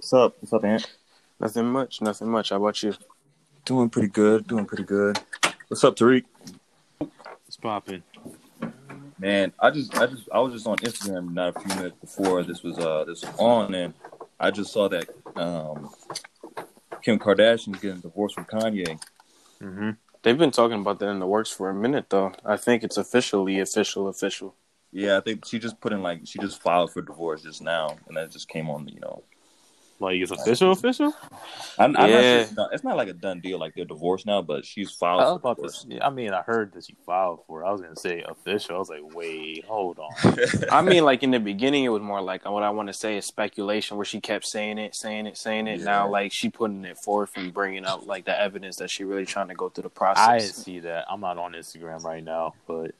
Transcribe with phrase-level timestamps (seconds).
[0.00, 0.34] what's up?
[0.40, 0.90] What's up, Ant?
[1.38, 2.00] Nothing much.
[2.00, 2.48] Nothing much.
[2.48, 2.94] How about you?
[3.66, 4.46] Doing pretty good.
[4.46, 5.18] Doing pretty good.
[5.68, 6.24] What's up, Tariq?
[7.46, 8.02] It's popping.
[9.18, 12.42] Man, I just, I just, I was just on Instagram not a few minutes before
[12.42, 13.92] this was, uh, this was on, and
[14.38, 15.90] I just saw that um,
[17.02, 18.98] Kim Kardashian's getting divorced from Kanye.
[19.60, 19.90] Mm-hmm.
[20.22, 22.32] They've been talking about that in the works for a minute, though.
[22.42, 24.54] I think it's officially official, official.
[24.92, 27.98] Yeah, I think she just put in like she just filed for divorce just now,
[28.08, 29.24] and that just came on, you know,
[30.00, 31.12] Like it's official, official.
[31.78, 32.20] I'm, I'm not Yeah.
[32.20, 32.68] sure it's, done.
[32.72, 35.32] it's not like a done deal, like they're divorced now, but she's filed I for
[35.34, 35.84] about divorce.
[35.84, 36.04] to.
[36.04, 37.62] I mean, I heard that she filed for.
[37.62, 37.66] it.
[37.66, 38.76] I was gonna say official.
[38.76, 40.10] I was like, wait, hold on.
[40.72, 43.18] I mean, like in the beginning, it was more like what I want to say
[43.18, 45.80] is speculation, where she kept saying it, saying it, saying it.
[45.80, 45.84] Yeah.
[45.84, 49.26] Now, like she putting it forth and bringing up like the evidence that she really
[49.26, 50.42] trying to go through the I process.
[50.44, 51.04] didn't see that.
[51.10, 52.92] I'm not on Instagram right now, but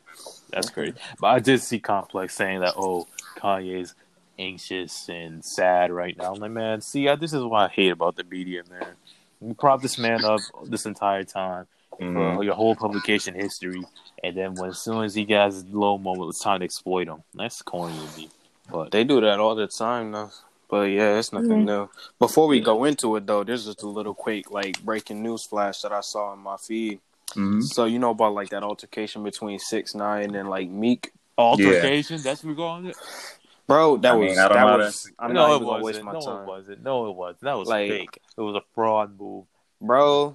[0.51, 0.95] that's crazy.
[1.19, 2.74] But I did see Complex saying that.
[2.77, 3.07] Oh,
[3.38, 3.95] Kanye's
[4.41, 6.33] anxious and sad right now.
[6.33, 8.95] I'm like, man, see, I, this is what I hate about the media, man.
[9.41, 11.66] You prop this man up this entire time
[12.01, 12.37] Mhm.
[12.37, 13.82] for your whole publication history,
[14.24, 17.07] and then when as soon as he gets his low moment, it's time to exploit
[17.09, 17.23] him.
[17.35, 18.30] That's corny to me.
[18.71, 20.30] But They do that all the time, though.
[20.69, 21.88] But yeah, it's nothing new.
[22.19, 25.80] Before we go into it, though, there's just a little quick like breaking news flash
[25.82, 27.01] that I saw in my feed.
[27.35, 27.63] Mhm.
[27.63, 32.43] So you know about like that altercation between Six Nine and like Meek, altercation, that's
[32.45, 32.95] what we're going to.
[33.71, 33.96] Bro.
[33.96, 35.13] That I was I don't that know was.
[35.18, 36.04] I'm no, it even wasn't.
[36.04, 36.82] my No, time, it wasn't.
[36.82, 37.40] No, it wasn't.
[37.43, 38.18] That was Like- fake.
[38.37, 39.46] It was a fraud move.
[39.80, 40.35] bro.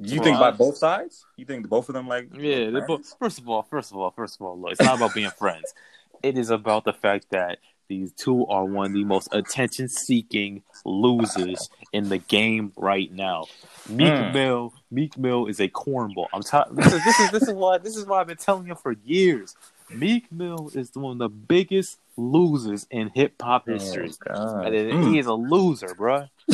[0.00, 1.24] You think by both sides?
[1.36, 2.28] You think both of them like?
[2.32, 2.70] Yeah.
[2.70, 5.12] they both- First of all, first of all, first of all, look, it's not about
[5.14, 5.74] being friends.
[6.22, 11.70] It is about the fact that these two are one of the most attention-seeking losers
[11.92, 13.44] in the game right now.
[13.88, 14.34] Meek Mm.
[14.34, 16.26] Mill, Meek Mill is a cornball.
[16.32, 16.74] I'm telling.
[16.74, 18.92] This is this is this is why this is why I've been telling you for
[19.04, 19.54] years.
[19.90, 24.10] Meek Mill is one of the biggest losers in hip hop history.
[24.30, 24.74] Oh, God.
[24.74, 25.12] And Mm.
[25.12, 26.28] He is a loser, bruh.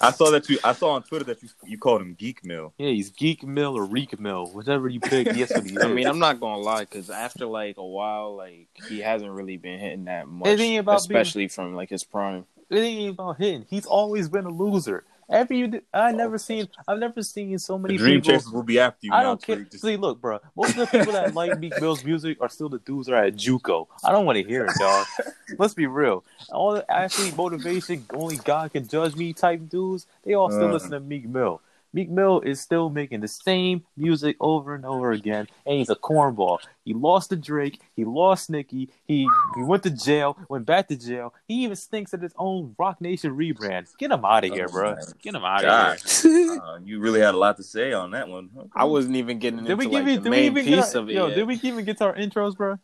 [0.00, 0.58] I saw that you.
[0.64, 2.72] I saw on Twitter that you you called him Geek Mill.
[2.78, 5.28] Yeah, he's Geek Mill or Reek Mill, whatever you pick.
[5.36, 5.84] Yes, what.
[5.84, 9.56] I mean, I'm not gonna lie, because after like a while, like he hasn't really
[9.56, 12.46] been hitting that much, It ain't being- especially from like his prime.
[12.70, 13.66] it ain't even about hitting.
[13.68, 15.04] He's always been a loser.
[15.30, 16.68] Every I never seen.
[16.86, 18.34] I've never seen so The many Dream people.
[18.38, 19.12] Chasers will be after you.
[19.12, 19.60] I don't care.
[19.60, 20.40] Just- See, look, bro.
[20.56, 23.24] Most of the people that like Meek Mill's music are still the dudes that are
[23.24, 23.86] at JUCO.
[24.04, 25.06] I don't want to hear it, dog.
[25.58, 26.24] Let's be real.
[26.50, 30.06] All the athlete motivation, only God can judge me type dudes.
[30.24, 30.72] They all still Uh.
[30.72, 31.60] listen to Meek Mill.
[31.94, 35.94] Meek Mill is still making the same music over and over again, and he's a
[35.96, 36.58] cornball.
[36.84, 37.80] He lost to Drake.
[37.94, 38.90] He lost Nicki.
[39.06, 40.36] He he went to jail.
[40.48, 41.32] Went back to jail.
[41.46, 43.86] He even stinks at his own Roc Nation rebrand.
[43.96, 44.94] Get him out of here, Oh, bro.
[44.96, 45.04] man.
[45.22, 45.96] Get him out God.
[46.04, 46.60] of here.
[46.60, 48.50] Uh, you really had a lot to say on that one.
[48.58, 48.68] Okay.
[48.74, 50.16] I wasn't even getting Did into we give like you?
[50.16, 51.12] the Did we main even get piece our, of it.
[51.14, 51.34] Yo, yet.
[51.36, 52.78] did we even get to our intros, bro?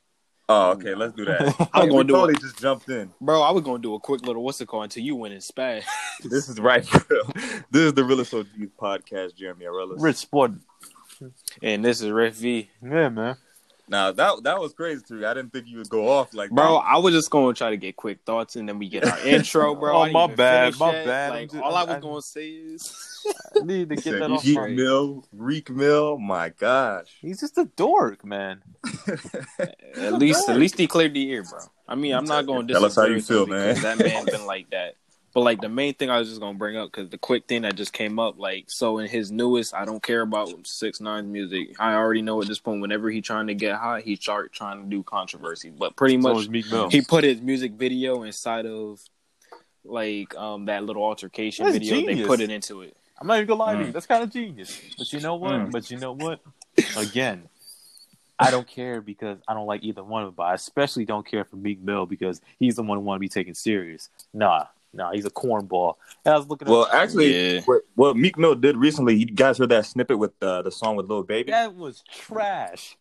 [0.53, 0.97] Oh, okay.
[0.97, 1.41] Let's do that.
[1.72, 2.41] I was gonna do totally it.
[2.41, 3.12] just jumped in.
[3.21, 5.38] Bro, I was gonna do a quick little what's it called until you went in
[5.41, 5.84] spaz.
[6.25, 6.84] This is right.
[6.91, 7.22] bro.
[7.71, 8.47] this is the Realist OG
[8.77, 9.37] podcast.
[9.37, 10.03] Jeremy Arelis.
[10.03, 10.53] Rich Sport.
[11.62, 12.69] and this is Rick V.
[12.83, 13.37] Yeah, man.
[13.91, 15.27] Now that that was crazy too.
[15.27, 16.84] I didn't think you would go off like Bro, that.
[16.87, 19.75] I was just gonna try to get quick thoughts and then we get our intro,
[19.75, 19.97] bro.
[19.97, 21.06] Oh, my even bad, my yet.
[21.06, 21.31] bad.
[21.31, 24.31] Like, just- all I was I- gonna say is I need to get Said that
[24.31, 24.69] off Geek my.
[24.69, 26.19] Mill, Reek Mill.
[26.19, 27.09] My gosh.
[27.21, 28.62] He's just a dork, man.
[29.97, 31.59] at least at least he cleared the ear, bro.
[31.89, 33.75] I mean, I'm not gonna Tell us how you feel, man.
[33.83, 34.95] That man been like that.
[35.33, 37.63] But like the main thing I was just gonna bring up because the quick thing
[37.63, 41.31] that just came up, like so in his newest, I don't care about six nine
[41.31, 41.77] music.
[41.79, 44.83] I already know at this point, whenever he trying to get hot, he start trying
[44.83, 45.71] to do controversy.
[45.71, 49.01] But pretty So much is he put his music video inside of
[49.85, 52.07] like um that little altercation That's video.
[52.07, 52.97] They put it into it.
[53.21, 53.87] I'm not even gonna lie to you.
[53.87, 53.93] Mm.
[53.93, 54.81] That's kind of genius.
[54.99, 55.53] But you know what?
[55.53, 55.71] Mm.
[55.71, 56.41] But you know what?
[56.97, 57.45] Again,
[58.37, 60.35] I don't care because I don't like either one of them.
[60.37, 63.21] But I especially don't care for Meek Mill because he's the one who want to
[63.21, 64.09] be taken serious.
[64.33, 65.95] Nah, nah, he's a cornball.
[66.25, 66.69] And I was looking.
[66.69, 67.61] Well, up, actually, Yeah.
[67.65, 70.97] what, what Meek Mill did recently, you guys heard that snippet with uh, the song
[70.97, 71.51] with Lil Baby?
[71.53, 72.97] that was trash.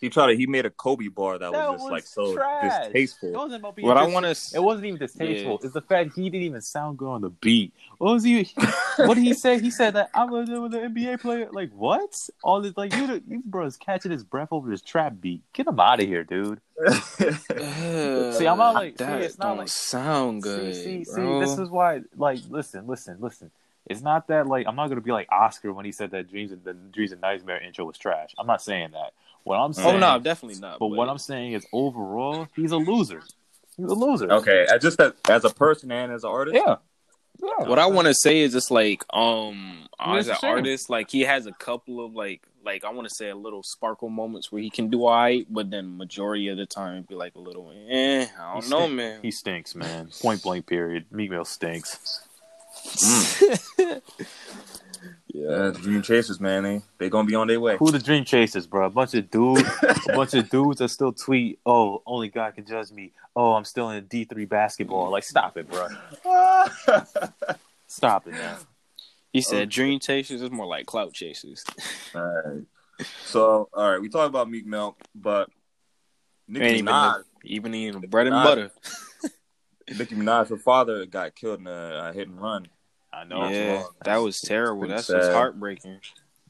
[0.00, 0.36] He tried to.
[0.36, 2.84] He made a Kobe bar that, That was just was like so trash.
[2.84, 3.28] distasteful.
[3.30, 5.52] It wasn't about being What I dis- want It wasn't even distasteful.
[5.52, 5.64] Yeah.
[5.64, 7.72] It's the fact he didn't even sound good on the beat.
[7.98, 8.44] What was he?
[8.96, 9.58] what did he say?
[9.58, 11.48] He said that I'm a, I'm an NBA player.
[11.50, 12.28] Like what?
[12.44, 15.42] All this like you, you bro's catching his breath over his trap beat.
[15.52, 16.60] Get him out of here, dude.
[17.18, 19.20] See, I'm not like- see, that.
[19.22, 20.74] it's not don't like- sound good.
[20.74, 21.40] see, see, bro.
[21.44, 21.50] see.
[21.50, 22.02] This is why.
[22.16, 23.50] Like, listen, listen, listen.
[23.86, 26.52] It's not that like I'm not gonna be like Oscar when he said that Dreams
[26.52, 28.34] and the Dreams and Nightmare intro was trash.
[28.38, 29.12] I'm not saying that.
[29.48, 30.78] What I'm saying, Oh no, definitely not.
[30.78, 33.22] but what I'm saying is overall, he's a loser.
[33.76, 34.30] He's a loser.
[34.32, 36.56] okay, I just as, as a person and as an artist.
[36.56, 36.76] Yeah.
[37.40, 37.68] Yeah.
[37.68, 41.46] what I want to say is just like um as an artist, like he has
[41.46, 44.70] a couple of like like I want to say a little sparkle moments where he
[44.70, 48.26] can do alright, but then majority of the time be like a little eh.
[48.38, 49.20] I don't He know, stink- man.
[49.22, 50.10] He stinks, man.
[50.20, 50.66] Point blank.
[50.66, 51.04] Period.
[51.12, 52.20] Meek Mill stinks.
[55.34, 57.76] Yeah, Dream Chasers, man, they they gonna be on their way.
[57.78, 58.86] Who the Dream Chasers, bro?
[58.86, 62.64] A bunch of dudes, a bunch of dudes that still tweet, "Oh, only God can
[62.64, 65.10] judge me." Oh, I'm still in D three basketball.
[65.10, 65.88] Like, stop it, bro.
[67.86, 68.58] Stop it now.
[69.32, 71.64] He said dream chasers is more like clout chasers.
[72.14, 73.06] all right.
[73.24, 75.50] So, all right, we talked about Meek Mill, but
[76.48, 78.42] Nicki Ain't even, Minaj, even eating bread and Nah.
[78.42, 78.70] butter.
[79.88, 82.66] Nicki Minaj, her father got killed in a, a hit and run.
[83.20, 83.48] I know.
[83.48, 84.80] yeah, that was terrible.
[84.80, 86.00] pretty That's just heartbreaking.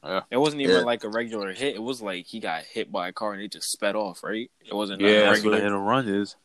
[0.03, 0.21] Yeah.
[0.31, 0.81] It wasn't even Yeah.
[0.83, 1.75] like a regular hit.
[1.75, 4.49] It was like he got hit by a car and it just sped off, right?
[4.65, 5.57] It wasn't Yeah, yeah, That's what regular.
[5.57, 6.35] a hit and run is.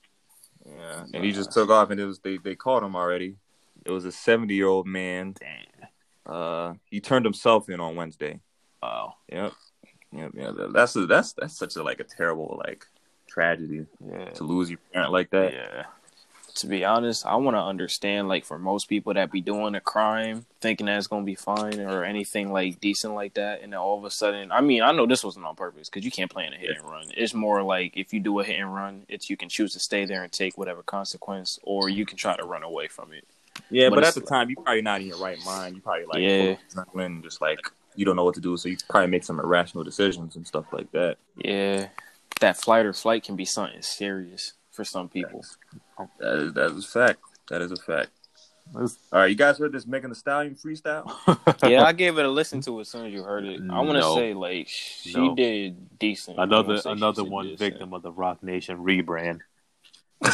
[0.66, 3.36] Yeah, and he just took off, and it was they they caught him already.
[3.84, 5.34] It was a seventy year old man.
[5.38, 5.88] Damn.
[6.34, 8.40] Uh, he turned himself in on Wednesday.
[8.82, 9.16] Wow.
[9.30, 9.52] Yep,
[10.12, 10.52] yep, yeah.
[10.72, 12.86] That's a, that's that's such a like a terrible like
[13.28, 14.30] tragedy Yeah.
[14.30, 15.52] to lose your parent like that.
[15.52, 15.84] Yeah.
[16.56, 19.80] To be honest, I want to understand like for most people that be doing a
[19.80, 23.80] crime, thinking that it's gonna be fine or anything like decent like that, and then
[23.80, 26.30] all of a sudden, I mean, I know this wasn't on purpose because you can't
[26.30, 27.06] plan a hit and run.
[27.16, 29.80] It's more like if you do a hit and run, it's you can choose to
[29.80, 33.24] stay there and take whatever consequence, or you can try to run away from it.
[33.70, 35.74] Yeah, But but, at the time, you're probably not in your right mind.
[35.74, 37.20] You probably like Yeah.
[37.22, 37.58] just like
[37.96, 40.66] you don't know what to do, so you probably make some irrational decisions and stuff
[40.72, 41.16] like that.
[41.36, 41.88] Yeah,
[42.40, 45.44] that flight or flight can be something serious for some people.
[46.18, 47.20] That is that is a fact.
[47.50, 48.10] That is a fact.
[48.72, 51.04] Let's- All right, you guys heard this Megan Thee Stallion freestyle?
[51.68, 53.60] yeah, I gave it a listen to as soon as you heard it.
[53.70, 54.14] I want to No.
[54.16, 55.34] say like she No.
[55.34, 56.38] did decent.
[56.38, 57.58] Another wouldn't say she another did one decent.
[57.60, 59.40] victim of the Roc Nation rebrand.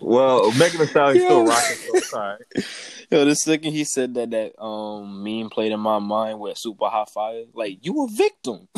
[0.00, 1.76] Well, Megan Thee Stallion's still rocking.
[1.76, 2.38] So sorry.
[3.10, 6.86] Yo, the second he said that that um meme played in my mind with super
[6.88, 8.68] hot fire, like you a victim.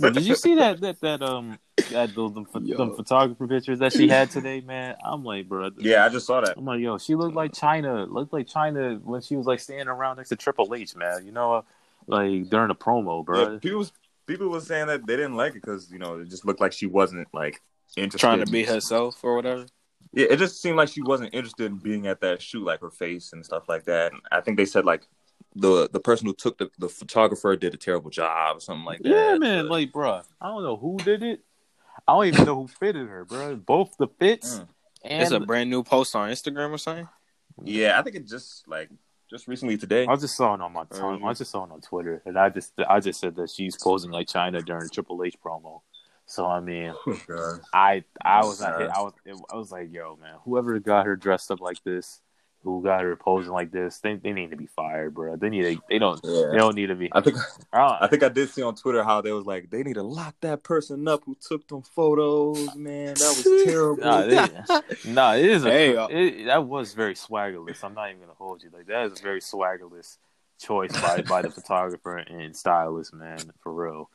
[0.00, 1.58] But did you see that that that um
[1.90, 2.76] that those them, pho- Yo.
[2.76, 4.96] them photographer pictures that she had today, man?
[5.04, 5.70] I'm like, bro.
[5.78, 6.56] Yeah, I just saw that.
[6.56, 8.10] I'm like, yo, she looked like Chyna.
[8.10, 11.24] Looked like Chyna when she was like standing around next to Triple H, man.
[11.24, 11.64] You know,
[12.06, 13.52] like during the promo, bro.
[13.52, 13.92] Yeah, people was
[14.26, 16.72] people was saying that they didn't like it because you know it just looked like
[16.72, 17.60] she wasn't like
[17.96, 18.18] interested.
[18.26, 19.66] Trying to be herself or whatever.
[20.12, 22.90] Yeah, it just seemed like she wasn't interested in being at that shoot, like her
[22.90, 24.12] face and stuff like that.
[24.12, 25.06] And I think they said like
[25.54, 29.00] the the person who took the the photographer did a terrible job or something like
[29.00, 29.08] that.
[29.08, 29.66] Yeah, man.
[29.66, 31.44] Uh, Like, bro, I don't know who did it.
[32.08, 33.54] I don't even know who fitted her, bro.
[33.56, 34.68] Both the fits Mm.
[35.04, 37.08] and It's a brand new post on Instagram or something.
[37.62, 38.88] yeah, I think it just like
[39.30, 40.06] just recently today.
[40.06, 41.22] I just saw it on my tongue.
[41.22, 44.10] I just saw it on Twitter, and I just I just said that she's posing
[44.10, 45.82] like Chyna during the Triple H promo.
[46.24, 48.90] So I mean, Oh, I I was not hit.
[48.90, 49.12] I was
[49.52, 52.20] I was like, yo, man, whoever got her dressed up like this,
[52.64, 55.36] who got her posing like this, they they need to be fired, bro.
[55.36, 56.48] They need to, they don't Yeah.
[56.50, 57.08] they don't need to be.
[57.12, 57.36] I think
[57.72, 60.02] I, I think I did see on Twitter how they was like they need to
[60.02, 62.74] lock that person up who took them photos.
[62.74, 64.02] Man, that was terrible.
[64.02, 65.64] Nah, it, nah, it is.
[65.64, 67.82] A, Hey, uh, it, that was very swaggerless.
[67.84, 68.70] I'm not even gonna hold you.
[68.72, 70.18] Like that is a very swaggerless
[70.60, 74.10] choice by by the photographer and stylist, man, for real.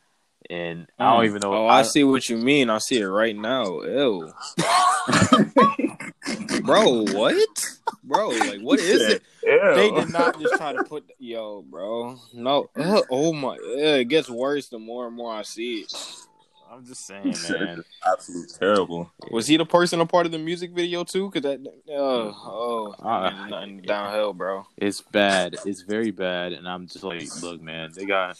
[0.49, 1.27] And I don't mm.
[1.27, 1.53] even know.
[1.53, 2.69] Oh, I see what you mean.
[2.69, 3.81] I see it right now.
[3.81, 4.33] Ew.
[6.63, 7.65] bro, what?
[8.03, 9.23] Bro, like what is it?
[9.43, 9.73] Yeah.
[9.75, 12.17] They did not just try to put yo, bro.
[12.33, 12.69] No.
[12.75, 15.93] Ugh, oh my ugh, it gets worse the more and more I see it.
[16.73, 17.83] I'm just saying, man.
[18.05, 19.11] Absolute terrible.
[19.31, 21.29] Was he the person a part of the music video too?
[21.29, 21.59] Cause that
[21.89, 24.65] uh, oh Uh, nothing downhill, bro.
[24.77, 25.55] It's bad.
[25.65, 26.53] It's very bad.
[26.53, 28.37] And I'm just like, look, man, they got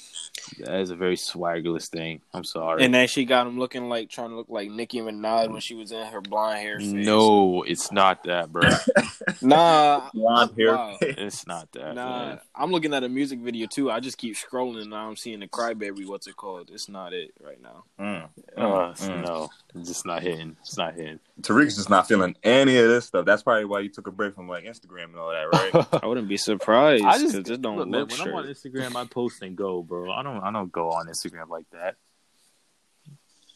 [0.60, 2.22] that is a very swaggerless thing.
[2.34, 2.84] I'm sorry.
[2.84, 5.76] And then she got him looking like trying to look like Nicki Minaj when she
[5.76, 6.80] was in her blonde hair.
[6.80, 6.92] Phase.
[6.92, 8.70] no, it's not that, bro.
[9.42, 10.76] nah, Blonde hair.
[10.76, 10.98] Wow.
[11.02, 11.96] it's not that.
[11.96, 12.40] Nah, man.
[12.56, 13.92] I'm looking at a music video too.
[13.92, 16.08] I just keep scrolling and now I'm seeing the crybaby.
[16.08, 16.72] What's it called?
[16.74, 17.84] It's not it right now.
[18.00, 18.23] Mm.
[18.58, 19.26] Uh, Mm.
[19.26, 20.56] No, it's just not hitting.
[20.62, 21.20] It's not hitting.
[21.42, 23.26] Tariq's just not feeling any of this stuff.
[23.26, 25.88] That's probably why you took a break from like Instagram and all that, right?
[26.04, 28.28] I wouldn't be surprised I because just it don't look, look, man, when.
[28.30, 30.12] I'm on Instagram, I post and go, bro.
[30.12, 30.42] I don't.
[30.44, 31.96] I don't go on Instagram like that.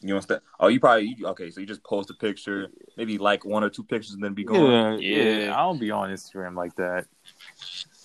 [0.00, 0.40] you understand?
[0.60, 1.50] Oh, you probably you, okay.
[1.50, 4.44] So you just post a picture, maybe like one or two pictures, and then be
[4.44, 4.70] gone.
[4.70, 5.54] Yeah, yeah, Yeah.
[5.56, 7.06] I don't be on Instagram like that.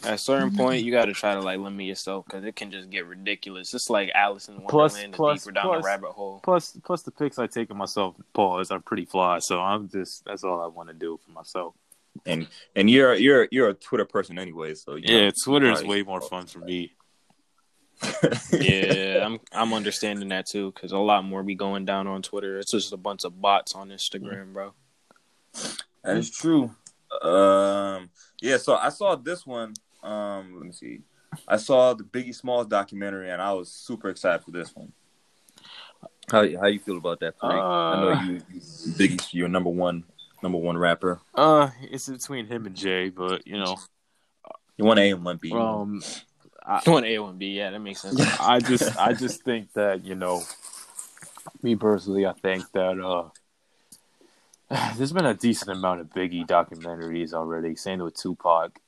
[0.05, 2.72] At a certain point, you got to try to like limit yourself because it can
[2.72, 3.74] just get ridiculous.
[3.74, 6.41] It's like Alice in Plus- Wonderland, plus- deeper down plus- the rabbit hole.
[6.43, 9.39] Plus, plus the pics I take of myself, pause, are pretty fly.
[9.39, 11.75] So I'm just that's all I want to do for myself.
[12.25, 16.03] And and you're you're you're a Twitter person anyway, so you Yeah, Twitter is way
[16.03, 16.93] more fun for me.
[18.51, 22.60] yeah, I'm I'm understanding that too because a lot more be going down on Twitter.
[22.60, 24.74] It's just a bunch of bots on Instagram, bro.
[26.03, 26.72] That is true.
[27.22, 28.10] Um,
[28.41, 28.57] yeah.
[28.57, 29.74] So I saw this one.
[30.03, 31.01] Um, let me see.
[31.48, 34.91] I saw the Biggie Smalls documentary, and I was super excited for this one.
[36.31, 37.39] How how you feel about that?
[37.39, 37.62] Tariq?
[37.62, 40.03] I know Uh, you, you Biggie's your number one
[40.41, 41.19] number one rapper?
[41.33, 43.77] Uh, it's between him and Jay, but you know,
[44.77, 45.51] You want A and one B?
[45.51, 46.03] um,
[46.86, 47.48] One A, one B.
[47.48, 48.19] Yeah, that makes sense.
[48.39, 50.43] I just I just think that you know,
[51.62, 53.29] me personally, I think that uh,
[54.98, 57.75] there's been a decent amount of Biggie documentaries already.
[57.75, 58.79] Same with Tupac.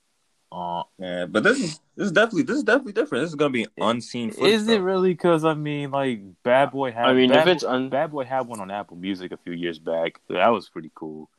[0.51, 3.23] Uh, yeah, but this is this is definitely this is definitely different.
[3.23, 4.31] This is gonna be unseen.
[4.31, 4.77] footage, is it though.
[4.79, 5.13] really?
[5.13, 7.05] Because I mean, like Bad Boy had.
[7.07, 9.53] I mean, Bad, if it's un- Bad Boy had one on Apple Music a few
[9.53, 10.21] years back.
[10.29, 11.29] That was pretty cool.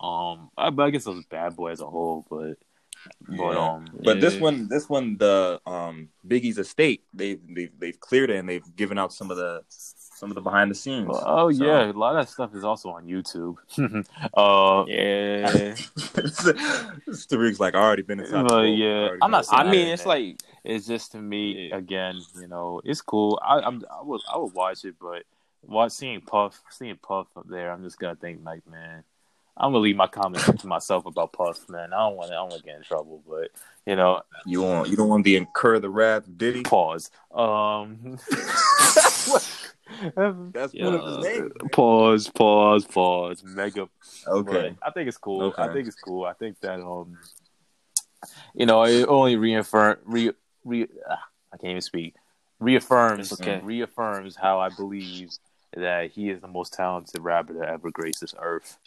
[0.00, 2.56] Um, I, but I guess it was Bad Boy as a whole, but
[3.28, 3.68] but Yeah.
[3.74, 8.36] um, But this one, this one, the um Biggie's estate, they've they've they've cleared it
[8.36, 9.62] and they've given out some of the
[10.16, 11.08] some of the behind the scenes.
[11.10, 13.56] oh So- yeah, a lot of that stuff is also on YouTube.
[14.34, 15.74] uh, Yeah.
[17.06, 18.48] Tariq's like I already been inside.
[18.48, 18.86] the Well, yeah.
[18.86, 21.76] I already I'm not I mean, it's like It's just to me Yeah.
[21.76, 23.38] again, you know, it's cool.
[23.42, 25.22] I, I'm I would I would watch it, but
[25.62, 29.04] watch seeing Puff seeing Puff up there, I'm just gonna think like, man,
[29.56, 31.92] I'm gonna leave my comments to myself about Puff, man.
[31.92, 33.48] I don't want to I don't want to get in trouble, but
[33.86, 36.62] you know, you want you don't want to incur the wrath of Diddy.
[36.62, 37.10] pause.
[37.34, 38.18] Um,
[40.52, 40.84] That's Yeah.
[40.86, 41.52] one of his names.
[41.72, 43.42] pause, pause, pause.
[43.44, 43.88] Mega
[44.26, 44.74] Okay.
[44.80, 45.42] But I think it's cool.
[45.44, 45.62] Okay.
[45.62, 46.24] I think it's cool.
[46.24, 47.18] I think that um,
[48.54, 50.32] you know, it only reaffirm re
[50.64, 50.86] re.
[51.08, 51.22] ah,
[51.52, 52.14] I can't even speak.
[52.58, 53.60] Reaffirms okay.
[53.62, 55.30] reaffirms how I believe
[55.76, 58.78] that he is the most talented rapper to ever grace this earth.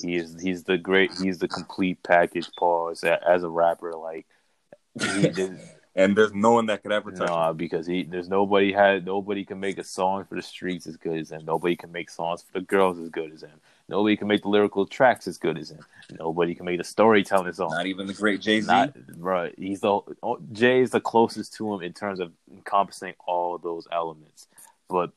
[0.00, 2.48] He is he's the great he's the complete package.
[2.58, 4.26] Pause as a rapper, like
[5.00, 5.58] he did.
[5.98, 7.34] And there's no one that could ever touch him.
[7.34, 10.96] No, because he there's nobody had nobody can make a song for the streets as
[10.96, 11.44] good as him.
[11.44, 13.60] Nobody can make songs for the girls as good as him.
[13.88, 15.84] Nobody can make the lyrical tracks as good as him.
[16.16, 17.70] Nobody can make the storytelling song.
[17.70, 18.70] Not even the great Jay Z.
[19.16, 19.52] Right.
[19.58, 20.00] He's the
[20.52, 24.46] Jay is the closest to him in terms of encompassing all those elements.
[24.88, 25.10] But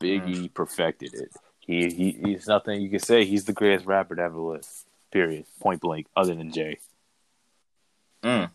[0.00, 1.30] Biggie perfected it.
[1.60, 3.24] He he he's nothing you can say.
[3.24, 4.66] He's the greatest rapper to ever live.
[5.12, 5.44] Period.
[5.60, 6.08] Point blank.
[6.16, 6.78] Other than Jay.
[8.24, 8.50] Mm.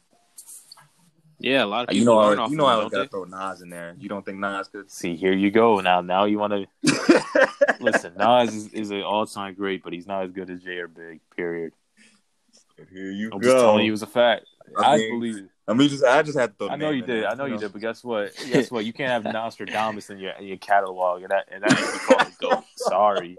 [1.40, 2.84] Yeah, a lot of people You know, learn I, off you know, him, I don't
[2.86, 3.08] was gotta they?
[3.08, 3.96] throw Nas in there.
[3.98, 4.92] You don't think Nas could?
[4.92, 5.80] See, here you go.
[5.80, 6.68] Now now you want to
[7.80, 8.14] listen.
[8.18, 10.88] Nas is, is an all time great, but he's not as good as Jay or
[10.90, 11.22] Big.
[11.36, 11.74] Period.
[12.92, 13.52] Here you I'm go.
[13.52, 14.46] just telling you, it was a fact.
[14.78, 15.50] I I, mean, believe it.
[15.68, 16.70] I mean, just I just had to throw.
[16.70, 17.24] I know you did.
[17.24, 17.60] there, I know you know?
[17.60, 17.72] did.
[17.74, 18.34] But guess what?
[18.52, 18.86] Guess what?
[18.86, 22.00] You can't have Nastradamus in your in your catalog, and that and that makes me
[22.00, 22.64] call it goat.
[22.76, 23.38] Sorry.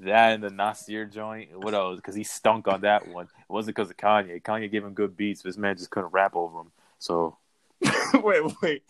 [0.00, 1.50] That and the Nasir joint.
[1.58, 1.96] What else?
[1.96, 3.26] Because he stunk on that one.
[3.26, 4.42] It wasn't because of Kanye.
[4.42, 5.42] Kanye gave him good beats.
[5.42, 6.70] but This man just couldn't rap over him.
[6.98, 7.36] So
[8.14, 8.82] wait, wait.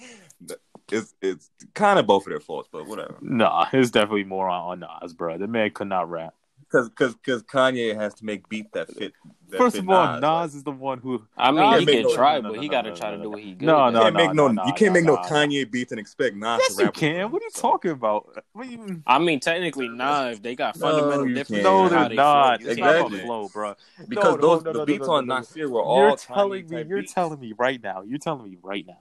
[0.90, 3.16] It's it's kind of both of their faults, but whatever.
[3.20, 5.36] nah, it's definitely more on, on Nas, bro.
[5.36, 6.34] The man could not rap.
[6.70, 9.14] Because because because Kanye has to make beats that fit.
[9.48, 10.20] That First fit of all, Nas.
[10.20, 11.22] Nas is the one who.
[11.36, 13.10] I mean, Nah, he can no- try, no, but no, he got to no, try
[13.10, 13.24] no, to no.
[13.24, 13.64] do what he good.
[13.64, 15.22] No, no, you can't make no, no, you can't no, make no no.
[15.22, 16.94] Kanye beats and expect Nas Yes, to you rap.
[16.94, 17.30] can.
[17.30, 18.44] What are you talking about?
[18.52, 19.02] What you...
[19.06, 21.64] I mean, technically, nah, if they got No, fundamental you differences.
[21.64, 22.60] No, they're they not.
[22.60, 23.24] flow, It's you not can't about do that.
[23.24, 23.74] flow, bro.
[24.06, 25.40] Because No, no, those the beats no, no, on no, no.
[25.40, 26.84] Nasir were all You're telling me.
[26.86, 28.02] You're telling me right now.
[28.02, 28.98] You're telling me right now.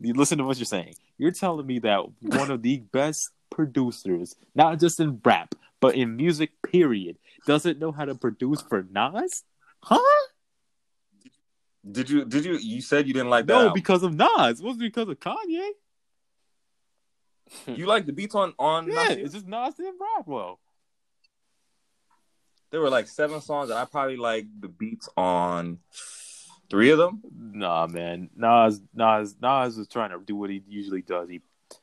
[0.00, 0.94] You listen to what you're saying.
[1.16, 6.16] You're telling me that one of the best producers, not just in rap, but in
[6.16, 9.44] music, period, doesn't know how to produce for Nas?
[9.82, 9.98] Huh?
[11.90, 13.52] Did you did you you said you didn't like that?
[13.54, 13.72] No, album.
[13.74, 14.60] because of Nas.
[14.60, 15.70] It wasn't because of Kanye.
[17.66, 19.20] you like the beats on on Yeah, Nasir?
[19.20, 20.58] it's just Nas didn't rap well.
[22.70, 25.78] There were like seven songs, and I probably like the beats on
[26.68, 27.22] three of them.
[27.34, 28.28] Nah, man.
[28.36, 31.30] Nas, Nas, Nas is trying to do what he usually does.
[31.30, 31.40] He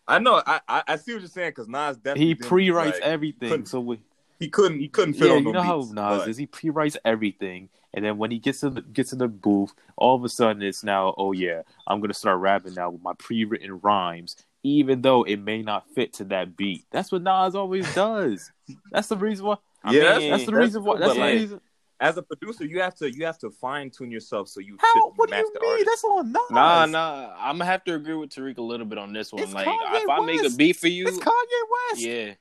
[0.07, 3.03] I know, I I, I see what you're saying because Nas definitely he pre-writes like,
[3.09, 3.99] everything, so we,
[4.39, 6.37] he couldn't he couldn't fit yeah, on you no know how beats, Nas but- is.
[6.37, 10.15] He pre-writes everything, and then when he gets in the, gets in the booth, all
[10.15, 13.79] of a sudden it's now, oh yeah, I'm gonna start rapping now with my pre-written
[13.79, 16.85] rhymes, even though it may not fit to that beat.
[16.91, 18.51] That's what Nas always does.
[18.91, 19.55] That's the reason why.
[19.83, 20.97] I Yeah, mean, That's the That's reason why.
[20.97, 21.61] That's the like- reason.
[21.99, 24.93] As a producer, you have to you have to fine tune yourself so you How?
[24.93, 25.71] fit What do you the mean?
[25.71, 25.87] artist.
[25.89, 26.41] That's on Nas.
[26.51, 27.33] Nah, nah.
[27.37, 29.43] I'm gonna have to agree with Tariq a little bit on this one.
[29.43, 32.01] It's like, Kanye if I make a beat for you, It's Kanye West.
[32.01, 32.33] yeah.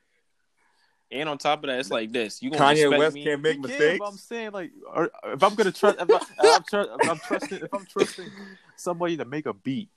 [1.11, 2.42] And on top of that, it's like this.
[2.42, 3.23] You gonna Kanye West me?
[3.25, 3.99] can't make Yeah, mistakes.
[4.00, 7.08] but I'm saying like, or, if I'm gonna trust, if, I, if I'm, tr- if
[7.08, 8.30] I'm trusting, if I'm trusting
[8.76, 9.88] somebody to make a beat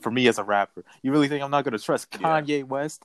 [0.00, 2.18] for me as a rapper, you really think I'm not gonna trust Yeah.
[2.42, 3.02] Kanye West?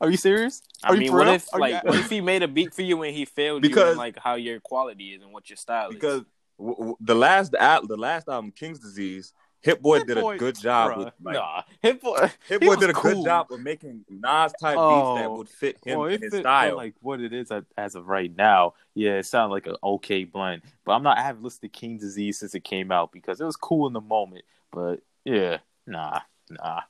[0.00, 0.62] Are you serious?
[0.82, 1.34] I Are you mean, for what real?
[1.34, 3.62] if Are you- like what if he made a beat for you and he failed
[3.64, 6.26] you Because- in like how your quality is and what your style because is?
[6.58, 10.36] w- w- the last al- the last album, King's Disease, Hit Boy Hit did Boy-
[10.36, 13.12] a good job Bruh, with like nah, Hit Boy, Hit he Boy did a cool.
[13.12, 15.36] good job of making Nas type Oh, beats that oh.
[15.36, 16.76] would fit him Well, in his it- style.
[16.76, 20.62] like what it is as of right now, yeah, it sounded like an okay blend.
[20.86, 21.18] But I'm not.
[21.18, 23.92] I haven't listened to King Disease since it came out because it was cool in
[23.92, 24.46] the moment.
[24.72, 26.80] But yeah, nah, nah.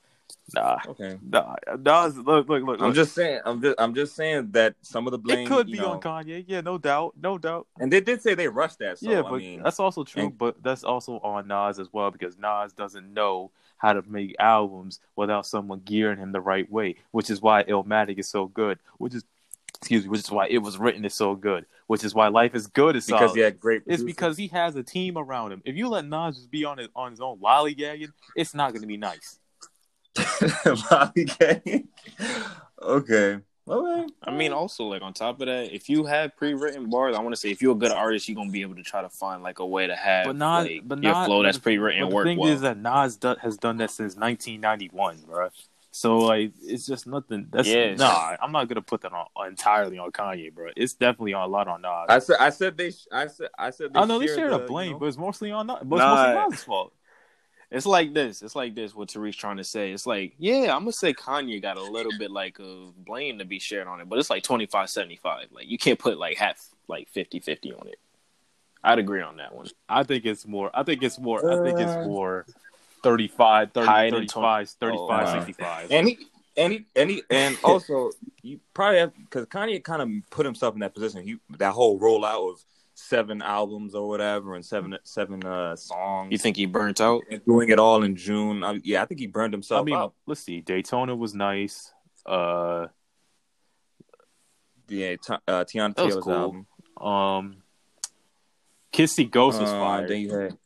[0.54, 1.18] Nah, Okay.
[1.22, 2.16] nah, Nas.
[2.16, 2.80] Look, look, look.
[2.80, 2.94] I'm look.
[2.94, 3.40] just saying.
[3.44, 3.74] I'm just.
[3.78, 5.46] I'm just saying that some of the blame.
[5.46, 6.44] it could be know, on Kanye.
[6.46, 7.66] Yeah, no doubt, no doubt.
[7.78, 8.98] and they did say they rushed that.
[8.98, 10.24] So, yeah, I but mean, that's also true.
[10.24, 14.36] and- but that's also on Nas as well because Nas doesn't know how to make
[14.38, 18.78] albums without someone gearing him the right way, which is why Illmatic is so good.
[18.98, 19.24] Which is,
[19.78, 21.64] excuse me, which is why it was written is so good.
[21.86, 23.36] Which is why Life is Good is because solid.
[23.36, 23.82] he had great.
[23.84, 25.60] It's because he has a team around him.
[25.64, 28.82] If you let Nas just be on his on his own lollygagging, it's not going
[28.82, 29.39] to be nice.
[30.64, 31.86] Lollygagging.
[32.82, 33.38] okay.
[33.68, 34.06] Okay.
[34.24, 37.34] I mean, also like on top of that, if you have pre-written bars, I want
[37.34, 39.42] to say if you're a good artist, you're gonna be able to try to find
[39.44, 42.08] like a way to have But Nas, like, but your Nas, flow that's pre-written but
[42.08, 42.48] and the thing well.
[42.52, 45.48] is that Nas do, has done that since 1991, bro.
[45.92, 47.46] So like, it's just nothing.
[47.50, 47.98] That's Yes.
[47.98, 48.36] nah.
[48.42, 50.70] I'm not gonna put that on entirely on Kanye, bro.
[50.76, 52.06] It's definitely on a lot on Nas.
[52.08, 52.36] I said.
[52.40, 52.90] I said they.
[52.90, 53.48] sh- I said.
[53.56, 53.92] I said.
[53.92, 55.66] They I know they shared shared the, a blame, you know- but it's mostly on
[55.68, 55.76] Nas.
[55.84, 56.32] But it's Nah.
[56.34, 56.92] mostly Nas' fault.
[57.70, 58.42] It's like this.
[58.42, 58.94] It's like this.
[58.94, 59.92] What Tariq's trying to say.
[59.92, 63.44] It's like, yeah, I'm gonna say Kanye got a little bit like of blame to
[63.44, 65.46] be shared on it, but it's like 25 75.
[65.52, 67.98] Like you can't put like half like 50 50 on it.
[68.82, 69.68] I'd agree on that one.
[69.88, 70.70] I think it's more.
[70.74, 71.38] I think it's more.
[71.38, 72.46] I think Uh, it's more.
[73.02, 75.32] 35, 30, Higher than 35, 35, Oh, wow.
[75.38, 75.90] 65.
[75.92, 76.18] And he
[76.56, 78.10] and he and he and also
[78.42, 81.22] you probably have because Kanye kind of put himself in that position.
[81.22, 82.64] He that whole rollout of
[83.00, 86.30] seven albums or whatever and seven seven uh songs.
[86.32, 87.22] You think he burnt out?
[87.30, 88.62] and doing it all in June?
[88.64, 90.14] I, yeah, I think he burned himself I mean, out.
[90.26, 90.60] let's see.
[90.60, 91.92] Daytona was nice.
[92.26, 92.86] Uh,
[94.88, 96.34] Yeah, Ti- uh, Teyana That was Taylor's cool.
[96.34, 96.66] album.
[97.00, 97.62] um,
[98.92, 100.08] Kids See Ghost was Um, fire.
[100.08, 100.58] Then you had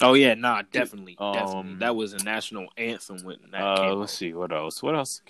[0.00, 1.74] Oh yeah, nah, definitely, Um, definitely.
[1.78, 3.94] That was a national anthem when that Uh, came.
[4.00, 4.82] let's see what else.
[4.82, 5.22] What else?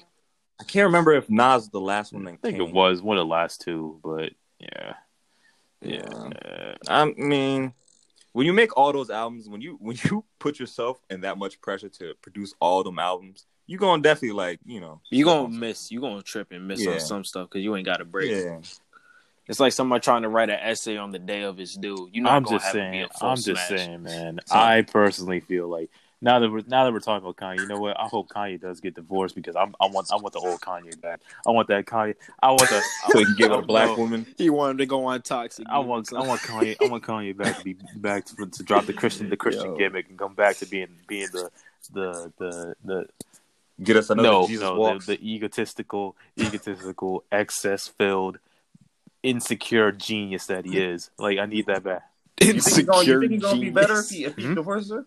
[0.60, 2.68] I can't remember if Nas was the last one that I think came.
[2.68, 4.94] it was one of the last two, but yeah,
[5.82, 6.28] Yeah.
[6.44, 6.74] yeah.
[6.88, 7.72] I mean,
[8.32, 11.60] when you make all those albums, when you when you put yourself in that much
[11.60, 15.90] pressure to produce all them albums, you gonna definitely like you know You gonna miss.
[15.90, 16.92] You gonna trip and miss Yeah.
[16.92, 18.30] on some stuff because you ain't got a break.
[18.30, 18.58] yeah.
[19.48, 22.08] It's like somebody trying to write an essay on the day of his due.
[22.12, 23.08] You not I'm just have it be saying.
[23.20, 23.68] I'm just smash.
[23.68, 24.40] saying, man.
[24.46, 25.90] So- I personally feel like
[26.22, 27.98] now that we're now that we're talking about Kanye, you know what?
[28.00, 30.98] I hope Kanye does get divorced because I'm, I want I want the old Kanye
[31.00, 31.20] back.
[31.46, 32.14] I want that Kanye.
[32.42, 32.80] I want the.
[33.10, 34.24] So he can give it a I- black no, woman.
[34.38, 35.66] He wanted to go on toxic.
[35.68, 38.86] I want I want Kanye I want Kanye back to be back to, to drop
[38.86, 39.76] the Christian the Christian Yo.
[39.76, 41.50] gimmick and come back to being being the
[41.92, 43.06] the the the
[43.82, 45.06] Get us another no Jesus no walks.
[45.06, 48.38] the, the egotistical egotistical excess filled
[49.22, 51.10] insecure genius that he is.
[51.18, 52.02] Like I need that back.
[52.40, 54.10] you think he's gonna, you Insecure think he's gonna be better if genius.
[54.10, 54.54] he if he Hmm?
[54.54, 55.06] divorces her?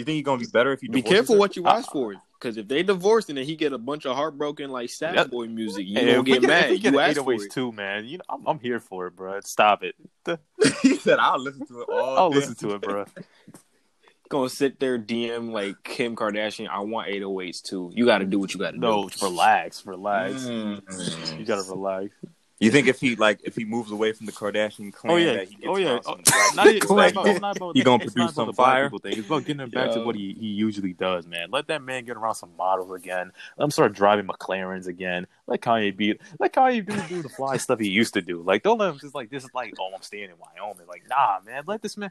[0.00, 1.38] You think he's gonna be better if he Be careful her?
[1.38, 4.16] what you watch for, because if they divorce and then he get a bunch of
[4.16, 5.24] heartbroken like sad Yeah.
[5.24, 6.70] boy music, you Hey, gonna if we get if mad.
[6.70, 7.52] we get You an ask for it.
[7.52, 8.06] too, man.
[8.06, 9.40] You know, I'm, I'm here for it, bro.
[9.40, 9.94] Stop it.
[10.82, 13.04] he said, "I'll listen to it all." I'll day." listen to it, bro.
[14.28, 16.68] Gonna sit there DM like Kim Kardashian.
[16.68, 17.90] I want 808s too.
[17.94, 19.16] You got to do what you got to No, do.
[19.20, 20.34] No, relax, relax.
[20.44, 21.36] Mm.
[21.38, 22.10] You gotta relax.
[22.60, 25.16] You think if he like if he moves away from the Kardashian oh, clan, Oh
[25.16, 25.88] yeah, that he gets oh yeah.
[25.88, 26.16] around Oh,
[26.54, 28.84] not it's, people, not it's not about he gonna produce some fire?
[28.84, 29.16] people thing.
[29.16, 31.50] It's about getting him back to what he, he usually does, man.
[31.50, 33.32] Let that man get around some models again.
[33.56, 35.26] Let him start driving McLarens again.
[35.46, 38.42] Let Kanye be let Kanye do do the fly stuff he used to do.
[38.42, 40.86] Like don't let him just like this is like oh I'm staying in Wyoming.
[40.86, 41.64] Like nah, man.
[41.66, 42.10] Let this man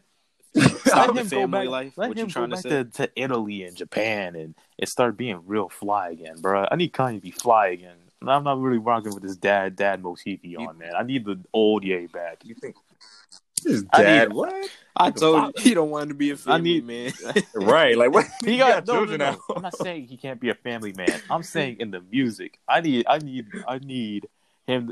[0.55, 1.67] let the him go back.
[1.67, 1.93] life.
[1.97, 2.69] Let What him you go trying to say?
[2.69, 6.65] to, to Italy and Japan and, and start being real fly again, bro.
[6.71, 7.95] I need Kanye to be fly again.
[8.21, 10.91] And I'm not really rocking with this dad dad motifi on, man.
[10.97, 12.39] I need the old Ye back.
[12.43, 12.75] You think
[13.63, 14.29] his I dad?
[14.29, 14.69] need- what?
[14.95, 15.53] I The told father.
[15.57, 17.13] you he don't want to be a family I need- man.
[17.55, 17.97] Right?
[17.97, 18.25] Like what?
[18.43, 19.31] He got, no, no, children no.
[19.31, 19.39] now.
[19.55, 21.21] I'm not saying he can't be a family man.
[21.29, 22.59] I'm saying in the music.
[22.67, 24.27] I need I need I need
[24.67, 24.91] him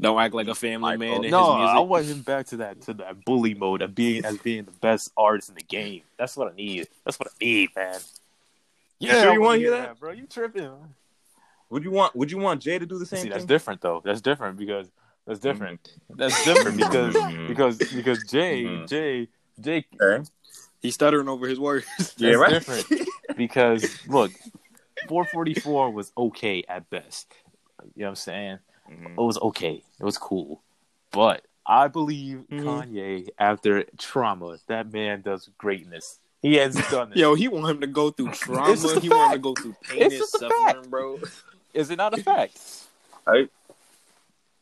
[0.00, 1.76] don't act like a family Like, man oh, in No, his music.
[1.76, 4.70] I want him back to that to that bully mode of being as being the
[4.70, 6.02] best artist in the game.
[6.16, 6.86] That's what I need.
[7.04, 7.98] That's what I need, man.
[9.00, 9.98] You sure you wanna wanna hear that?
[9.98, 10.12] bro?
[10.12, 10.70] You tripping?
[11.70, 12.16] Would you want?
[12.16, 13.30] Would you want Jay to do the same See, thing?
[13.30, 14.00] that's different though.
[14.04, 14.90] That's different because
[15.26, 15.88] that's different.
[16.10, 17.48] That's different because Mhm.
[17.48, 18.88] because because Jay Mhm.
[18.88, 19.28] Jay
[19.60, 20.24] Jay Okay.
[20.80, 21.86] He's stuttering over his words.
[22.16, 22.50] Yeah, that's right.
[22.50, 22.86] different
[23.36, 24.32] because look,
[25.08, 27.32] 444 was okay at best.
[27.94, 28.58] You know what I'm saying?
[28.90, 29.12] Mhm.
[29.18, 29.82] It was okay.
[30.00, 30.62] It was cool,
[31.10, 32.44] but I believe.
[32.50, 36.18] Kanye after trauma, that man does greatness.
[36.40, 37.18] He has done it.
[37.18, 38.72] Yo, he want him to go through trauma.
[38.72, 40.88] It's just a He want him to go through pain It's and just a suffering,
[40.88, 41.20] bro.
[41.74, 42.58] Is it not a fact?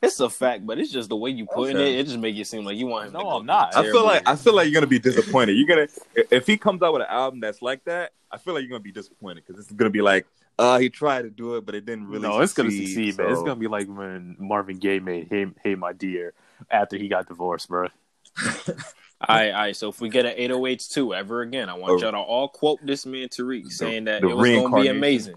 [0.03, 1.95] It's a fact, but it's just the way you putting Okay.
[1.95, 2.01] it.
[2.01, 3.13] It just make it seem like you want him.
[3.15, 3.75] No, to I'm not.
[3.75, 5.53] I feel like I feel like you're gonna be disappointed.
[5.57, 8.53] You're gonna if- if he comes out with an album that's like that, I feel
[8.53, 10.27] like you're gonna be disappointed because it's gonna be like,
[10.59, 12.29] uh, he tried to do it, but it didn't really.
[12.29, 13.33] no, it's gonna succeed, succeed, man.
[13.33, 16.35] It's gonna be like when Marvin Gaye made "Hey, hey, My Dear"
[16.71, 17.89] after he got divorced, bro.
[18.47, 19.75] All right, all right.
[19.75, 21.99] So if we get an 808s too ever again, I want Oh.
[21.99, 24.89] y'all to all quote this man Tariq saying that the it was going to be
[24.89, 25.37] amazing.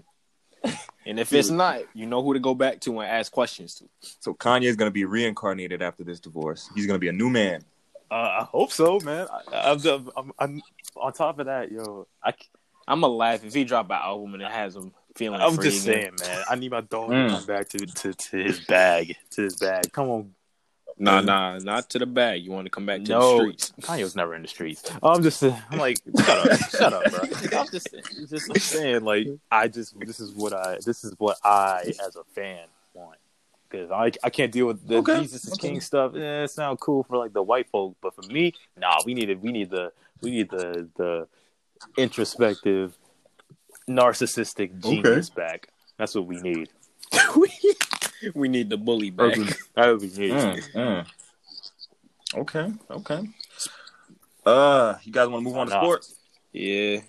[1.10, 3.84] And if it's not, you know who to go back to and ask questions to.
[4.20, 6.70] So Kanye is gonna be reincarnated after this divorce.
[6.74, 7.62] He's gonna be a new man.
[8.10, 9.28] Uh, I hope so, man.
[9.52, 10.62] I, I'm, I'm, I'm
[10.96, 12.06] on top of that, yo.
[12.24, 12.32] I,
[12.88, 15.40] I'm gonna laugh if he drop an album and it has him feeling.
[15.40, 16.16] I'm free just again.
[16.18, 16.44] saying, man.
[16.50, 17.28] I need my dog Mm.
[17.28, 19.92] to come back to, to to his bag, to his bag.
[19.92, 20.34] Come on,
[21.00, 22.44] Nah, nah, not to the bag.
[22.44, 23.72] You want to come back to no, the streets.
[23.80, 24.84] Kanye was never in the streets.
[25.02, 27.20] I'm just, I'm like, shut up, shut up, bro.
[27.58, 27.88] I'm just,
[28.28, 32.24] just saying, like, I just, this is what I, this is what I, as a
[32.34, 33.16] fan, want.
[33.70, 35.68] Because I, I can't deal with the Okay, Jesus is okay.
[35.68, 36.12] King stuff.
[36.14, 39.30] Yeah, it sounds cool for like the white folk, but for me, nah, we need
[39.30, 39.40] it.
[39.40, 41.28] We need the, we need the, the
[41.96, 42.98] introspective,
[43.88, 45.68] narcissistic genius back.
[45.96, 46.68] That's what we need.
[47.36, 47.48] we
[48.34, 49.36] need the bully back.
[49.36, 50.32] That's what we need.
[50.32, 51.06] Mm, mm.
[52.36, 53.28] Okay, okay.
[54.46, 56.18] Uh, you guys want to move on to sports?
[56.52, 57.00] Yeah.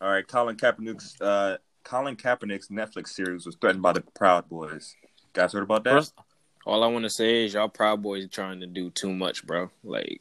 [0.00, 4.94] All right, Colin Kaepernick's uh, Colin Kaepernick's Netflix series was threatened by the Proud Boys.
[5.02, 5.90] You Guys heard about that?
[5.90, 6.14] First,
[6.66, 9.46] All I want to say is y'all Proud Boys are trying to do too much,
[9.46, 9.70] bro.
[9.82, 10.20] Like,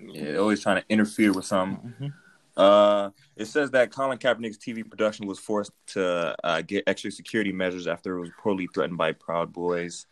[0.00, 1.94] yeah, always trying to interfere with something.
[2.00, 2.12] Mhm.
[2.56, 7.52] Uh, it says that Colin Kaepernick's TV production was forced to uh, get extra security
[7.52, 10.06] measures after it was poorly threatened by Proud Boys.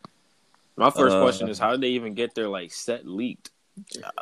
[0.75, 3.51] my first Uh, question is, how did they even get their like set leaked?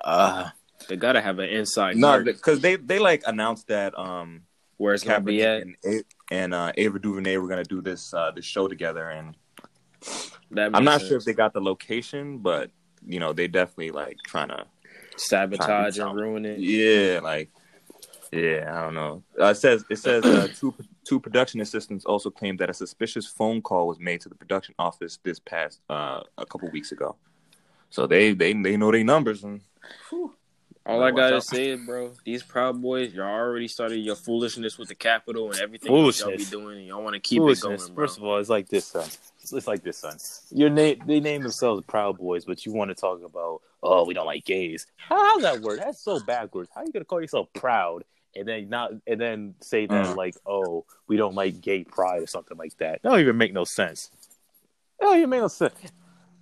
[0.03, 0.49] uh,
[0.87, 4.43] They gotta have an inside No, no, because they they like announced that um
[4.77, 5.63] where it's gonna be at.
[5.63, 9.35] Kaepernick and, and uh, Ava DuVernay were gonna do this uh, this show together, and
[10.51, 12.71] That I'm not sure if they got the location, but
[13.05, 14.65] you know they definitely like trying to
[15.17, 16.11] sabotage something.
[16.11, 16.59] and ruin it.
[16.59, 17.49] yeah like
[18.31, 19.23] yeah I don't know.
[19.39, 23.27] Uh, it says it says uh, two two production assistants also claimed that a suspicious
[23.27, 27.15] phone call was made to the production office this past uh, a couple weeks ago.
[27.89, 29.61] So they they they know their numbers and
[30.85, 31.43] All I gotta watch out.
[31.43, 35.59] say is, bro, these Proud Boys, y'all already started your foolishness with the Capitol and
[35.59, 36.77] everything else y'all be doing.
[36.79, 37.95] And y'all want to keep it going, bro.
[37.95, 39.07] First of all, it's like this, son.
[39.41, 40.17] It's like this, son.
[40.49, 44.13] Your name, they name themselves Proud Boys, but you want to talk about, oh, we
[44.13, 44.87] don't like gays.
[44.95, 45.79] How does that work?
[45.79, 46.69] That's so backwards.
[46.73, 48.03] How you gonna call yourself proud
[48.35, 50.15] and then not and then say that Mm.
[50.15, 53.01] like, oh, we don't like gay pride or something like that?
[53.01, 54.09] That don't even make no sense.
[54.99, 55.73] That don't even make no sense.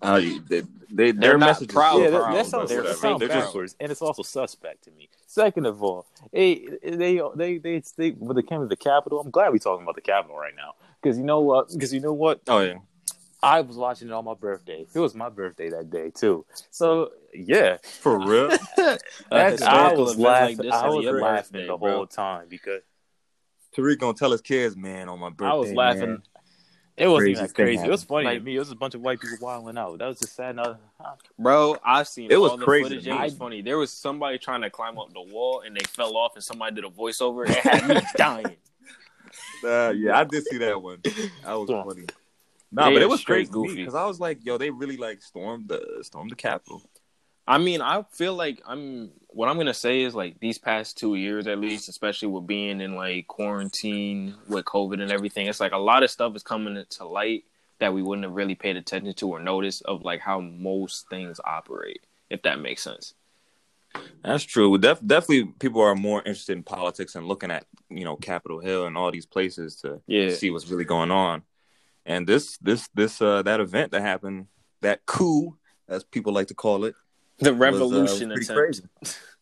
[0.01, 2.95] uh, they, they, They're their not message proud, yeah, that, proud, that sounds, that whatever.
[2.95, 5.09] sounds They're just backwards, and it's also suspect to me.
[5.27, 9.29] Second of all, they they they they, they when it came to the Capitol, I'm
[9.29, 11.69] glad we're talking about the Capitol right now because you know what?
[11.71, 12.41] Because you know what?
[12.47, 12.75] oh yeah.
[13.41, 14.85] I was watching it on my birthday.
[14.93, 16.45] It was my birthday that day too.
[16.71, 18.49] So yeah, For real?
[19.29, 20.57] That's- I was event like laughing.
[20.57, 21.21] this I was laughing
[21.53, 21.91] birthday, the bro.
[21.95, 22.81] whole time because
[23.77, 25.45] Tariq gonna tell his kids, man, on my birthday.
[25.51, 26.01] I was laughing.
[26.09, 26.23] man.
[26.97, 27.83] It wasn't Crazy that thing crazy.
[27.85, 28.55] It was funny Like- to me.
[28.57, 29.99] It was a bunch of white people wilding out.
[29.99, 30.57] That was just sad.
[30.57, 30.75] No,
[31.37, 33.07] Bro, I've seen It was the crazy footage.
[33.07, 33.61] It was funny.
[33.61, 36.75] There was somebody trying to climb up the wall and they fell off and somebody
[36.75, 37.49] did a voiceover.
[37.49, 38.57] It had me dying.
[39.63, 40.99] Uh, yeah, I did see that one.
[41.03, 42.05] That was funny.
[42.71, 45.69] Nah, but it was straight goofy because I was like, yo, they really like stormed
[45.69, 46.83] the stormed the Capitol.
[47.47, 49.11] I mean, I feel like I'm.
[49.29, 52.79] What I'm gonna say is like these past two years, at least, especially with being
[52.81, 56.83] in like quarantine with COVID and everything, it's like a lot of stuff is coming
[56.89, 57.43] to light
[57.79, 61.39] that we wouldn't have really paid attention to or noticed of like how most things
[61.43, 62.01] operate.
[62.29, 63.13] If that makes sense.
[64.23, 64.77] That's true.
[64.77, 68.85] Def- definitely, people are more interested in politics and looking at you know Capitol Hill
[68.85, 70.31] and all these places to Yeah.
[70.31, 71.41] see what's really going on.
[72.09, 74.47] And this this this uh that event that happened,
[74.81, 75.55] that coup,
[75.87, 76.95] as people like to call it,
[77.37, 78.57] The was, uh, revolution pretty attempt.
[78.57, 78.83] crazy.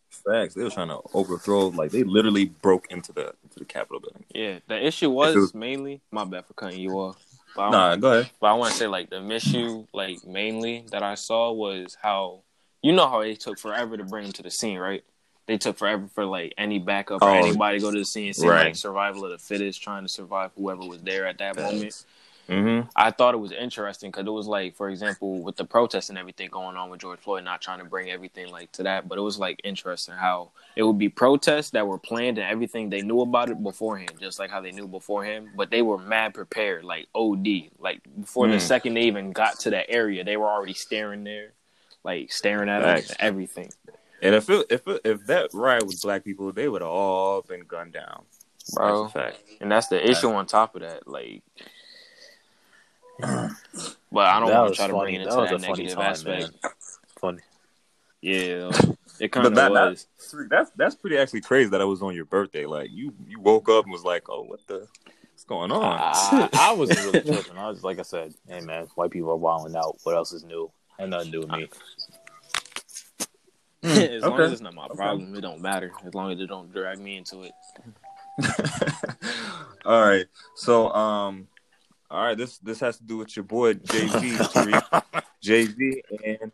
[0.10, 0.54] Facts.
[0.56, 1.68] They were trying to overthrow.
[1.70, 4.26] Like they literally broke into the into the Capitol building.
[4.36, 7.24] Yeah, the issue was, was- mainly my bad for cutting you off.
[7.56, 8.30] But Nah, go ahead.
[8.42, 12.42] but I want to say like the issue, like mainly that I saw was how
[12.84, 15.04] you know how it took forever to bring him to the scene, right?
[15.48, 18.28] They took forever for like any backup or Oh, anybody to go to the scene.
[18.30, 18.66] It seemed right.
[18.66, 22.04] like survival of the fittest, trying to survive whoever was there at that moment.
[22.50, 22.88] Mm-hmm.
[22.96, 26.18] I thought it was interesting because it was like, for example, with the protests and
[26.18, 29.18] everything going on with George Floyd, not trying to bring everything like to that, but
[29.18, 33.02] it was like interesting how it would be protests that were planned and everything they
[33.02, 36.84] knew about it beforehand, just like how they knew beforehand, but they were mad prepared,
[36.86, 38.62] like OD, like before the Mm.
[38.62, 41.52] second they even got to that area, they were already staring there,
[42.04, 43.12] like staring at Facts.
[43.12, 43.70] us, everything,
[44.22, 47.42] And if it, if it, if that riot was black people, they would have all
[47.42, 48.24] been gunned down.
[48.74, 49.04] bro.
[49.04, 49.38] That's fact.
[49.62, 51.44] And that's the issue on top of that, like.
[53.20, 55.96] But I don't want to try to bring it into That that, a funny negative
[55.96, 56.42] time, aspect.
[56.64, 56.72] man.
[57.20, 57.40] Funny.
[58.22, 58.72] Yeah,
[59.20, 60.08] it kind of that, was.
[60.32, 62.66] that, that's that's pretty actually crazy that I was on your birthday.
[62.66, 64.88] Like you you woke up and was like, oh, what the
[65.32, 65.84] what's going on?
[65.84, 67.58] I, I wasn't really tripping.
[67.58, 69.98] I was like I said, hey man, white people are wilding out.
[70.04, 70.72] What else is new?
[70.98, 71.70] And nothing new with me.
[73.84, 75.92] as long as it's not my problem, it don't matter.
[76.04, 77.52] As long as it don't drag me into it.
[79.86, 80.26] all right.
[80.56, 81.48] So, um,
[82.10, 82.38] all right.
[82.38, 84.38] This this has to do with your boy Jay Z,
[85.42, 86.52] Jay Z, and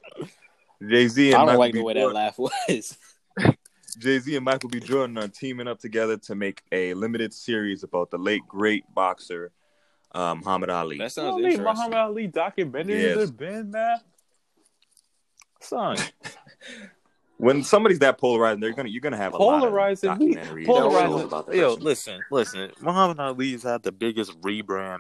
[0.89, 1.79] Jay Z and I don't Michael like B.
[1.79, 2.97] the way that laugh was.
[3.99, 4.79] Jay Z and Michael B.
[4.79, 9.51] Jordan are teaming up together to make a limited series about the late great boxer
[10.13, 10.97] um, Muhammad Ali.
[10.97, 11.75] That You sounds know how many interesting.
[11.89, 13.15] Muhammad Ali documentaries Yes.
[13.17, 13.97] there's been, man?
[15.59, 15.97] Son,
[17.37, 20.09] when somebody's that polarizing, they're gonna you're gonna have a polarizing.
[20.09, 21.09] lot of documentaries, polarizing.
[21.11, 22.71] shows about the Yo, listen, listen.
[22.81, 24.99] Muhammad Ali's had the biggest rebrand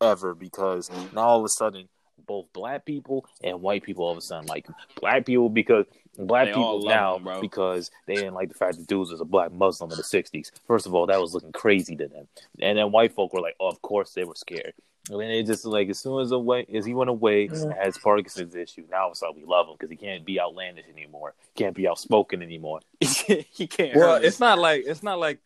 [0.00, 1.88] ever because now all of a sudden,
[2.26, 4.66] both black people and white people all of a sudden like.
[5.00, 5.86] Black people because
[6.18, 7.40] black They people now him, bro.
[7.40, 10.50] because they didn't like the fact that dudes was a black Muslim in the '60s.
[10.66, 12.28] First of all, that was looking crazy to them,
[12.60, 14.74] and then white folk were like, "Oh, of course they were scared."
[15.10, 18.54] And then it just like as soon as away as he went away, has Parkinson's
[18.54, 18.84] issue.
[18.90, 21.74] Now all of a sudden we love him because he can't be outlandish anymore, can't
[21.74, 22.80] be outspoken anymore.
[23.00, 23.96] he can't.
[23.96, 24.40] Well, it's us.
[24.40, 25.40] not like it's not like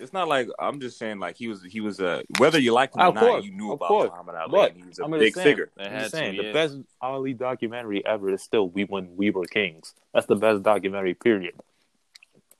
[0.00, 2.94] it's not like I'm just saying like he was he was a whether you liked
[2.94, 4.10] him or Of not, course, you knew about course.
[4.10, 4.50] Muhammad Ali.
[4.50, 5.70] But and he's a I'm just big saying, figure.
[5.76, 6.42] They I'm had just to, saying yeah.
[6.42, 10.62] the best Ali documentary ever is still "We When We Were Kings." That's the best
[10.62, 11.14] documentary.
[11.14, 11.54] Period.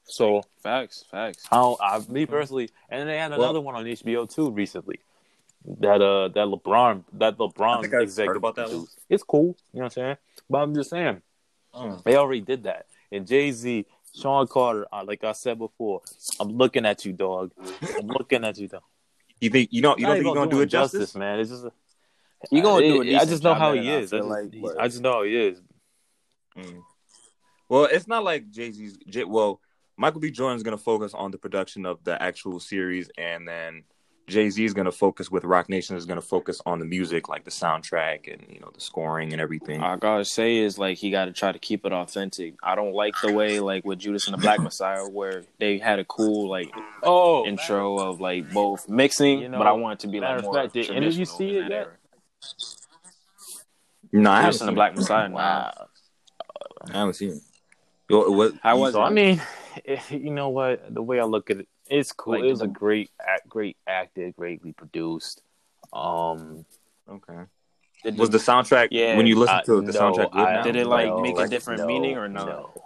[0.05, 1.45] So Facts, facts.
[1.53, 5.01] I, don't, I me personally, and they had Well- another one on HBO too recently.
[5.81, 8.99] That uh, that LeBron, that LeBron I think I've executive heard about that produced.
[9.11, 10.17] It's cool, you know what I'm saying.
[10.49, 11.21] But I'm just saying
[12.05, 12.87] they already did that.
[13.13, 16.03] And Jay Z, Sean Carter, uh, like I said before,
[16.41, 17.53] I'm looking at you, dog.
[17.99, 18.83] I'm looking at you, dog.
[19.41, 21.15] You think you don't you don't think you're gonna do him it justice?
[21.15, 21.39] man.
[21.39, 21.73] It's just a,
[22.51, 24.13] You gonna do a I decent just know job how at he I is.
[24.13, 25.63] I feel just, like, but- I just know how he is.
[26.57, 26.83] Mm.
[27.69, 28.99] Well, it's not like Jay Z's.
[29.27, 29.61] Well,
[29.97, 30.31] Michael B.
[30.31, 33.83] Jordan's going to focus on the production of the actual series, and then
[34.29, 36.85] Jay Z is going to focus with Roc Nation is going to focus on the
[36.85, 39.83] music, like the soundtrack and you know the scoring and everything.
[39.83, 42.55] All I gotta say is like he gotta try to keep it authentic.
[42.63, 45.99] I don't like the way like with Judas and the Black Messiah where they had
[45.99, 46.71] a cool like
[47.03, 50.39] Oh, intro of like both mixing, You know, but I want it to be like
[50.39, 51.73] of more fact, did any of you traditional see it yet?
[51.73, 51.97] era.
[54.13, 54.79] no, I haven't Judas seen and the.
[54.79, 55.31] Black Messiah.
[55.31, 55.73] Wow.
[55.77, 55.89] Wow.
[56.93, 57.39] I haven't seen it.
[58.11, 58.55] Yo, what?
[58.63, 59.07] How was So it?
[59.07, 59.43] I mean,
[60.11, 60.95] you know what?
[60.95, 62.35] The way I look at it, it's cool.
[62.35, 65.43] Like, it was a great, act, great acted, greatly produced.
[65.93, 66.65] Um,
[67.11, 67.45] Okay.
[68.05, 70.41] Did Was the soundtrack Yeah, when you listen I- to it, the no, soundtrack good
[70.41, 70.63] I- now?
[70.63, 72.45] Did it, like, no, make a different no, meaning or no?
[72.45, 72.85] No,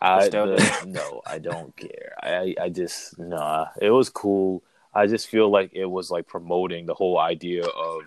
[0.00, 2.14] I the- no, I don't care.
[2.22, 3.66] I I just nah.
[3.80, 4.62] It was cool.
[4.94, 8.02] I just feel like it was like promoting the whole idea of,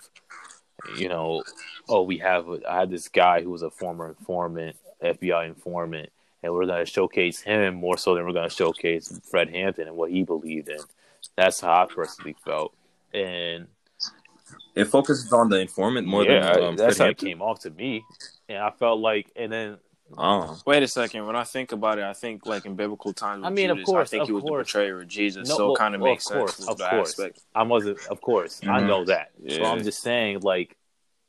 [0.97, 1.43] you know,
[1.88, 2.47] oh, we have.
[2.67, 6.09] I had this guy who was a former informant, FBI informant,
[6.43, 10.12] and we're gonna showcase him more so than we're gonna showcase Fred Hampton and what
[10.12, 10.79] he believed in.
[11.36, 12.73] That's how I personally felt,
[13.13, 13.67] and
[14.75, 17.62] It focuses on the informant more yeah, than um, that's Fred how it came off
[17.62, 18.03] to me.
[18.49, 19.77] And I felt like, and then
[20.17, 21.25] Oh, Wait a second.
[21.25, 23.41] When I think about it, I think like in biblical times.
[23.41, 24.71] With I mean, of course, I think he was course.
[24.73, 26.69] the betrayer of Jesus, No, so well, it kind of well, makes of course, sense.
[26.69, 27.19] of course.
[27.56, 28.88] I wasn't, of course, I Mhm.
[28.88, 29.32] know that.
[29.47, 29.71] So Yeah.
[29.71, 30.77] I'm just saying, like,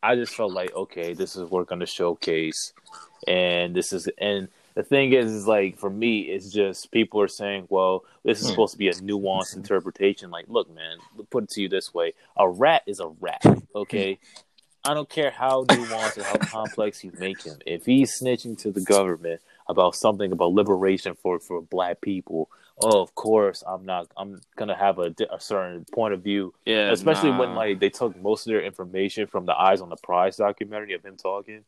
[0.03, 2.74] I just felt like, okay, this is work going to showcase,
[3.27, 7.28] and this is, and the thing is, is like for me, it's just people are
[7.28, 8.50] saying, well, this is Hmm.
[8.50, 10.30] supposed to be a nuanced interpretation.
[10.30, 10.98] Like, look, man,
[11.30, 13.44] put it to you this way: a rat is a rat.
[13.74, 14.18] Okay.
[14.87, 17.58] I don't care how nuanced or how complex you make him.
[17.64, 23.00] If he's snitching to the government about something about liberation for, for black people, oh,
[23.00, 24.08] of course, I'm not.
[24.16, 28.14] I'm gonna have a, a certain point of view, Yeah, especially when like they took
[28.20, 31.64] most of their information from the Eyes on the Prize documentary of him talking,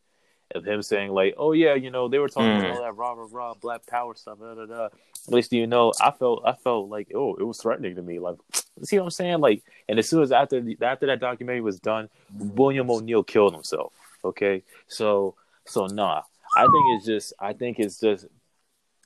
[0.55, 2.59] of him saying like, oh yeah, you know, they were talking Mm.
[2.61, 4.39] about all that rah rah rah black power stuff.
[4.39, 4.85] Da, da, da.
[4.85, 4.93] At
[5.35, 8.19] least you know, I felt I felt like oh, it was threatening to me.
[8.19, 8.37] Like,
[8.83, 9.41] see what I'm saying?
[9.41, 13.55] Like, and as soon as after the, after that documentary was done, William O'Neal killed
[13.55, 13.93] himself.
[14.25, 15.35] Okay, so
[15.67, 16.23] so nah,
[16.57, 18.27] I think it's just I think it's just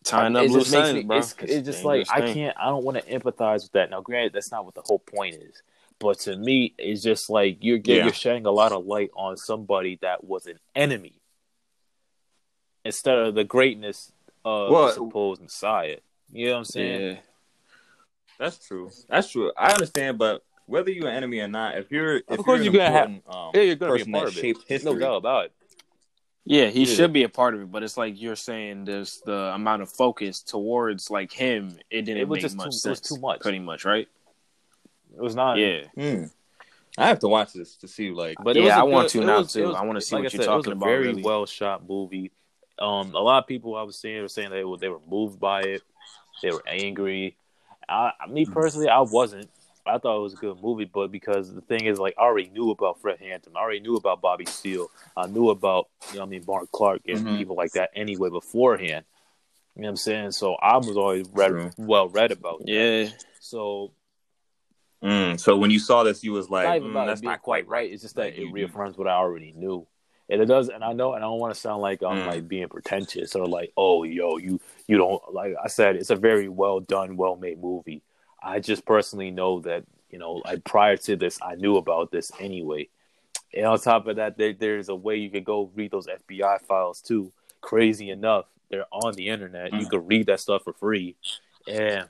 [0.05, 1.19] tying it up just loose ends, me, bro.
[1.19, 2.57] It's, it's just like I can't.
[2.59, 3.91] I don't want to empathize with that.
[3.91, 5.63] Now, granted, that's not what the whole point is.
[5.99, 8.05] But to me, it's just like you're Yeah.
[8.05, 11.20] you're shedding a lot of light on somebody that was an enemy
[12.85, 14.13] instead of the greatness
[14.45, 15.99] of Well- the supposed Messiah.
[16.33, 17.01] You know what I'm saying?
[17.17, 17.21] Yeah,
[18.39, 18.91] that's true.
[19.09, 19.53] That's true.
[19.57, 22.73] I understand, but whether you're an enemy or not, if you're, if Of course you're,
[22.73, 24.57] you're gonna have- um, Yeah, you're gonna be a part that of it.
[24.69, 25.53] history, No doubt about it.
[26.45, 26.95] yeah, he Yeah.
[26.95, 29.91] should be a part of it, but it's like you're saying there's the amount of
[29.91, 31.77] focus towards like him.
[31.91, 33.01] It didn't It was make just much too- it was sense.
[33.01, 33.41] too much.
[33.41, 34.09] pretty much, right?
[35.17, 35.59] It was not.
[35.59, 36.25] Yeah, Hmm.
[36.97, 38.37] I have to watch this to see like.
[38.43, 39.67] But Yeah, I a I want to now, was- too.
[39.67, 41.07] was- I wanna see like what I you're said, it was talking a about, Very
[41.09, 41.23] really.
[41.23, 42.31] well shot movie.
[42.81, 45.39] Um, a lot of people I was seeing were saying they were they were moved
[45.39, 45.83] by it.
[46.43, 47.37] They were angry.
[47.89, 48.53] I, me Mm.
[48.53, 49.51] personally, I wasn't.
[49.87, 52.51] I thought it was a good movie, but because the thing is, like, I already
[52.51, 56.21] knew about Fred Hampton, I already knew about Bobby Seale, I knew about, you know,
[56.21, 57.39] what I mean, Mark Clark and Mhm.
[57.39, 59.05] people like that anyway beforehand.
[59.75, 60.31] You know what I'm saying?
[60.33, 62.59] So I was always read, well read about.
[62.61, 62.69] that.
[62.69, 63.09] Yeah,
[63.41, 63.93] So
[65.03, 67.91] Mm, so when you saw this, you was like, not mm, that's not quite right.
[67.91, 69.87] It's just that Like, it reaffirms what I already knew.
[70.31, 72.27] And it does, and I know, and I don't want to sound like I'm Mm.
[72.27, 75.55] like being pretentious or like, oh, yo, you you don't like.
[75.63, 78.03] I said it's a very well done, well made movie.
[78.43, 82.33] I just personally know that you know, like prior to this, I knew about this
[82.41, 82.89] anyway.
[83.55, 86.61] And on top of that, there, there's a way you could go read those FBI
[86.63, 87.33] files too.
[87.61, 89.73] Crazy enough, they're on the internet.
[89.73, 89.91] You Mm.
[89.91, 91.17] could read that stuff for free.
[91.69, 92.09] And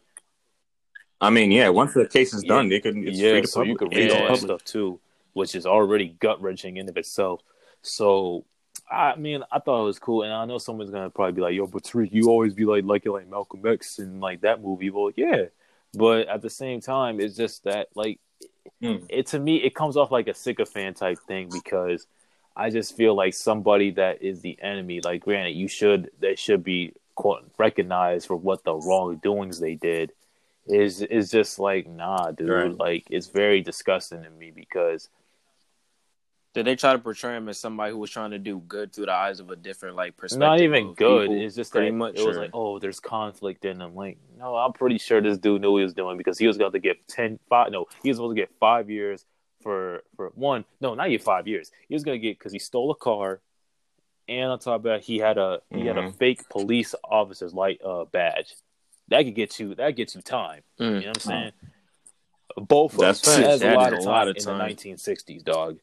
[1.21, 1.69] I mean, yeah.
[1.69, 2.49] Once the case is Yeah.
[2.55, 3.07] done, they can.
[3.07, 5.01] It's yeah, free to so you could read It's all that stuff too,
[5.35, 7.43] which is already gut wrenching in of itself.
[7.83, 8.45] So,
[8.91, 11.55] I mean, I thought it was cool, and I know someone's gonna probably be like,
[11.55, 14.91] "Yo, but Tariq, you always be like liking like Malcolm X and like that movie."
[14.91, 15.47] Well, yeah,
[15.95, 18.21] but at the same time, it's just that like
[18.83, 18.97] Hmm.
[19.09, 22.07] it to me, it comes off like a sycophant type thing because
[22.57, 25.01] I just feel like somebody that is the enemy.
[25.01, 30.13] Like, granted, you should they should be quote, recognized for what the wrongdoings they did.
[30.67, 32.49] Is is just like nah, dude.
[32.49, 32.79] Right.
[32.79, 35.09] Like it's very disgusting to me because
[36.53, 39.07] did they try to portray him as somebody who was trying to do good through
[39.07, 40.41] the eyes of a different like perspective?
[40.41, 41.29] not even good.
[41.29, 41.45] people?
[41.45, 43.95] It's just pretty that much, it was or- like, oh, there's conflict in them.
[43.95, 46.57] Like, no, I'm pretty sure this dude knew what he was doing because he was
[46.59, 49.25] going to get 10, five, no, he was supposed to get five years
[49.63, 50.65] for for one.
[50.81, 51.71] No, not even five years.
[51.89, 53.41] He was going to get because he stole a car,
[54.27, 56.17] and on top of that, he had a he had a Mhm.
[56.17, 58.55] fake police officer's light uh, badge.
[59.09, 59.75] That could get you.
[59.75, 60.63] That gets you time.
[60.81, 60.85] Mm.
[60.87, 61.53] You know what I'm saying?
[62.57, 63.43] Both of That's them.
[63.43, 63.61] facts.
[63.61, 65.79] That's a lot of time lot of in the 1960s, dog.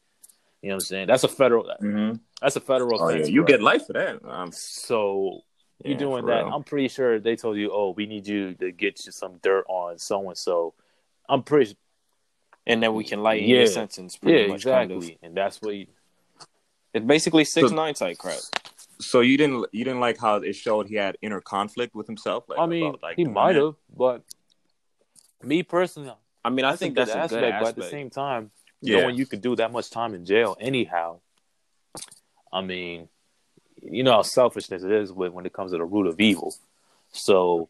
[0.62, 1.06] You know what I'm saying?
[1.06, 1.64] That's a federal.
[1.80, 2.20] Mhm.
[2.40, 3.02] That's a federal.
[3.02, 3.46] Oh yeah, you bro.
[3.46, 4.24] get life for that.
[4.24, 5.42] Um, So
[5.84, 6.44] you yeah, doing that?
[6.44, 6.52] real.
[6.54, 9.64] I'm pretty sure they told you, oh, we need you to get you some dirt
[9.68, 10.74] on so and so.
[11.28, 11.76] I'm pretty.
[12.66, 13.58] and then we can lighten Yeah.
[13.58, 14.16] your sentence.
[14.16, 15.14] Pretty Yeah, much, kind exactly.
[15.14, 15.18] of.
[15.22, 15.74] And that's what.
[15.76, 15.86] You,
[16.92, 18.40] It's basically six So- nine type crap.
[19.00, 22.48] So you didn't you didn't like how it showed he had inner conflict with himself.
[22.48, 24.22] Like, I mean, about, like, he might have, but
[25.42, 26.12] me personally,
[26.44, 27.42] I mean, I that's think a good that's a aspect.
[27.42, 29.00] good But at the same time, Yeah.
[29.00, 31.20] knowing you could do that much time in jail anyhow.
[32.52, 33.08] I mean,
[33.82, 36.54] you know how selfishness it is with when it comes to the root of evil.
[37.12, 37.68] So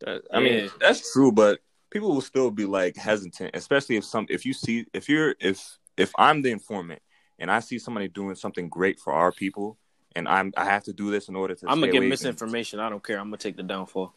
[0.00, 0.68] That- I mean, Yeah.
[0.80, 4.84] that's true, but people will still be like hesitant, especially if some if you see
[4.92, 7.00] if you're if if I'm the informant
[7.38, 9.78] and I see somebody doing something great for our people
[10.16, 12.02] and I'm I have to do this in order to I'm gonna stay get awake
[12.02, 12.80] and- misinformation.
[12.80, 13.18] I don't care.
[13.18, 14.12] I'm gonna take the downfall.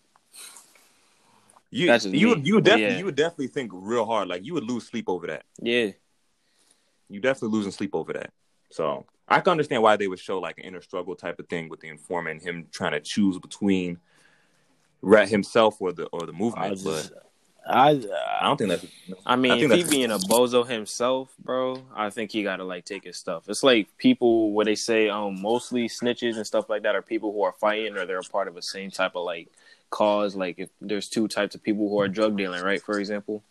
[1.72, 2.26] You That's you me.
[2.26, 3.00] would you would definitely yeah.
[3.00, 4.28] you would definitely think real hard.
[4.28, 5.44] Like you would lose sleep over that.
[5.62, 5.92] Yeah,
[7.10, 8.32] You definitely losing sleep over that.
[8.72, 11.70] So I can understand why they would show like an inner struggle type of thing
[11.70, 14.00] with the informant, him trying to choose between
[15.02, 16.80] Rat himself or the or the I movement.
[16.80, 17.26] just, but
[17.68, 17.90] I,
[18.40, 18.86] I don't think that's.
[19.26, 22.86] I mean, I if he being a bozo himself, bro, I think he gotta like
[22.86, 23.50] take his stuff.
[23.50, 27.32] It's like people where they say um mostly snitches and stuff like that are people
[27.32, 29.50] who are fighting or they're a part of the same type of like
[29.90, 30.36] cause.
[30.36, 32.82] Like if there's two types of people who are drug dealing, right?
[32.82, 33.44] For example,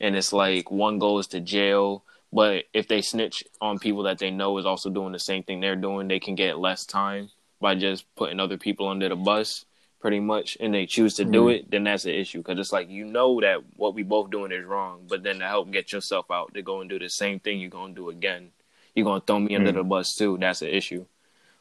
[0.00, 4.30] and it's like one goes to jail, but if they snitch on people that they
[4.30, 7.74] know is also doing the same thing they're doing, they can get less time by
[7.74, 9.64] just putting other people under the bus
[10.00, 11.54] pretty much and they choose to do Mhm.
[11.56, 14.52] it then that's an issue because it's like you know that what we both doing
[14.52, 17.40] is wrong but then to help get yourself out to go and do the same
[17.40, 18.52] thing you're gonna do again
[18.94, 19.74] you're gonna throw me under Mhm.
[19.74, 21.04] the bus too that's an issue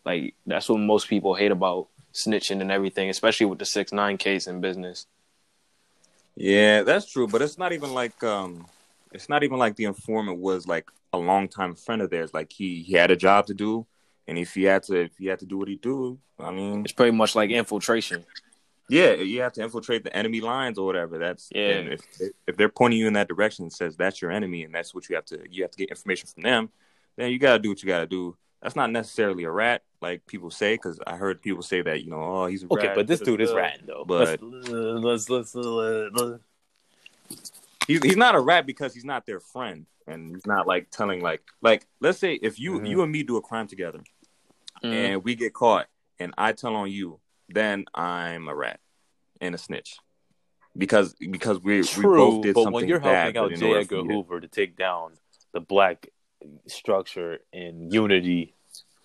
[0.06, 4.18] like that's what most people hate about snitching and everything especially with the six nine
[4.18, 5.08] case in business
[6.36, 8.68] Yeah, that's true, but it's not even like um,
[9.12, 12.34] it's not even like the informant was like a longtime friend of theirs.
[12.34, 13.88] Like he he had a job to do,
[14.28, 16.84] and if he had to if he had to do what he do, I mean,
[16.86, 18.26] it's pretty much like infiltration
[18.90, 21.18] yeah, you have to infiltrate the enemy lines or whatever.
[21.18, 21.96] That's Yeah.
[21.96, 22.02] If
[22.48, 25.10] if they're pointing you in that direction and says that's your enemy and that's what
[25.10, 26.70] you have to you have to get information from them,
[27.18, 28.38] then you gotta do what you gotta do.
[28.62, 32.10] That's not necessarily a rat, like people say, because I heard people say that you
[32.10, 32.96] know, oh, he's a okay, rat.
[32.96, 34.04] but this dude is ratting though.
[34.06, 36.44] But- let's let's let's, let's
[37.88, 41.22] he's he's not a rat because he's not their friend and he's not like telling
[41.22, 42.90] like like let's say if you Mhm.
[42.90, 44.02] you and me do a crime together
[44.84, 44.94] Mm.
[44.94, 45.88] and we get caught
[46.20, 48.80] and I tell on you, then I'm a rat
[49.42, 49.98] and a snitch.
[50.78, 53.60] Because because we we True, both did but something when you're bad, helping out in
[53.60, 53.74] J.
[53.80, 55.14] Edgar Hoover to take down
[55.54, 56.10] the black
[56.68, 58.54] structure and unity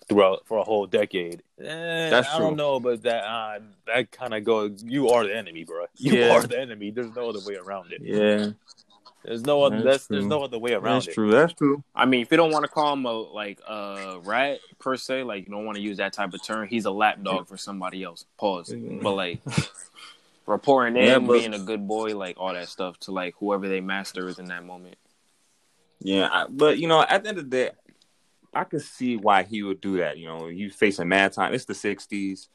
[0.09, 2.47] throughout for a whole decade, eh, That's I true.
[2.47, 4.83] don't know, but that uh, that kind of goes.
[4.85, 5.85] You are the enemy, bro.
[5.97, 6.35] You Yeah.
[6.35, 6.91] are the enemy.
[6.91, 8.01] There's no other way around it.
[8.03, 8.51] Yeah,
[9.23, 9.77] There's no other.
[9.77, 11.05] That's That's, there's no other way around it.
[11.05, 11.13] that's it.
[11.13, 11.31] true.
[11.31, 11.83] That's true.
[11.95, 15.23] I mean, if you don't want to call him a like a rat per se,
[15.23, 18.03] like you don't want to use that type of term, he's a lapdog for somebody
[18.03, 18.25] else.
[18.37, 18.73] Pause.
[19.01, 19.39] But like,
[20.45, 23.67] reporting in, Yeah, but- being a good boy, like all that stuff to like whoever
[23.67, 24.95] they master is in that moment.
[26.05, 27.69] Yeah, I, but you know, at the end of the day,
[28.53, 30.17] I could see why he would do that.
[30.17, 31.53] You know, you facing mad time.
[31.53, 32.47] It's the '60s.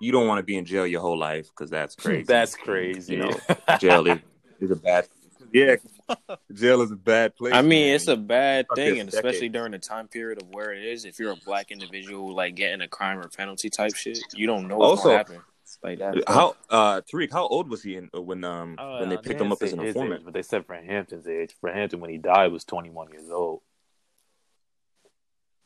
[0.00, 2.24] You don't want to be in jail your whole life because that's crazy.
[2.24, 3.14] That's crazy.
[3.14, 3.30] You know,
[3.80, 4.18] jail is,
[4.60, 5.08] is a bad.
[5.52, 5.76] Yeah,
[6.52, 7.54] jail is a bad place.
[7.54, 7.94] I mean, man.
[7.94, 10.84] it's a bad Fuck thing, this and especially during the time period of where it
[10.84, 11.04] is.
[11.04, 14.66] If you're a black individual, like getting a crime or penalty type shit, you don't
[14.68, 15.40] know what's Also- gonna happen.
[15.82, 16.22] Like that.
[16.28, 19.38] how uh Tariq, how old was he in, when um Oh, when they uh, picked
[19.38, 20.20] didn't him up as an informant?
[20.20, 21.54] age, but they said for Hampton's age.
[21.60, 23.60] Fred Hampton, when he died, was 21 years old.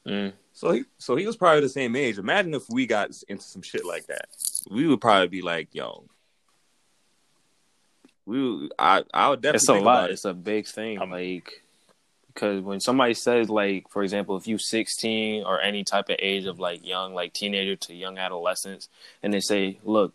[0.06, 0.32] Mm.
[0.52, 2.18] So he so he was probably the same age.
[2.18, 4.26] Imagine if we got into some shit like that.
[4.70, 6.04] We would probably be like, yo.
[8.26, 9.98] We would, I I would definitely It's a think lot.
[9.98, 10.12] about it.
[10.14, 10.98] It's a big thing.
[10.98, 11.62] I'm- like
[12.34, 16.44] because when somebody says like, for example, if you 16 or any type of age
[16.46, 18.88] of like young, like teenager to young adolescents,
[19.24, 20.14] and they say, look,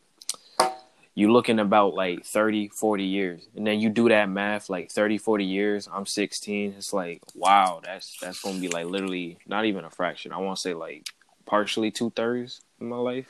[1.15, 5.17] you looking about like 30, 40 years, and then you do that math, like 30,
[5.19, 5.87] 40 years.
[5.91, 6.73] I'm 16.
[6.77, 10.31] It's like, wow, that's that's gonna be like literally not even a fraction.
[10.31, 11.05] I want to say like
[11.45, 13.27] partially two thirds of my life,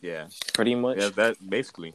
[0.00, 0.26] Yeah.
[0.52, 0.98] pretty much.
[0.98, 1.94] Yeah, that basically.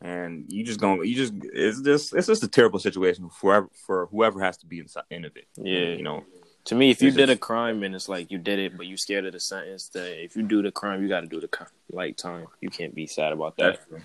[0.00, 3.68] And you just gonna you just it's just it's just a terrible situation for whoever,
[3.86, 5.46] for whoever has to be inside in of it.
[5.56, 5.94] Yeah.
[5.96, 6.24] You know.
[6.66, 8.96] To me, if you did a crime and it's like you did it, but you
[8.96, 11.48] scared of the sentence, that if you do the crime, you got to do the
[11.48, 12.46] co- like time.
[12.60, 13.80] You can't be sad about that.
[13.86, 14.02] That's true.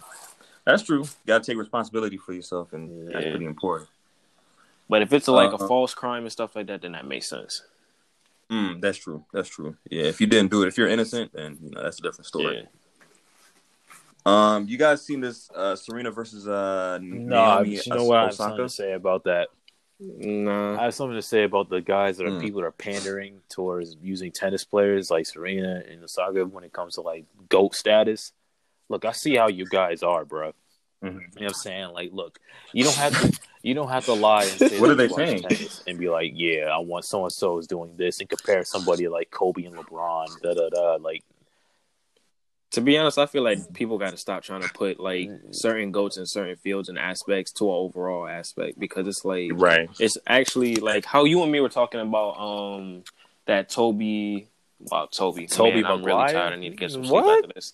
[0.65, 0.99] That's true.
[1.03, 3.89] You gotta take responsibility for yourself and that's pretty important.
[4.89, 5.67] But if it's a, like a Uh-huh.
[5.67, 7.63] false crime and stuff like that, then that makes sense.
[8.51, 9.23] Mm, that's true.
[9.31, 9.77] That's true.
[9.89, 12.25] Yeah, if you didn't do it, if you're innocent, then you know that's a different
[12.27, 12.57] story.
[12.57, 12.65] Yeah.
[14.25, 18.23] Um, you guys seen this uh Serena versus uh No, Naomi you know what I
[18.25, 18.43] have Osaka?
[18.49, 19.47] something to say about that.
[19.99, 20.79] Nah.
[20.79, 22.41] I have something to say about the guys that are Mm.
[22.41, 26.95] people that are pandering towards using tennis players like Serena and Osaka when it comes
[26.95, 28.31] to like goat status.
[28.87, 30.53] Look, I see how you guys are, bro.
[31.03, 31.03] Mhm.
[31.03, 31.89] You know what I'm saying?
[31.93, 32.39] Like, look,
[32.73, 35.43] you don't have to, you don't have to lie and say What are they saying?
[35.85, 39.07] and be like, yeah, I want so and so is doing this and compare somebody
[39.09, 40.95] like Kobe and LeBron, da da da.
[40.95, 41.23] Like,
[42.73, 45.91] To be honest, I feel like people got to stop trying to put like certain
[45.91, 49.89] goats in certain fields and aspects to an overall aspect because it's like Right.
[49.99, 53.03] it's actually like how you and me were talking about um
[53.47, 54.47] that Toby
[54.79, 57.43] wow Toby Toby Man, I'm really tired I need to get some sleep What?
[57.43, 57.73] after this.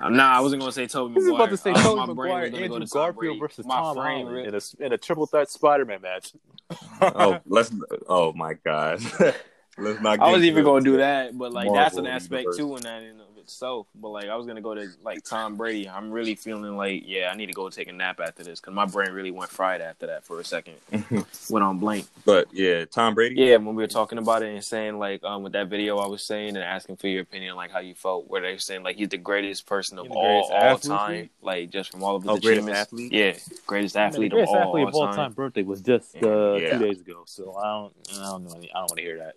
[0.00, 2.16] Nah, I wasn't gonna say Toby This is about to say Uh, Tobey my brain
[2.16, 3.38] Maguire, was gonna go Andrew to Garfield Brady.
[3.38, 6.32] versus My Tom Holland re- in a in a triple threat Spider-Man match.
[7.00, 7.70] oh, let's.
[8.08, 9.00] Oh my God.
[9.78, 10.18] let's not.
[10.20, 12.56] I was even gonna do that, but like that's an aspect universe.
[12.56, 13.86] too in that in of itself.
[13.94, 15.88] But like I was gonna go to like Tom Brady.
[15.88, 18.74] I'm really feeling like yeah, I need to go take a nap after this because
[18.74, 20.74] my brain really went fried after that for a second.
[21.50, 22.06] went on blank.
[22.24, 23.36] But yeah, Tom Brady.
[23.36, 26.06] Yeah, when we were talking about it and saying like um with that video I
[26.08, 28.82] was saying and asking for your opinion like how you felt, where they were saying
[28.82, 31.30] like he's the greatest person of all greatest all time, dude?
[31.40, 33.12] like just from all of his Oh, greatest athlete?
[33.12, 33.32] Yeah,
[33.66, 35.32] greatest athlete the greatest of all, athlete of all time.
[35.32, 36.72] birthday was just uh, Yeah.
[36.72, 39.34] two days ago, so I don't, I don't know, I don't want to hear that.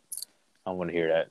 [0.66, 1.30] I don't want to hear that.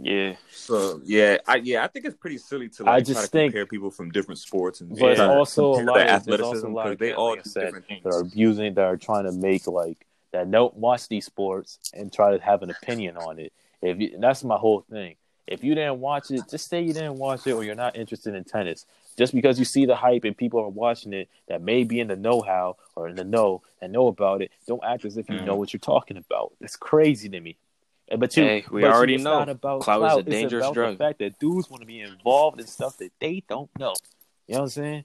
[0.00, 3.22] Yeah, So yeah, I yeah, I think it's pretty silly to I like just try
[3.22, 6.16] to think- compare people from different sports and But it's also a compare lot their
[6.16, 8.02] of there's also athleticism a lot because of they all like do said, different things.
[8.02, 12.12] that are abusing, that are trying to make like that don't watch these sports and
[12.12, 13.52] try to have an opinion on it.
[13.82, 15.14] If you, that's my whole thing.
[15.46, 18.34] If you didn't watch it, just say you didn't watch it or you're not interested
[18.34, 18.86] in tennis.
[19.16, 22.08] Just because you see the hype and people are watching it that may be in
[22.08, 25.36] the know-how or in the know and know about it, don't act as if you
[25.38, 25.44] Mhm.
[25.44, 26.52] know what you're talking about.
[26.60, 27.56] It's crazy to me.
[28.08, 29.38] And- But you, Hey, we but already it's know.
[29.38, 30.10] not about Clout clout.
[30.12, 30.98] is a It's dangerous about drug.
[30.98, 33.94] The fact that dudes want to be involved in stuff that they don't know.
[34.46, 35.04] You know what I'm saying?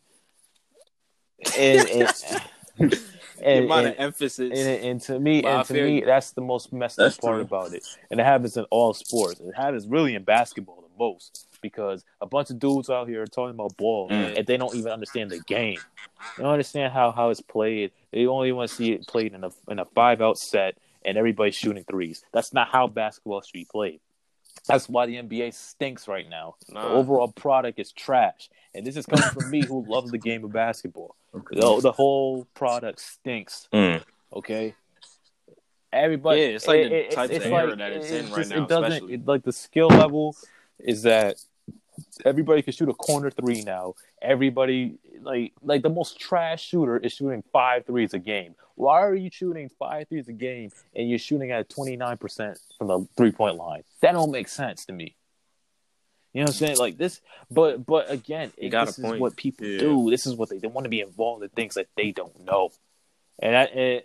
[1.57, 2.13] And and,
[2.79, 2.99] and, the
[3.41, 4.39] and, amount and, of emphasis.
[4.59, 6.05] and, and to me, But I and to me, you.
[6.05, 7.41] that's the most messed That's up part true.
[7.43, 7.85] about it.
[8.11, 9.39] And it happens in all sports.
[9.39, 13.27] It happens really in basketball the most because a bunch of dudes out here are
[13.27, 14.37] talking about ball Mm.
[14.37, 15.77] and they don't even understand the game.
[16.37, 17.91] They don't understand how, how it's played.
[18.11, 21.17] They only want to see it played in a in a five out set and
[21.17, 22.23] everybody's shooting threes.
[22.33, 23.99] That's not how basketball should be played.
[24.67, 26.55] That's why the NBA stinks right now.
[26.69, 26.83] Nah.
[26.83, 28.49] The overall product is trash.
[28.75, 31.15] And this is coming from me who loves the game of basketball.
[31.33, 33.67] The, the whole product stinks.
[33.73, 34.03] Mm.
[34.33, 34.75] Okay.
[35.91, 39.09] Everybody, Yeah, it's like the types of era that it's in right now, It doesn't
[39.09, 40.35] it, like the skill level
[40.77, 41.37] is that
[42.25, 43.95] everybody can shoot a corner three now.
[44.21, 48.55] Everybody like like the most trash shooter is shooting five threes a game.
[48.75, 52.59] Why are you shooting five threes a game and you're shooting at twenty nine percent
[52.77, 53.83] from the three point line?
[54.01, 55.15] That don't make sense to me.
[56.33, 56.77] You know what I'm saying?
[56.77, 59.19] Like this, but but again, it- got this is point.
[59.19, 59.79] what people Yeah.
[59.79, 60.09] do.
[60.11, 62.69] This is what they they want to be involved in things that they don't know,
[63.39, 64.03] and I, and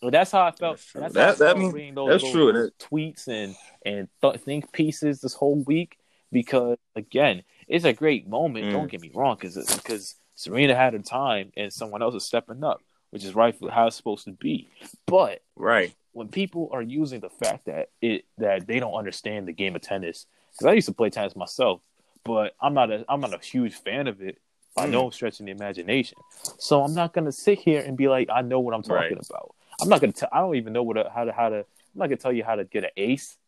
[0.00, 0.76] well, that's how I felt.
[0.76, 1.00] That's true.
[1.00, 2.52] That's, That- that felt those, that's those- true.
[2.52, 5.98] those tweets and and th- think pieces this whole week
[6.40, 8.66] because again, it's a great moment.
[8.66, 8.72] Mm.
[8.72, 12.62] Don't get me wrong, because because Serena had her time and someone else is stepping
[12.62, 14.68] up, which is rightfully how it's supposed to be.
[15.06, 15.94] But Right.
[16.12, 19.80] when people are using the fact that it that they don't understand the game of
[19.82, 21.80] tennis, because I used to play tennis myself,
[22.22, 24.36] but I'm not a I'm not a huge fan of it
[24.74, 24.90] by Mm.
[24.90, 26.18] no stretch of the imagination.
[26.58, 29.30] So I'm not gonna sit here and be like I know what I'm talking Right.
[29.30, 29.54] about.
[29.80, 30.28] I'm not gonna tell.
[30.32, 31.60] I don't even know what a, how to how to.
[31.60, 33.38] I'm not gonna tell you how to get an ace.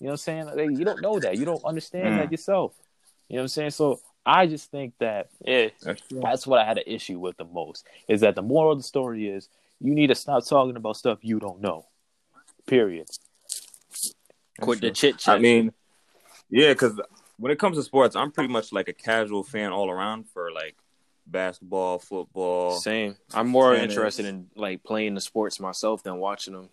[0.00, 0.46] You know what I'm saying?
[0.46, 1.36] Like, you don't know that.
[1.36, 2.16] You don't understand Mm.
[2.16, 2.74] that yourself.
[3.28, 3.70] You know what I'm saying?
[3.70, 7.44] So I just think that Yeah, That's that's what I had an issue with the
[7.44, 7.86] most.
[8.08, 9.48] Is that the moral of the story is
[9.80, 11.86] you need to stop talking about stuff you don't know.
[12.66, 13.08] Period.
[14.60, 15.36] quit the chit chat.
[15.36, 15.72] I mean,
[16.50, 17.00] yeah, because
[17.38, 20.50] when it comes to sports, I'm pretty much like a casual fan all around for
[20.52, 20.76] like
[21.26, 22.72] basketball, football.
[22.72, 23.16] same.
[23.32, 23.90] I'm more tennis.
[23.92, 26.68] interested in like playing the sports myself than watching them.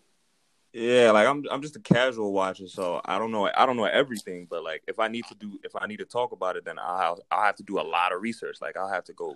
[0.73, 3.85] Yeah, like I'm I'm just a casual watcher, so I don't know I don't know
[3.85, 6.65] everything, but like if I need to do if I need to talk about it,
[6.65, 8.57] then I'll have, I'll have to do a lot of research.
[8.61, 9.35] Like I'll have to go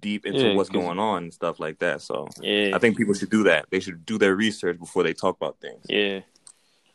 [0.00, 2.00] deep into Yeah, what's 'cause- going on and stuff like that.
[2.02, 3.66] So Yeah, I think people should do that.
[3.70, 5.84] They should do their research before they talk about things.
[5.88, 6.20] Yeah.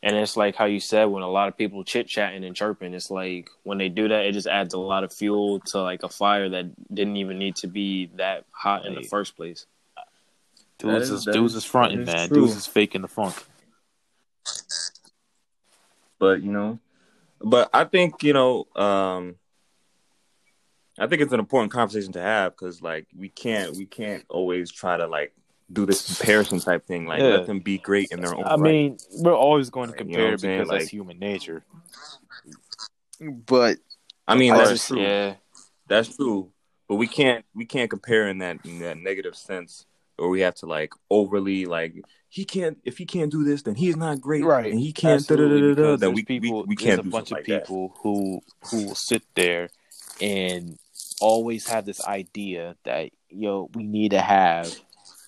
[0.02, 2.94] And it's like how you said when a lot of people chit chatting and chirping,
[2.94, 6.02] it's like when they do that, it just adds a lot of fuel to like
[6.02, 9.66] a fire that didn't even need to be that hot in the first place.
[10.78, 12.28] Dudes is- is, dudes is- is fronting, that is man.
[12.28, 12.46] true.
[12.46, 13.34] Dudes is faking the funk.
[16.18, 16.78] But you know,
[17.40, 19.36] but I think you know, um,
[20.98, 24.70] I think it's an important conversation to have because like we can't we can't always
[24.70, 25.34] try to like
[25.72, 27.06] do this comparison type thing.
[27.06, 27.28] Like Yeah.
[27.28, 28.60] let them be great in their own I right.
[28.60, 30.58] mean, we're always going to You know compare what saying?
[30.60, 31.64] because that's Like- human nature.
[33.20, 33.78] But
[34.28, 35.00] I mean I that's true.
[35.02, 35.34] Yeah.
[35.86, 36.50] That's true,
[36.88, 39.84] but we can't we can't compare in that in that negative sense,
[40.18, 41.94] or we have to like overly like
[42.28, 44.72] he can't if he can't do this then he's not great, Right.
[44.72, 45.96] And he can't da da da da.
[45.96, 47.62] Then we, people, we we can't a do bunch of like that.
[47.62, 48.40] people who
[48.70, 49.68] who will sit there
[50.20, 50.78] and
[51.20, 54.74] always have this idea that you know we need to have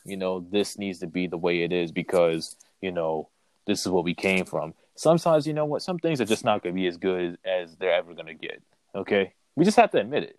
[0.05, 3.29] you know this needs to be the way it is because you know
[3.67, 6.63] this is what we came from sometimes you know what some things are just not
[6.63, 8.63] going to be as good as they're ever going to get
[8.95, 10.39] okay we just have to admit it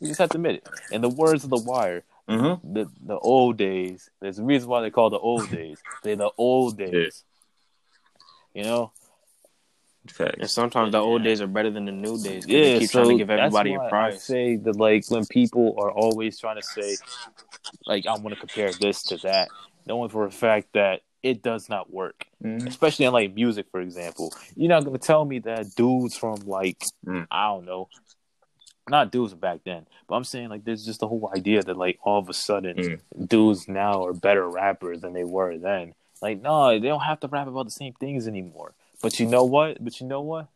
[0.00, 2.02] we just have to admit it in the words of the wire
[2.38, 2.72] Mm-hmm.
[2.74, 4.10] the the old days.
[4.20, 5.78] There's a reason why they call the old days.
[6.02, 7.24] They're the old days.
[8.54, 8.92] You know.
[10.18, 12.44] And sometimes the old days are better than the new days.
[12.44, 12.60] 'cause Yeah.
[12.74, 14.22] they keep so trying to give that's everybody why a I prize.
[14.24, 16.96] say that like when people are always trying to say,
[17.86, 19.48] like I want to compare this to that,
[19.86, 22.26] knowing for a fact that it does not work.
[22.42, 22.66] Mhm.
[22.66, 24.32] Especially in like music, for example.
[24.56, 27.28] You're not gonna tell me that dudes from like Mm.
[27.30, 27.88] I don't know.
[28.92, 31.98] Not dudes back then, but I'm saying like there's just the whole idea that like
[32.04, 33.26] all of a sudden Mm.
[33.28, 35.94] dudes now are better rappers than they were then.
[36.20, 38.74] Like, no, they don't have to rap about the same things anymore.
[39.00, 39.82] But you know what?
[39.82, 40.48] But you know what?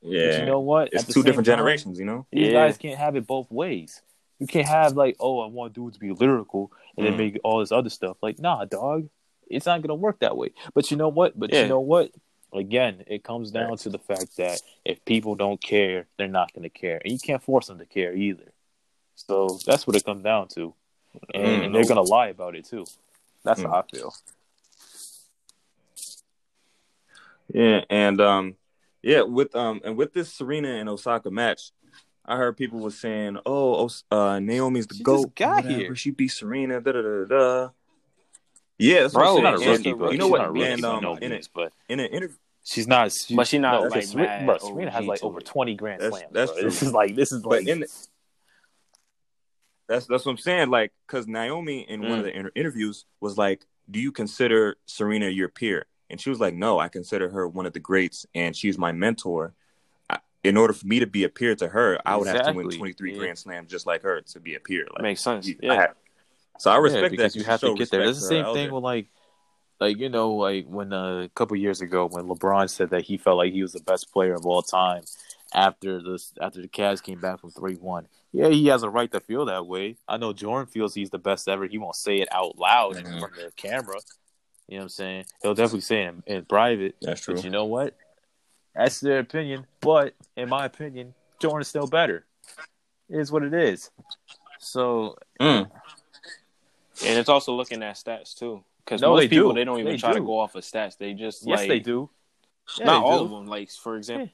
[0.00, 0.90] Yeah, But you know what?
[0.92, 1.98] it's two different time, generations.
[1.98, 2.26] You know.
[2.30, 2.52] These Yeah.
[2.52, 4.00] guys can't have it both ways.
[4.38, 7.18] You can't have like, oh, I want dudes to be lyrical and then Mm.
[7.18, 8.16] make all this other stuff.
[8.22, 9.08] Like, nah, dog,
[9.50, 10.50] it's not gonna work that way.
[10.72, 11.36] But you know what?
[11.36, 11.62] But Yeah.
[11.62, 12.12] you know what?
[12.52, 16.70] Again, it comes down to the fact that if people don't care, they're not gonna
[16.70, 18.52] care, and you can't force them to care either.
[19.16, 20.72] So that's what it comes down to,
[21.34, 21.88] and, Mm, and they're nope.
[21.88, 22.86] gonna lie about it too.
[23.44, 23.70] That's Mm.
[23.70, 24.14] how I feel.
[27.52, 28.56] Yeah, and um,
[29.02, 31.70] yeah, with um, and with this Serena and Osaka match,
[32.24, 35.68] I heard people were saying, "Oh, uh, Naomi's the She goat." just got whatever.
[35.68, 35.94] here.
[35.94, 36.80] She beat Serena.
[36.80, 37.68] Da da da da.
[38.78, 40.38] Yeah, that's Bro, She's not a rookie, but you know she's what?
[40.38, 43.10] not a rookie And um, no in means, a, but in an interview, she's not.
[43.12, 46.18] She, But she not, no, like, mad bro, Serena has like over twenty grand That's-
[46.20, 46.32] slams.
[46.34, 46.62] that's bro.
[46.62, 47.84] This is like this is but like in
[49.88, 50.68] that's that's what I'm saying.
[50.70, 55.28] Like, because Naomi in one of the inter- interviews was like, "Do you consider Serena
[55.28, 58.54] your peer?" And she was like, "No, I consider her one of the greats, and
[58.56, 59.54] she's my mentor."
[60.10, 62.52] I, in order for me to be a peer to her, I would have to
[62.52, 63.18] win 23 Yeah.
[63.18, 64.86] Grand Slams just like her to be a peer.
[64.92, 65.46] Like, Makes sense.
[65.46, 65.74] you- Yeah.
[65.74, 65.94] have-
[66.58, 68.02] so I respect yeah, because that you have to get there.
[68.02, 69.06] It's the same thing with like,
[69.80, 73.16] like you know, like when uh, a couple years ago when LeBron said that he
[73.16, 75.02] felt like he was the best player of all time
[75.52, 78.06] after this after the Cavs came back from three one.
[78.32, 79.96] Yeah, he has a right to feel that way.
[80.06, 81.66] I know Jordan feels he's the best ever.
[81.66, 83.18] He won't say it out loud in Mhm.
[83.20, 84.00] front of the camera.
[84.68, 85.24] You know what I'm saying?
[85.42, 86.96] He'll definitely say it in, in private.
[87.00, 87.36] That's true.
[87.36, 87.94] But you know what?
[88.74, 89.66] That's their opinion.
[89.80, 92.26] But in my opinion, Jordan's still better.
[93.08, 93.90] It is what it is.
[94.58, 95.70] So Mm.
[97.04, 98.64] And it's also looking at stats too.
[98.84, 99.54] Because No, most they people do.
[99.56, 100.96] they don't even They try to go off of stats.
[100.96, 102.08] They just yes, like they do.
[102.78, 103.24] Yeah, not they all do.
[103.24, 103.46] of them.
[103.46, 104.30] Like for example,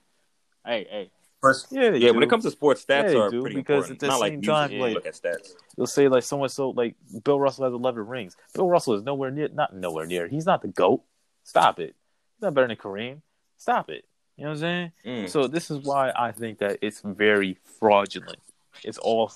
[0.67, 1.11] hey, hey,
[1.41, 2.09] First, Yeah, yeah.
[2.09, 2.15] do.
[2.15, 3.93] When it comes to sports, stats Yeah, they are do, pretty because important.
[3.97, 4.55] at the Not like same music.
[4.55, 5.53] time, you like- look at stats.
[5.77, 6.95] They'll say like someone so like
[7.25, 8.37] Bill Russell has eleven rings.
[8.55, 10.29] Bill Russell is nowhere near not nowhere near.
[10.29, 11.03] He's not the GOAT.
[11.45, 11.97] Stop it.
[12.37, 13.23] He's not better than Kareem.
[13.57, 14.05] Stop it.
[14.37, 14.93] You know what I'm saying?
[15.05, 15.29] Mm.
[15.29, 18.39] So this is why I think that it's very fraudulent.
[18.85, 19.33] It's all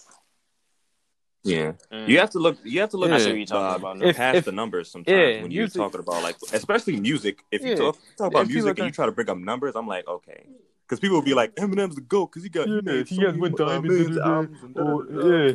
[1.47, 1.73] yeah.
[1.93, 2.09] Mm.
[2.09, 2.57] You have to look.
[2.65, 3.17] You have to look Yeah.
[3.17, 4.07] at I see what you're talking uh, about now.
[4.09, 7.43] If- past if- the numbers sometimes yeah, when you're music- talking about like, especially music.
[7.51, 9.75] If you talk, talk about If music are and you try to bring up numbers,
[9.77, 10.47] I'm like, okay,
[10.87, 13.27] because people will be like, Eminem's the goat because he got he made so many,
[13.59, 15.07] uh, millions of albums and or,
[15.49, 15.55] yeah.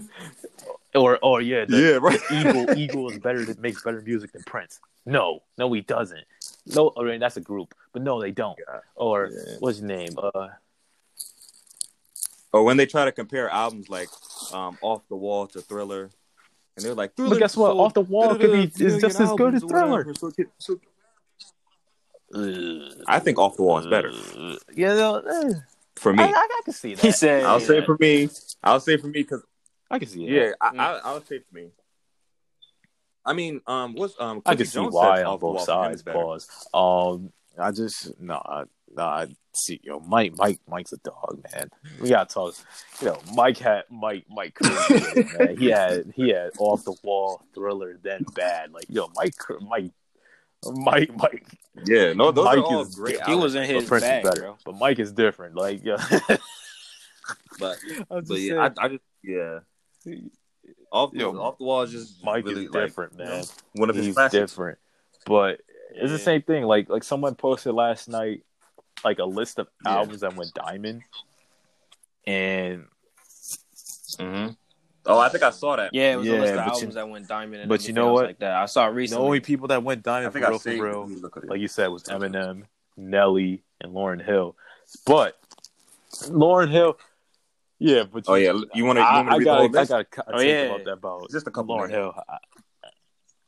[0.95, 2.19] or or yeah, the, yeah, right.
[2.31, 4.79] Eagle Eagle is better that makes better music than Prince.
[5.05, 6.25] No, no, he doesn't.
[6.67, 8.57] No, I mean, that's a group, but no, they don't.
[8.59, 8.79] Yeah.
[8.95, 9.55] Or Yeah.
[9.59, 10.09] what's his name?
[10.17, 10.49] Uh,
[12.53, 14.09] Or when they try to compare albums like
[14.51, 16.09] um, Off the Wall to Thriller,
[16.75, 17.69] and they're like, Thriller But guess what?
[17.69, 20.13] sold Off the Wall could be- is just as good as albums or whatever.
[20.13, 20.47] Thriller.
[20.59, 20.79] So so-
[22.33, 25.53] uh, I think Off the Wall is better uh, you know, eh,
[25.97, 26.23] for me.
[26.23, 27.01] I, I, I can see that.
[27.01, 28.29] He said, I'll say for me.
[28.63, 29.43] I'll say for me because
[29.89, 30.31] I can see it.
[30.31, 30.79] yeah, I, Mm.
[30.79, 31.67] I, I'll say for me.
[33.25, 34.41] I mean, um, what's um?
[34.45, 36.03] I can see Jones why on Off the Wall both for him is sides.
[36.03, 36.19] better.
[36.19, 36.67] Pause.
[36.73, 38.63] Um, I just no, I,
[38.95, 39.79] no, I see.
[39.83, 41.69] Yo, Mike, Mike, Mike's a dog, man.
[42.01, 42.55] We gotta talk.
[43.01, 45.57] You know, Mike had Mike, Mike, crazy, man.
[45.59, 48.71] He had he had off the wall thriller, then bad.
[48.73, 49.91] Like yo, Mike, Mike,
[50.65, 51.47] Mike, Mike.
[51.85, 53.21] Yeah, no, those Mike are all is- great.
[53.23, 54.57] he was in his Prince bag, better, bro.
[54.65, 55.55] but Mike is different.
[55.55, 55.95] Like yo,
[57.59, 59.59] but I'm but just yeah, I, I just yeah.
[60.91, 63.31] Off the, Yo, off the wall is just Mike really, is like, different, you know,
[63.31, 63.43] man.
[63.75, 64.51] one of his He's classics.
[64.51, 64.77] different.
[65.25, 65.61] But
[65.93, 66.63] it's the same thing.
[66.65, 68.43] Like like someone posted last night,
[69.03, 69.97] like a list of Yeah.
[69.97, 71.03] albums that went diamond,
[72.27, 72.85] and
[74.19, 74.47] hmm
[75.03, 75.95] Oh, I think I saw that.
[75.95, 77.61] Yeah, it was a list of but you- albums that went diamond.
[77.61, 78.25] And but you know what?
[78.27, 80.51] Like that, I saw it the only people that went I diamond think for I
[80.51, 81.49] real, for real, Let me look at it.
[81.49, 82.65] like you said, was Eminem,
[82.97, 84.55] Nelly, and Lauryn Hill.
[85.07, 85.39] But
[86.27, 86.99] Lauryn Hill,
[87.79, 88.03] yeah.
[88.03, 90.51] But Oh, yeah, you wanna- I, want me to I got I got Oh, yeah.
[90.65, 91.89] about that about Just a couple Lauryn.
[91.89, 92.13] Hill.
[92.29, 92.37] I-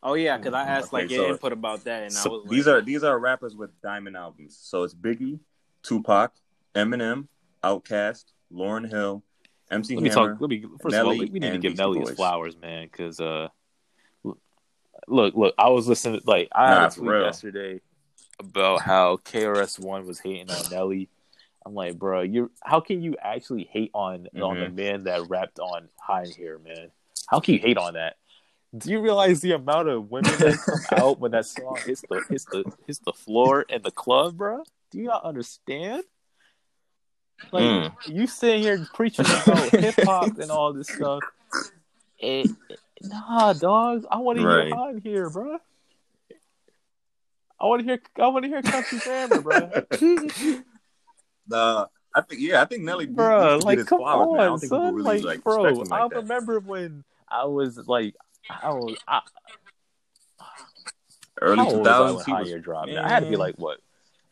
[0.03, 2.41] oh yeah, because I asked like Okay, your so- input about that, and I was
[2.43, 4.57] like, These are these are rappers with diamond albums.
[4.61, 5.39] So it's Biggie,
[5.81, 6.33] Tupac,
[6.75, 7.27] Eminem,
[7.63, 9.23] Outkast, Lauryn Hill,
[9.71, 10.31] MC Let me Hammer.
[10.33, 10.41] talk.
[10.41, 12.85] Let me first of all, we need to give Nelly his flowers, man.
[12.91, 13.47] Because uh,
[15.07, 16.21] look, look, I was listening.
[16.25, 17.23] Like I had Nah, a tweet real.
[17.23, 17.81] yesterday
[18.39, 21.09] about how KRS One was hating on Nelly.
[21.65, 24.75] I'm like, bro, you how can you actually hate on on the Mhm.
[24.75, 26.91] man that rapped on High Here, man?
[27.27, 28.17] How can you hate on that?
[28.75, 32.23] Do you realize the amount of women that come out when that song hits the
[32.29, 34.63] hits the hits the floor in the club, bro?
[34.91, 36.03] Do you not understand?
[37.51, 37.91] Like Mm.
[38.07, 41.23] you sitting here preaching about hip hop and all this stuff.
[42.17, 42.49] It,
[43.01, 44.05] nah, dog.
[44.09, 44.67] I want to Right.
[44.67, 45.57] hear on Here, bro.
[47.59, 48.01] I want to hear.
[48.19, 49.71] I want to hear country grammar, bro.
[51.51, 54.01] Uh, I think yeah, I think Nelly bro, needs to get like his come.
[54.01, 54.95] I on, don't think son.
[54.95, 58.15] really, Like, like, bro, respect him like I remember when I was like,
[58.49, 59.21] I was, I,
[61.41, 62.91] Early how old I thousands, when he High was dropped?
[62.91, 63.79] I had to be like what,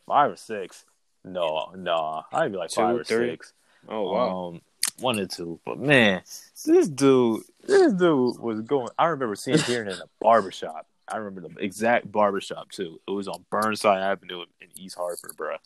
[0.07, 0.86] five or six?
[1.24, 3.30] No, no, I had to be like Two, five or three?
[3.32, 3.53] six.
[3.89, 4.62] oh wow, Um,
[4.99, 5.59] one or two.
[5.66, 6.22] But man,
[6.66, 8.89] this dude, this dude was going.
[8.97, 10.88] I remember seeing it in a barbershop.
[11.07, 12.99] I remember the exact barbershop too.
[13.07, 15.57] It was on Burnside Avenue in East Hartford, bro.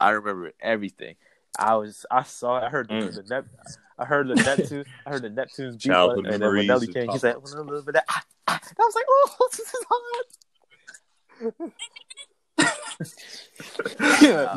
[0.00, 1.14] I remember everything.
[1.58, 3.14] I was, I saw, I heard the, Mm.
[3.14, 3.44] the net,
[3.98, 6.92] I heard the Neptune, I heard the Neptune's beat, Childhood and then when Nelly is
[6.94, 9.48] came, he pop- said, "Oh, no, no, but that- ah, ah." I was like, oh,
[9.50, 10.24] this is hot.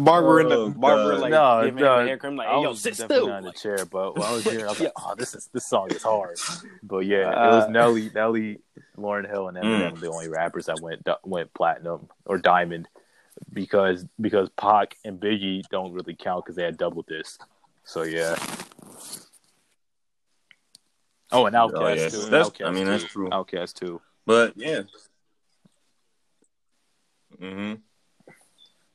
[0.04, 2.28] Barbara in the Oh, Barbara like No, giving no, him a haircut.
[2.30, 3.32] I'm like, I hey, yo, sit definitely still.
[3.32, 5.66] on the chair, but when I was hearing, I was like, "Oh, this is this
[5.66, 6.38] song is hard."
[6.84, 8.60] But yeah, it Uh, was Nelly, Nelly,
[8.98, 12.88] Lauryn Hill, and Eminem the only rappers that went went platinum or diamond
[13.52, 17.42] because because Pac and Biggie don't really count because they had double disc.
[17.84, 18.36] So yeah.
[21.32, 22.10] Oh, and Outkast Oh, yeah.
[22.10, 22.30] too.
[22.30, 23.30] That's- Outkast I mean, that's true.
[23.30, 24.02] Outkast too.
[24.26, 24.84] But yeah.
[27.40, 27.74] hmm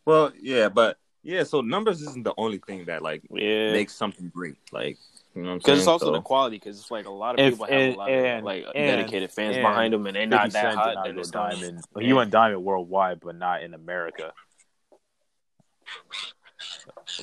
[0.04, 1.42] Well, yeah, but yeah.
[1.44, 4.56] So numbers isn't the only thing that like Yeah, makes something great.
[4.72, 4.98] Like
[5.38, 6.56] you know, because it's also So- the quality.
[6.56, 8.64] Because it's like a lot of If- people have and- a lot and- of like
[8.74, 10.94] and- dedicated fans and behind them, and they're not that hot.
[10.94, 11.84] not Then go it's not- diamond.
[11.96, 12.02] Yeah.
[12.06, 14.32] He went diamond worldwide, but not in America.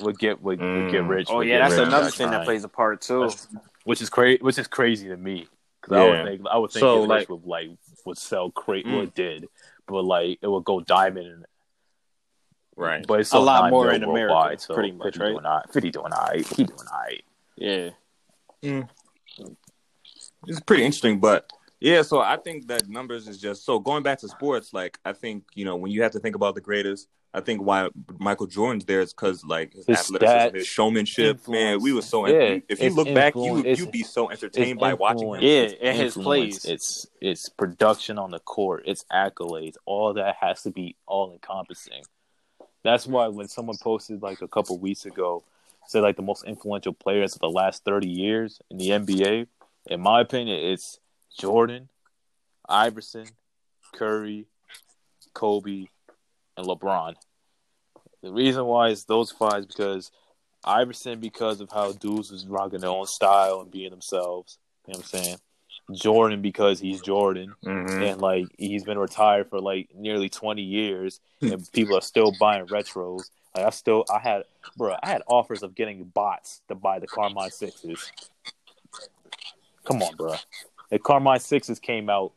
[0.02, 1.08] Would get would, would get Mm.
[1.08, 1.28] rich.
[1.30, 3.30] Oh yeah, that's rich another that thing that plays a part too.
[3.84, 4.38] which is crazy.
[4.42, 5.46] Which is crazy to me
[5.80, 6.10] because I Yeah.
[6.22, 7.70] would think I would think So, Get like- Rich would like
[8.04, 8.92] would sell cra Mm.
[8.92, 9.48] Well, it did,
[9.86, 11.26] but like it would go diamond.
[11.28, 11.46] And,
[12.76, 13.06] right.
[13.06, 15.26] But it's A lot more mil in America, worldwide, so pretty much, 50 right?
[15.32, 15.72] Doing all right.
[15.72, 16.46] Fifty doing all right.
[16.48, 17.24] He doing all right.
[17.56, 17.90] Yeah,
[18.62, 18.88] Mm.
[20.46, 21.50] It's pretty interesting, but
[21.80, 22.02] yeah.
[22.02, 24.72] So I think that numbers is just so going back to sports.
[24.72, 27.08] Like I think you know when you have to think about the greatest.
[27.34, 31.46] I think why Michael Jordan's there is because like his, His athleticism, stats, his showmanship.
[31.46, 32.26] Man, we were so.
[32.26, 33.78] Yeah, if you look back, you influence.
[33.78, 35.42] you'd be so entertained by watching him.
[35.42, 36.64] Yeah, and his influence, plays.
[36.64, 38.84] It's it's production on the court.
[38.86, 39.74] It's accolades.
[39.84, 42.04] All that has to be all encompassing.
[42.82, 45.44] That's why when someone posted like a couple weeks ago,
[45.86, 49.46] said like the most influential players of the last thirty years in the NBA,
[49.86, 50.98] in my opinion, it's
[51.38, 51.88] Jordan,
[52.68, 53.26] Iverson,
[53.94, 54.46] Curry,
[55.34, 55.86] Kobe,
[56.56, 57.14] and LeBron.
[58.22, 60.10] The reason why is those five is because
[60.64, 64.58] Iverson, because of how dudes was rocking their own style and being themselves.
[64.86, 65.36] You know what I'm saying?
[65.92, 68.10] Jordan, because he's Jordan, Mhm.
[68.10, 72.66] and like he's been retired for like nearly 20 years, and people are still buying
[72.66, 73.30] retros.
[73.56, 74.42] Like I still, I had,
[74.76, 78.12] bro, I had offers of getting bots to buy the Carmine Sixes.
[79.84, 80.34] Come on, bro.
[80.90, 82.32] The Carmine Sixes came out,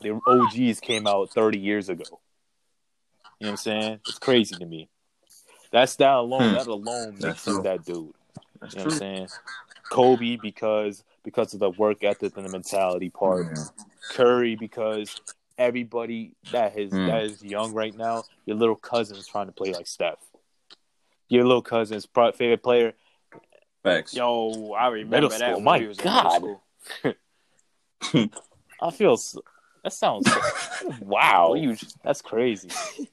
[0.00, 2.04] the OGs came out 30 years ago.
[3.38, 4.00] You know what I'm saying?
[4.06, 4.88] It's crazy to me.
[5.70, 6.50] That's that alone.
[6.50, 6.54] Hmm.
[6.54, 7.62] That alone makes true.
[7.62, 8.12] that dude.
[8.60, 9.28] That's You know what I'm saying?
[9.90, 13.46] Kobe because because of the work ethic and the mentality part.
[13.54, 13.64] Yeah.
[14.12, 15.20] Curry because
[15.58, 17.06] everybody that is Mm.
[17.08, 20.18] that is young right now, your little cousin is trying to play like Steph.
[21.28, 22.92] Your little cousin's favorite player.
[23.82, 24.14] Facts.
[24.14, 25.38] Yo, I remember Middle that.
[25.38, 26.42] school, my we was God.
[28.82, 29.36] I feel s
[29.82, 30.28] that sounds
[31.00, 31.54] wow.
[31.54, 32.68] You That's crazy.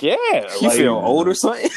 [0.00, 0.16] yeah,
[0.60, 1.70] you like- feel old or something?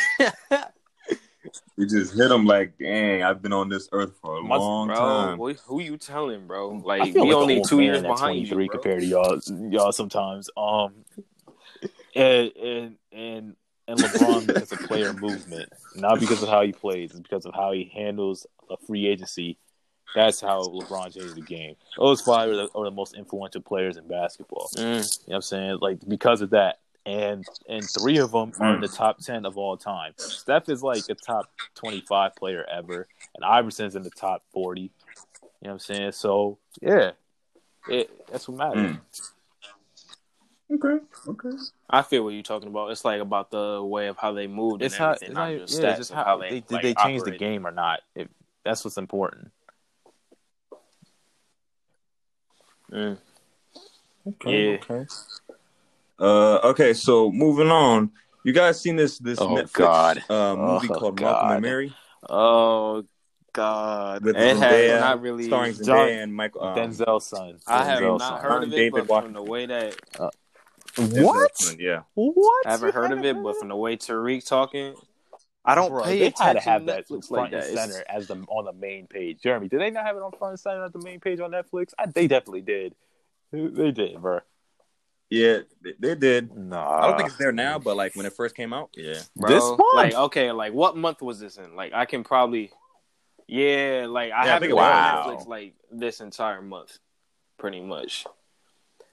[1.80, 4.88] You just hit him like, dang, I've been on this earth for a My- long
[4.88, 5.38] bro, time.
[5.38, 6.70] who, who you telling, bro?
[6.84, 8.74] Like feel we like only two years behind you, 23 bro.
[8.74, 10.50] compared to y'all, y'all sometimes.
[10.58, 11.06] Um,
[12.16, 13.56] and and and
[13.88, 17.54] and LeBron because of player movement, not because of how he plays, it's because of
[17.54, 19.58] how he handles a free agency.
[20.16, 21.76] That's how LeBron changed the game.
[21.98, 24.70] Those five are the, are the most influential players in basketball.
[24.76, 24.82] Mm.
[24.82, 25.78] You know what I'm saying?
[25.82, 26.80] Like because of that.
[27.06, 30.12] And and three of them are in the top ten of all time.
[30.18, 34.82] Steph is like a top twenty five player ever, and Iverson's in the top forty.
[34.82, 34.92] You know
[35.60, 36.12] what I'm saying?
[36.12, 37.12] So yeah,
[37.88, 38.98] it, that's what matters.
[38.98, 39.00] Mm.
[40.70, 40.98] Okay.
[41.28, 41.50] Okay.
[41.90, 42.92] I feel what you're talking about.
[42.92, 45.52] It's like about the way of how they moved It's and how, everything, it's not
[45.52, 47.66] not- just yeah, stats just how, how they, they, did like, they change the game
[47.66, 48.02] or not?
[48.16, 48.28] If
[48.66, 49.52] that's what's important.
[52.92, 53.18] Mm.
[54.28, 54.72] Okay.
[54.72, 54.78] Yeah.
[54.78, 55.06] Okay.
[56.20, 56.94] Uh, okay.
[56.94, 58.12] So moving on,
[58.44, 60.24] you guys seen this this Oh, Netflix God.
[60.30, 61.94] Uh, movie Oh, called Malcolm and Marie
[62.30, 63.06] Oh
[63.54, 65.46] God, with it has Zendaya, not really.
[65.46, 66.64] starring John- Zendaya and Michael.
[66.64, 67.58] Um, Denzel's son.
[67.68, 68.42] I have not son.
[68.42, 69.34] heard of it, David but Washington.
[69.36, 70.32] from the way that Denzel
[70.98, 71.76] What?
[71.80, 72.02] Yeah.
[72.16, 72.68] What?
[72.68, 74.96] I haven't heard of it, but from the way Tariq talking,
[75.64, 77.64] I don't Bro, pay they attention had to have to that Netflix front like that.
[77.66, 79.42] and It's- center as the on the main page.
[79.42, 81.52] Jeremy, did they not have it on front and center at the main page on
[81.52, 81.94] Netflix?
[82.00, 82.96] I, they definitely did.
[83.52, 84.40] They did, bro.
[85.30, 86.56] Yeah, they, they did.
[86.56, 89.20] Nah, I don't think it's there now, but like when it first came out, yeah.
[89.36, 89.50] bro.
[89.50, 89.82] This month?
[89.94, 91.76] Like, okay, like what month was this in?
[91.76, 92.72] Like, I can probably,
[93.46, 95.26] yeah, like I Yeah, haven't think been it on Wow.
[95.38, 96.98] Netflix like this entire month,
[97.58, 98.26] pretty much.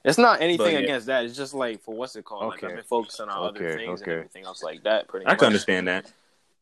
[0.05, 0.79] It's not anything But, yeah.
[0.79, 1.25] against that.
[1.25, 2.47] It's just like for what's it called?
[2.49, 4.11] Like I've been focusing on other things okay.
[4.11, 5.07] and everything else like that.
[5.07, 5.39] Pretty I much.
[5.39, 6.11] can understand that.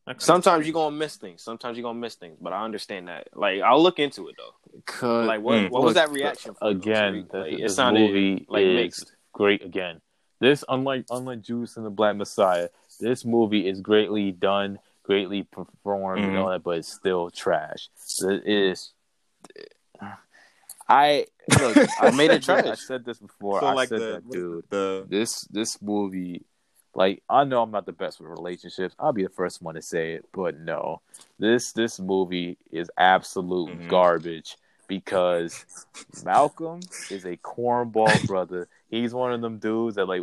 [0.06, 1.42] Can Sometimes you're gonna miss things.
[1.42, 3.28] Sometimes you're gonna miss things, but I understand that.
[3.34, 5.06] Like I'll look into it though.
[5.24, 5.54] Like what?
[5.54, 5.70] Mm.
[5.70, 6.54] What was that reaction?
[6.54, 7.32] For again, Tariq?
[7.34, 9.12] like, this, it sounded movie like is mixed.
[9.32, 9.64] great.
[9.64, 10.00] Again,
[10.40, 12.68] this unlike unlike Judas and the Black Messiah,
[13.00, 16.40] this movie is greatly done, greatly performed, and Mhm.
[16.42, 17.88] all that, but it's still trash.
[18.22, 18.92] It is.
[20.88, 21.76] I look.
[22.00, 22.64] I made it trash.
[22.66, 23.60] I said this before.
[23.60, 24.64] So I like said the that, dude.
[24.70, 26.42] the This this movie,
[26.94, 28.94] like I know I'm not the best with relationships.
[28.98, 31.00] I'll be the first one to say it, but no,
[31.38, 33.88] this this movie is absolute Mhm.
[33.88, 35.86] garbage because
[36.24, 36.80] Malcolm
[37.10, 38.68] is a cornball brother.
[38.88, 40.20] He's one of them dudes that like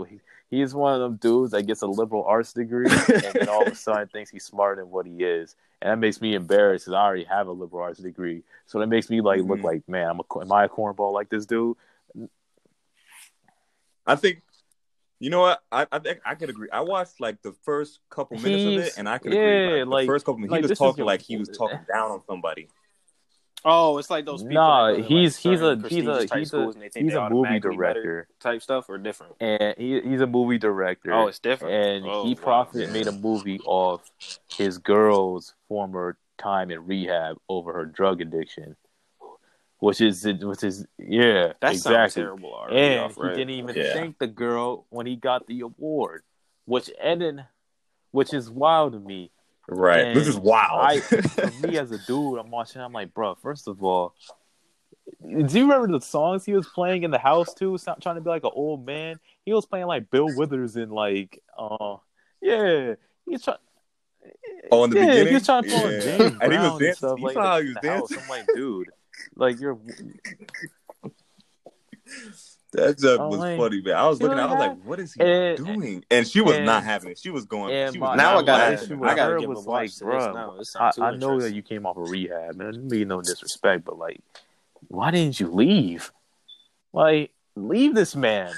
[0.51, 2.85] he's one of them dudes that gets a liberal arts degree
[3.25, 5.55] and then all of a sudden thinks he's smarter than what he is.
[5.81, 8.43] And that makes me embarrassed because I already have a liberal arts degree.
[8.67, 9.63] So that makes me like look Mhm.
[9.63, 11.75] like, man, I'm a am I a cornball like this dude?
[14.05, 14.43] I think
[15.19, 16.69] you know what I I think I could agree.
[16.71, 19.83] I watched like the first couple minutes of it, and I could yeah, agree.
[19.83, 22.21] Like, like- the first couple, like, he was talking like he was talking down on
[22.27, 22.67] somebody.
[23.63, 24.55] Oh, it's like those people.
[24.55, 26.89] Nah, that go to, he's like, he's a he's a he's a schools and they
[26.89, 29.35] think he's a movie director, type stuff or different.
[29.39, 31.13] and he he's a movie director.
[31.13, 31.73] Oh, it's different.
[31.73, 32.41] and Oh, he wow.
[32.41, 34.01] profit made a movie off
[34.57, 38.75] his girl's former time in rehab over her drug addiction,
[39.79, 42.23] which is which is yeah That sounds exactly.
[42.23, 42.53] terrible.
[42.53, 43.93] Already And off, he didn't even Yeah.
[43.93, 46.23] thank the girl when he got the award,
[46.65, 47.45] which ended,
[48.11, 49.31] which is wild to me.
[49.73, 50.81] Right, And this is wild.
[50.81, 52.81] I, for me as a dude, I'm watching.
[52.81, 53.35] I'm like, bro.
[53.35, 54.13] First of all,
[55.23, 57.77] do you remember the songs he was playing in the house too?
[57.77, 59.17] So- Trying to be like an old man.
[59.45, 61.95] He was playing like Bill Withers and like, uh,
[62.41, 62.95] yeah,
[63.25, 63.57] he's trying.
[64.71, 65.27] Oh, in the yeah, beginning?
[65.29, 65.99] he was trying to pull Yeah.
[66.01, 66.93] James And he was Brown and dancing.
[66.95, 68.09] stuff You like saw how he was in the house.
[68.09, 68.19] dancing?
[68.23, 68.89] I'm like, dude,
[69.35, 69.79] like you're.
[72.73, 73.95] That joke oh, was like, funny, man.
[73.95, 76.05] I was looking, know I was like, what is he And- doing?
[76.09, 77.19] And she was and- not having it.
[77.19, 77.73] She was going.
[77.73, 80.01] And she was my, Now I gotta- issue I gotta her give a was watch
[80.01, 80.55] like, bro, now.
[80.79, 82.87] I, I know that you came off of rehab, man.
[82.87, 84.21] Me no disrespect, but like,
[84.87, 86.13] why didn't you leave?
[86.93, 88.53] Like, leave this man.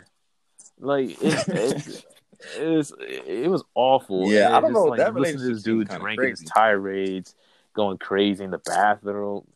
[0.79, 2.05] Like, it, it,
[2.59, 4.31] it was it was awful.
[4.31, 6.43] Yeah, And I don't just, know, Like, that listen to this dude kinda drinking his
[6.43, 7.33] tirades,
[7.73, 9.47] going crazy in the bathroom.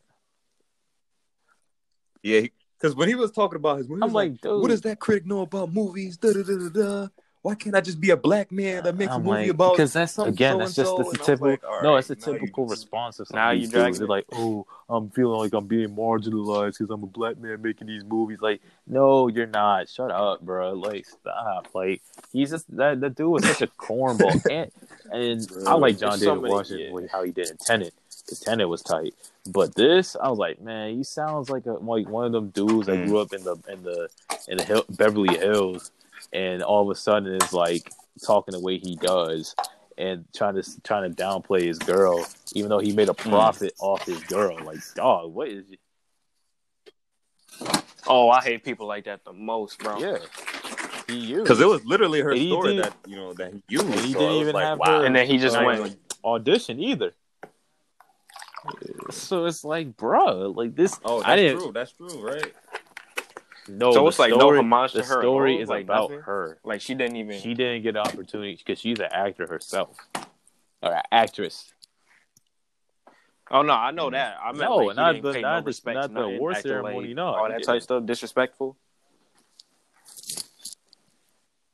[2.24, 2.48] Yeah,
[2.80, 5.00] because when he was talking about his movie, I'm was like, like, what does that
[5.00, 6.18] critic know about movies?
[6.18, 7.08] Da da da da da.
[7.44, 9.74] Why can't I just be a black man that makes I'm a movie like, about?
[9.74, 11.48] because that's something again, that's just that's And the I was typical.
[11.48, 13.72] like, all no, it's a now you typical response of some Now of you these
[13.72, 14.00] dragging dudes.
[14.00, 14.10] They're it.
[14.10, 18.04] like, "Oh, I'm feeling like I'm being marginalized because I'm a black man making these
[18.04, 19.88] movies." Like, no, you're not.
[19.88, 20.74] Shut up, bro.
[20.74, 21.70] Like, stop.
[21.74, 22.02] Like,
[22.34, 24.44] he's just that that dude was such a cornball.
[24.52, 24.70] and
[25.14, 27.08] and I like John There's so David Washington yeah.
[27.10, 27.94] how he did in Tenet.
[28.28, 29.16] Because Tenet was tight,
[29.54, 32.88] but this, I was like, man, he sounds like a like one of them dudes
[32.88, 33.08] that Mm.
[33.08, 34.10] grew up in the in the
[34.50, 35.92] in the Hill, Beverly Hills,
[36.34, 37.90] and all of a sudden is like
[38.26, 39.56] talking the way he does
[39.98, 43.30] and trying to trying to downplay his girl, even though he made a Mm.
[43.30, 44.58] profit off his girl.
[44.62, 45.64] Like, dog, what is?
[48.08, 50.00] Oh, I hate people like that the most, bro.
[50.00, 50.18] Yeah,
[51.08, 53.64] he used Because it was literally her And story didn't- that you know that he
[53.70, 53.86] used.
[53.86, 55.00] and he so didn't even like, have wow.
[55.00, 55.98] her- And then he just went.
[56.26, 57.14] audition either.
[59.12, 61.00] So it's like, bro, like this.
[61.06, 61.62] Oh, I that's didn't.
[61.62, 61.72] true.
[61.74, 62.54] That's true, right?
[63.70, 66.22] No, So it's like no homage to the her at story is Like about nothing?
[66.24, 66.58] her.
[66.64, 67.40] Like she didn't even.
[67.40, 69.98] She didn't get an opportunity because she's an actor herself,
[70.82, 71.74] or an actress.
[73.52, 74.12] oh no, I know mm.
[74.14, 74.38] that.
[74.42, 77.08] I meant No, like, not didn't the- not no the- respect, not the award ceremony,
[77.08, 77.64] like, no, all that didn't.
[77.66, 78.78] type stuff, disrespectful.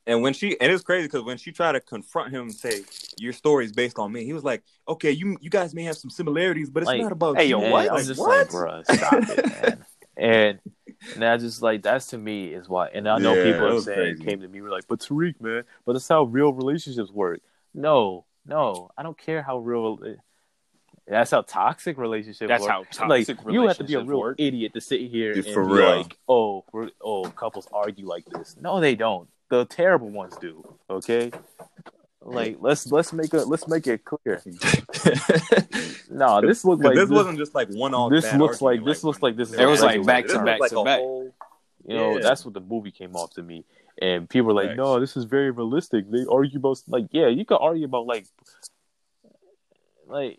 [0.06, 2.84] And when she and it's crazy because when she tried to confront him and say
[3.18, 5.96] your story is based on me, he was like, "Okay, you you guys may have
[5.96, 7.90] some similarities, but it's Like, not about hey, you." yo, And what?
[7.90, 8.38] I'm Like, just what?
[8.38, 9.84] like, bro, stop it, man.
[10.16, 10.60] And
[11.14, 12.88] and I just like that's to me is why.
[12.88, 14.24] And I know Yeah, people it are was saying crazy.
[14.24, 17.40] came to me were like, but Tariq, man, but that's how real relationships work.
[17.74, 19.98] No, no, I don't care how real.
[21.06, 22.70] That's how toxic relationships That's work.
[22.70, 24.38] how toxic like you have to be a real work.
[24.38, 25.98] idiot to sit here Yeah, and for be real.
[25.98, 26.64] like, oh,
[27.02, 28.56] oh, couples argue like this.
[28.60, 29.28] No, they don't.
[29.50, 30.62] The terrible ones do.
[30.90, 31.30] Okay.
[32.22, 34.42] Like let's let's make a let's make it clear.
[36.10, 38.10] No, this looked 'Cause like this, this, wasn't just like one off.
[38.10, 40.60] this looks like- this looks like this is It was like like back to back
[40.70, 41.00] to back.
[41.00, 42.20] You know, Yeah.
[42.22, 43.64] that's what the movie came off to me.
[44.00, 44.76] And people were like, Facts.
[44.78, 46.10] no, this is very realistic.
[46.10, 48.26] They argue about, like, yeah, you could argue about, like,
[50.06, 50.38] like,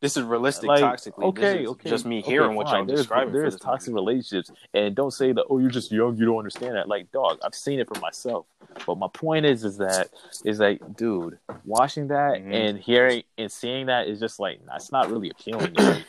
[0.00, 1.24] This is realistic like toxically.
[1.24, 1.90] okay, okay.
[1.90, 3.34] Just me okay, hearing what y'all there's, describing.
[3.34, 4.50] There's toxic relationships.
[4.72, 6.88] And don't say that, oh, you're just young, you don't understand that.
[6.88, 8.46] Like, dog, I've seen it for myself.
[8.86, 10.08] But my point is, is that,
[10.44, 12.54] is like, dude, watching that Mhm.
[12.54, 15.76] and hearing and seeing that is just like, that's not really appealing.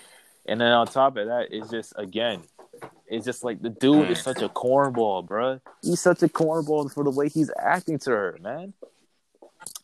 [0.48, 2.42] And then on top of that, it's just, again,
[3.06, 5.62] it's just like the dude is such a cornball, bruh.
[5.84, 8.74] He's such a cornball for the way he's acting to her, man.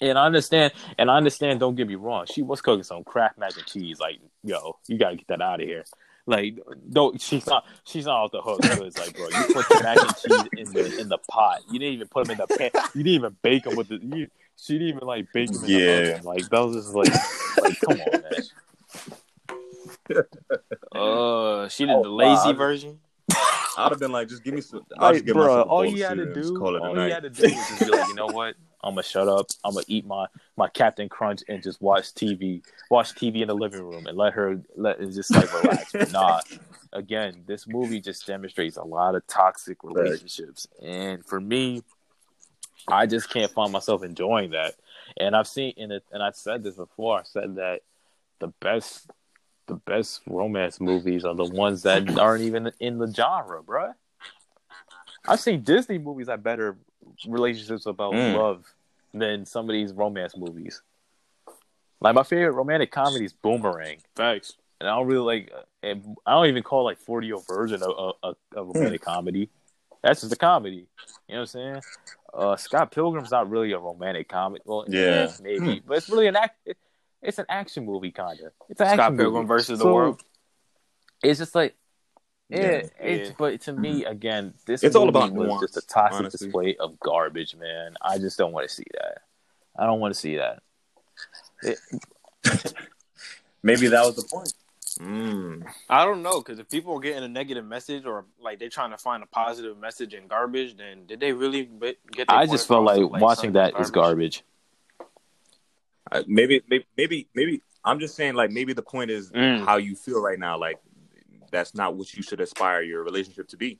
[0.01, 1.59] And I understand, and I understand.
[1.59, 2.25] Don't get me wrong.
[2.27, 3.99] She was cooking some crap mac and cheese.
[3.99, 5.85] Like, yo, you gotta get that out of here.
[6.25, 6.59] Like,
[6.91, 7.19] don't.
[7.21, 7.65] She's not.
[7.83, 8.63] She's not off the hook.
[8.65, 11.61] So it's like, bro, you put the mac and cheese in the in the pot.
[11.71, 12.71] You didn't even put them in the pan.
[12.93, 13.99] You didn't even bake them with the.
[14.01, 15.77] You, she didn't even like bake them in Yeah.
[15.77, 16.25] the oven.
[16.25, 17.09] Like that was just like,
[17.61, 18.41] like come on, man.
[20.91, 22.57] Uh, she did Oh, the lazy wow.
[22.57, 22.99] version.
[23.77, 24.83] I'd have been like, just give me some.
[24.97, 26.75] I'll Like, just give bro, myself a all you had to cereal and do, call
[26.75, 28.55] it a all you had to do was just be like, you know what?
[28.83, 29.47] I'm gonna shut up.
[29.63, 33.55] I'm gonna eat my my Captain Crunch and just watch TV, watch TV in the
[33.55, 35.91] living room, and let her let it just like relax.
[35.91, 36.41] But nah,
[36.93, 41.81] again, this movie just demonstrates a lot of toxic relationships, and for me,
[42.87, 44.75] I just can't find myself enjoying that.
[45.19, 47.19] And I've seen in it, and I've said this before.
[47.19, 47.81] I said that
[48.39, 49.09] the best,
[49.67, 53.93] the best romance movies are the ones that aren't even in the genre, bruh.
[55.27, 56.77] I've seen Disney movies have better
[57.27, 58.35] relationships about Mm.
[58.35, 58.65] love
[59.13, 60.81] than some of these romance movies.
[61.99, 64.53] Like my favorite romantic comedy is Boomerang, Thanks.
[64.79, 65.51] and I don't really like.
[65.83, 65.93] I
[66.31, 69.49] don't even call like Forty Year Version a, a, a, romantic comedy.
[70.03, 70.87] That's just a comedy.
[71.27, 71.81] You know what I'm saying?
[72.33, 74.61] Uh, Scott Pilgrim's not really a romantic comedy.
[74.65, 75.31] Well, Yeah.
[75.41, 76.57] maybe, but it's really an act.
[76.65, 76.77] It,
[77.23, 78.51] it's an action movie, kind of.
[78.69, 79.47] It's an Scott Pilgrim movie.
[79.47, 80.21] versus the So, world.
[81.23, 81.75] It's just like,
[82.49, 82.81] yeah, Yeah.
[82.99, 86.19] it's but to me again, this It's all movie about was nuance, just a toxic
[86.19, 86.47] honestly.
[86.47, 87.95] display of garbage, man.
[88.01, 89.19] I just don't want to see that.
[89.77, 90.63] I don't want to see that.
[93.63, 94.53] Maybe that was the point.
[94.99, 95.63] Mm.
[95.89, 98.91] I don't know because if people are getting a negative message or like they're trying
[98.91, 101.65] to find a positive message in garbage, then did they really
[102.11, 102.27] get?
[102.27, 104.43] their I just felt across like of, watching something that is garbage.
[106.11, 107.61] I, maybe, maybe, maybe, maybe.
[107.83, 109.65] I'm just saying, like, maybe the point is Mm.
[109.65, 110.57] how you feel right now.
[110.57, 110.77] Like,
[111.51, 113.79] that's not what you should aspire your relationship to be.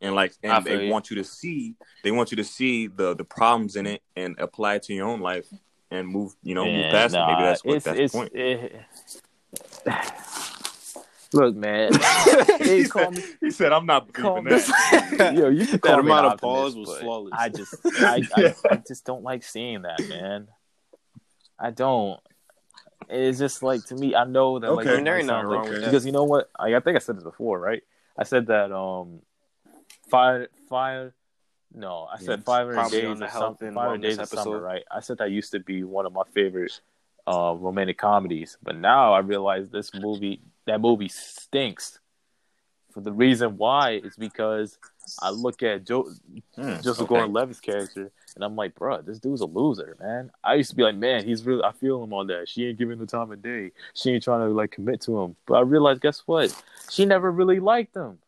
[0.00, 0.90] and like I and they you.
[0.92, 4.34] want you to see they want you to see the the problems in it and
[4.38, 5.46] apply it to your own life
[5.90, 7.18] and move you know move Man, past it.
[7.26, 8.32] Maybe that's what it's, that's it's, the point.
[8.34, 8.80] it-
[11.34, 11.92] Look, man.
[12.58, 15.80] he, They said, me- he said, "I'm not believing me- that." Yo, you can That
[15.82, 17.32] call me amount of pause was but flawless.
[17.34, 18.52] I just, I, Yeah.
[18.70, 20.48] I, I just don't like seeing that, man.
[21.58, 22.20] I don't.
[23.08, 24.14] It's just like to me.
[24.14, 25.00] I know that like Okay.
[25.00, 25.84] it There might ain't nothing like- wrong with that.
[25.86, 26.50] because you know what?
[26.58, 27.82] I, I think I said this before, right?
[28.18, 29.20] I said that um,
[30.08, 31.12] five, five.
[31.74, 32.44] No, I said Yes.
[32.46, 34.62] 500 days on the of health 500 days of summer, episode.
[34.62, 34.82] right?
[34.90, 36.80] I said that used to be one of my favorite
[37.26, 41.98] uh, romantic comedies, but now I realize this movie, that movie stinks.
[42.92, 44.76] For the reason why is because
[45.22, 46.10] I look at Joe,
[46.56, 47.06] Hmm, Joseph okay.
[47.06, 50.30] Gordon-Levitt's character, and I'm like, bro, this dude's a loser, man.
[50.42, 51.62] I used to be like, man, he's really.
[51.62, 52.48] I feel him on that.
[52.48, 53.72] She ain't giving the time of day.
[53.94, 55.36] She ain't trying to like commit to him.
[55.46, 56.54] But I realized, guess what?
[56.90, 58.18] She never really liked him.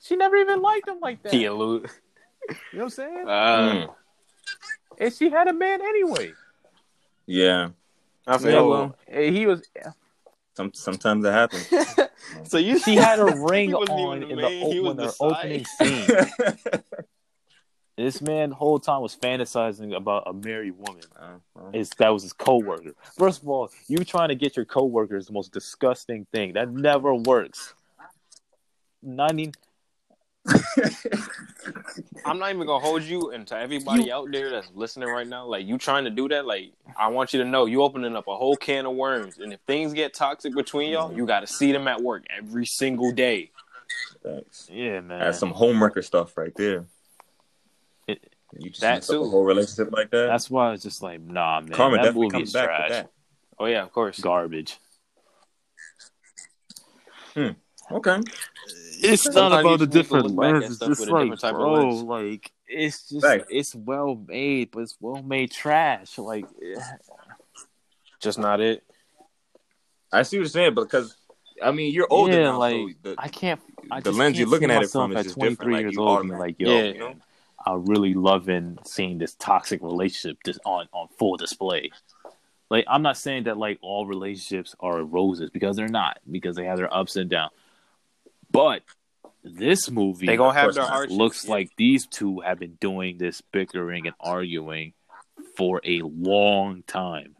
[0.00, 1.32] She never even liked him like that.
[1.32, 1.90] He a loser.
[2.48, 3.24] You know what I'm saying?
[3.26, 3.92] Hmm.
[4.98, 6.32] And she had a man anyway.
[7.26, 7.70] Yeah,
[8.26, 8.68] I feel you.
[8.68, 9.62] well, he was.
[10.56, 11.68] some sometimes that happens.
[12.48, 15.06] so you She had a ring on in the the, main, he o- was when
[15.06, 16.06] the opening scene.
[17.96, 21.02] this man, the whole time, was fantasizing about a married woman.
[21.18, 22.94] Uh, well, is that was his coworker.
[23.18, 26.54] First of all, you trying to get your coworker is the most disgusting thing.
[26.54, 27.74] That never works.
[29.02, 29.52] Ninety.
[32.24, 35.26] I'm not even gonna hold you and to everybody You- out there that's listening right
[35.26, 38.16] now, like you trying to do that, like I want you to know you opening
[38.16, 39.38] up a whole can of worms.
[39.38, 43.12] And if things get toxic between y'all, you gotta see them at work every single
[43.12, 43.50] day.
[44.22, 44.68] thanks.
[44.72, 45.20] Yeah, man.
[45.20, 46.86] That's some homewrecker stuff right there.
[48.52, 49.30] It- you just that mess up a too.
[49.30, 50.26] whole relationship like that.
[50.26, 51.70] That's why I was just like, nah, man.
[51.72, 52.80] Karma that definitely movie comes is back trash.
[52.88, 53.10] with that.
[53.58, 54.20] Oh yeah, of course.
[54.20, 54.76] Garbage.
[57.36, 58.18] Okay.
[59.04, 60.64] It's Sometimes not about a just need to different look back at lens.
[60.66, 62.02] It's stuff just with a like, different type of bro, lens.
[62.02, 63.44] like it's just Right.
[63.50, 66.18] it's well made, but it's well made trash.
[66.18, 66.80] Like, eh,
[68.20, 68.84] Just not it.
[70.12, 71.16] I see what you're saying, but because
[71.62, 73.60] I mean you're older yeah, now, like so the, I can't.
[73.90, 75.72] I the just lens you're looking at it from is just 23 different.
[75.72, 76.82] Like years you old, automatically, like, yo, Yeah.
[76.92, 77.14] you know.
[77.66, 81.90] I'm really loving seeing this toxic relationship just on on full display.
[82.70, 86.64] Like I'm not saying that like all relationships are roses because they're not because they
[86.64, 87.52] have their ups and downs.
[88.50, 88.82] But
[89.44, 91.50] this movie They gonna have their looks yeah.
[91.50, 94.94] like these two have been doing this bickering and arguing
[95.56, 97.36] for a long time.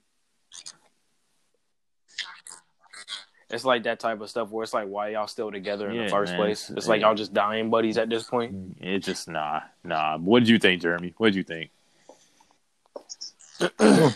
[3.52, 6.04] It's like that type of stuff where it's like why y'all still together in Yeah,
[6.04, 6.38] the first man.
[6.40, 6.70] place.
[6.70, 8.52] It's like y'all just dying buddies at this point.
[8.54, 10.16] Mm, it just nah, nah.
[10.18, 11.14] What did you think, Jeremy?
[11.18, 11.70] What did you think?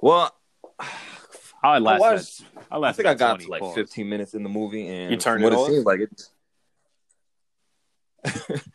[0.00, 0.32] Well,
[0.78, 0.86] I
[1.62, 1.98] I lasted.
[1.98, 2.42] watched.
[2.70, 3.74] I I think I got to like pause.
[3.74, 5.70] 15 minutes in the movie, and You turned from it what off?
[5.70, 6.28] it seemed like it.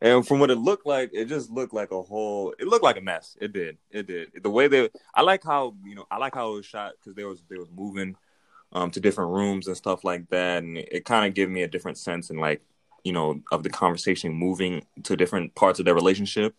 [0.00, 2.54] and from what it looked like, it just looked like a whole.
[2.58, 3.36] It looked like a mess.
[3.40, 3.78] It did.
[3.90, 4.30] It did.
[4.42, 4.90] The way they.
[5.14, 6.06] I like how you know.
[6.10, 8.16] I like how it was shot because there was they was moving,
[8.72, 11.68] um, to different rooms and stuff like that, and it, kind of gave me a
[11.68, 12.62] different sense and like
[13.02, 16.54] you know of the conversation moving to different parts of their relationship.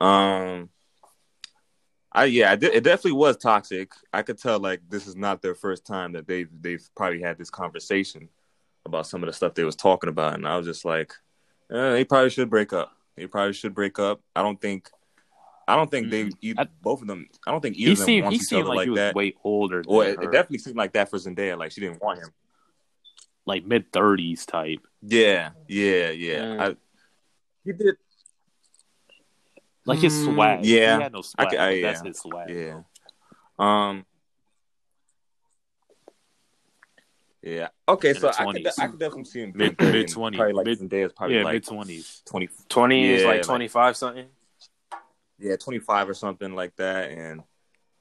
[0.00, 0.68] Um.
[2.14, 3.92] I yeah, it definitely was toxic.
[4.12, 7.38] I could tell like this is not their first time that they've they've probably had
[7.38, 8.28] this conversation
[8.84, 11.14] about some of the stuff they was talking about, and I was just like,
[11.72, 12.92] eh, they probably should break up.
[13.16, 14.20] They probably should break up.
[14.34, 14.88] I don't think,
[15.68, 16.32] I don't think they Mm-mm.
[16.40, 17.28] either, I- both of them.
[17.46, 18.98] I don't think either He of them seemed wants each other like, like, he was
[18.98, 19.14] that.
[19.14, 19.82] way older.
[19.82, 20.22] Than Or it, her.
[20.22, 21.58] it definitely seemed like that for Zendaya.
[21.58, 22.28] Like she didn't want him.
[23.44, 24.80] like mid thirties type.
[25.02, 26.38] Yeah, yeah, yeah.
[26.38, 26.60] Mm.
[26.60, 26.76] I,
[27.64, 27.96] he did.
[29.84, 30.64] Like his Mm, swag.
[30.64, 30.96] yeah.
[30.96, 31.54] he had no swag.
[31.54, 32.50] I I- but That's his swag.
[32.50, 32.80] Yeah.
[33.58, 34.04] Um.
[37.42, 37.68] Yeah.
[37.88, 38.10] Okay.
[38.10, 40.36] In So I could, I could definitely see him Mid- being mid-20s.
[40.36, 42.22] Probably like Mid- Zendaya's probably yeah, like mid twenties.
[42.24, 42.48] twenty.
[42.68, 44.26] Twenty is Yeah, like like- twenty five something.
[45.38, 47.42] Yeah, twenty five or something like that, and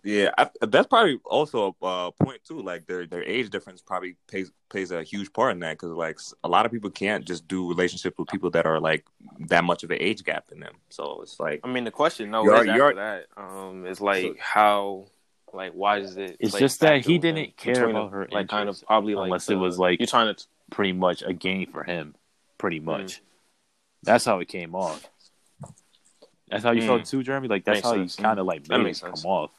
[0.03, 2.61] yeah, I, that's probably also a uh, point too.
[2.61, 6.19] Like their their age difference probably plays plays a huge part in that because like
[6.43, 9.05] a lot of people can't just do relationships with people that are like
[9.47, 10.75] that much of an age gap in them.
[10.89, 13.99] So it's like I mean, the question no You're- is after you're- that um is
[14.01, 15.05] like So- how
[15.53, 16.37] like why is it?
[16.39, 19.49] It's just that he didn't care about her like kind of interests, probably like unless
[19.49, 22.15] it the- was, like- you're trying to Pretty much a game for him.
[22.57, 22.83] Pretty Mm.
[22.85, 23.21] much.
[24.03, 25.05] That's how it came off.
[26.47, 26.87] That's how you Mm.
[26.87, 27.49] felt too, Jeremy.
[27.49, 28.17] Like that's Makes how sense.
[28.17, 29.25] you kind of like That made makes it come sense.
[29.25, 29.51] off.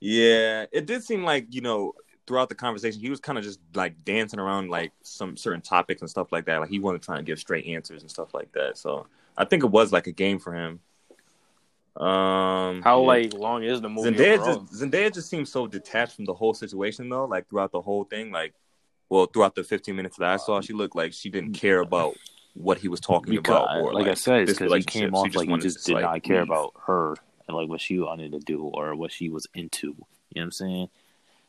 [0.00, 1.94] Yeah, it did seem like you know
[2.26, 6.02] throughout the conversation he was kind of just like dancing around like some certain topics
[6.02, 6.60] and stuff like that.
[6.60, 8.76] Like he wasn't trying to give straight answers and stuff like that.
[8.78, 10.80] So I think it was like a game for him.
[11.98, 14.10] Um, How like long is the movie?
[14.16, 14.60] Zendaya overall?
[14.60, 17.24] just Zendaya just seems so detached from the whole situation though.
[17.24, 18.54] Like throughout the whole thing, like
[19.08, 22.14] well, throughout the 15 minutes that I saw, she looked like she didn't care about
[22.54, 23.76] what he was talking Because, about.
[23.80, 26.22] Or like, I said, it's because he came off like he just did like, not
[26.22, 26.50] care leave.
[26.50, 27.14] about her
[27.46, 29.86] and like what she wanted to do or what she was into.
[29.86, 29.96] You know
[30.34, 30.88] what I'm saying?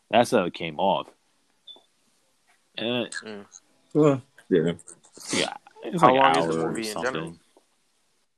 [0.09, 1.07] That's how it came off.
[2.77, 3.13] And
[3.93, 4.19] Yeah.
[4.49, 7.37] yeah, it's How like long is the movie in general?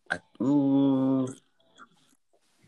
[0.10, 1.34] I, ooh,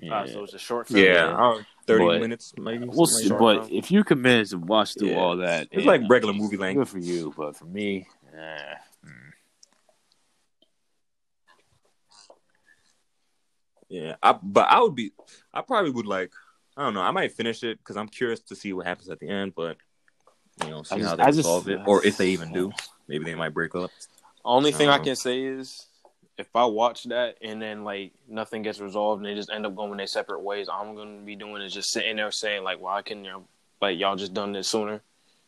[0.04, 0.14] Yeah.
[0.22, 1.04] Ah, so it's a short film.
[1.04, 2.86] yeah, around 30 But- minutes maybe.
[2.88, 3.72] We'll see, like but that.
[3.72, 5.18] if you can manage to watch through Yeah.
[5.20, 6.78] all that, It's like uh, regular movie length.
[6.78, 8.76] Good for you, but for me, eh,
[9.06, 9.32] mm.
[13.90, 15.12] Yeah, I, but I would be,
[15.54, 16.32] I probably would like,
[16.76, 19.20] I don't know, I might finish it because I'm curious to see what happens at
[19.20, 19.78] the end, but
[20.64, 22.52] you know, see I just- how they I just- resolve it, or if they even
[22.52, 22.72] do.
[23.08, 23.92] Maybe they might break up.
[24.46, 25.86] Only thing I can say is
[26.38, 29.76] if I watch that and then like nothing gets resolved and they just end up
[29.76, 32.82] going their separate ways, all I'm gonna be doing is just sitting there saying like,
[32.82, 33.44] "Why couldn't you
[33.82, 35.02] like y'all just done this sooner?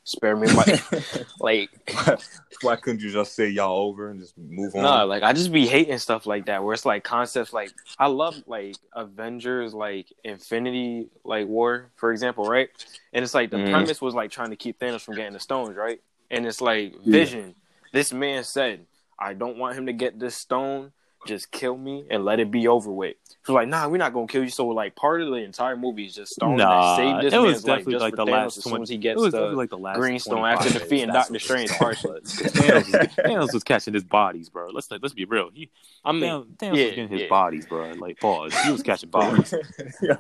[0.04, 0.66] Spare me my
[1.40, 1.70] like."
[2.62, 4.84] Why couldn't you just say y'all over and just move on?
[4.84, 8.08] No, like I just be hating stuff like that where it's like concepts like I
[8.08, 12.70] love like Avengers like Infinity like War, for example, right?
[13.14, 13.72] And it's like the Mhm.
[13.72, 16.02] premise was like trying to keep Thanos from getting the stones, right?
[16.32, 17.00] And it's like Yeah.
[17.12, 17.56] Vision.
[17.92, 18.86] This man said,
[19.18, 20.92] I don't want him to get this stone.
[21.26, 23.16] Just kill me and let it be over with.
[23.46, 24.50] So like, nah, we're not gonna kill you.
[24.50, 27.38] So like, part of the entire movie is just stone nah, that saved this it
[27.38, 28.96] was man's life definitely just like for the Thanos last as soon 20 as he
[28.96, 31.42] It gets was the like the last Green Stone 25 after defeating That's Doctor what
[31.42, 32.04] Strange started.
[32.04, 32.22] partially.
[32.50, 34.70] Thanos, was, Thanos was catching his bodies, bro.
[34.70, 35.50] Let's let's be real.
[35.52, 35.72] He,
[36.04, 37.28] I mean, Thanos, Thanos yeah, was getting his yeah.
[37.28, 37.92] bodies, bro.
[37.94, 38.54] Like pause.
[38.62, 39.52] He was catching bodies.
[40.04, 40.18] Yo.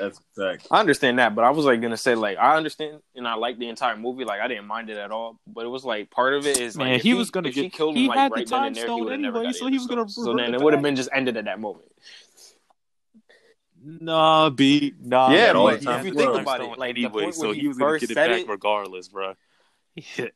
[0.00, 0.66] That's exact.
[0.70, 3.58] I understand that, but I was like gonna say like I understand and I like
[3.58, 4.24] the entire movie.
[4.24, 6.76] Like I didn't mind it at all, but it was like part of it is
[6.76, 8.34] like Man, if he was gonna if he get- killed he him like had the
[8.36, 10.26] right then time there, stone would have anyway, so he was gonna stones.
[10.26, 11.86] So then it it would have been just ended at that moment.
[13.82, 17.04] Nah, be Nah, Yeah, B, but he if you think about it, stone like, the
[17.06, 19.34] anyway, point so when he he was gonna get it back it- regardless, bro.
[20.16, 20.26] Yeah.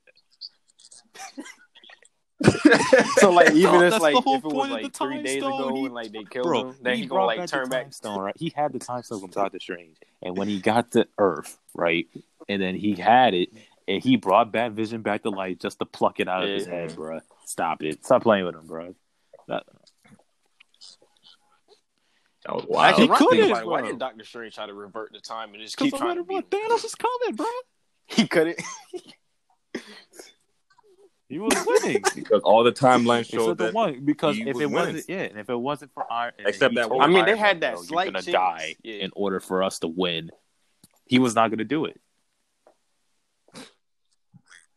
[3.19, 5.39] So like even No, if that's like the whole if it was like three days
[5.43, 5.55] stone.
[5.61, 7.69] ago He- and like they killed Bro, him, then he he gonna like back turn
[7.69, 7.83] back.
[7.85, 8.35] time stone, right?
[8.39, 12.07] He had the time stone from Doctor Strange, and when he got to Earth, right,
[12.49, 13.51] and then he had it,
[13.89, 16.67] and he brought Bat Vision back to life just to pluck it out of his
[16.67, 17.21] head, bro.
[17.45, 18.05] Stop it!
[18.05, 18.95] Stop playing with him, bro.
[19.49, 19.65] That,
[22.47, 22.97] That was wild.
[22.97, 23.91] He when I think couldn't, about why bro.
[23.91, 26.21] did Doctor Strange try to revert the time and just Because keep no trying matter
[26.27, 26.69] to what, beat him?
[26.71, 27.47] Thanos is coming, bro.
[28.07, 28.61] He couldn't.
[31.29, 32.03] He was winning.
[32.15, 33.73] because all the timelines Except showed that.
[33.75, 34.95] one because he if was it winning.
[34.95, 36.91] wasn't, yeah, and if it wasn't for Iron, Except that.
[36.93, 38.95] I mean, they Iron had Man, that you're slight gonna chance." die Yeah.
[39.05, 40.31] in order for us to win.
[41.07, 42.01] He was not gonna do it.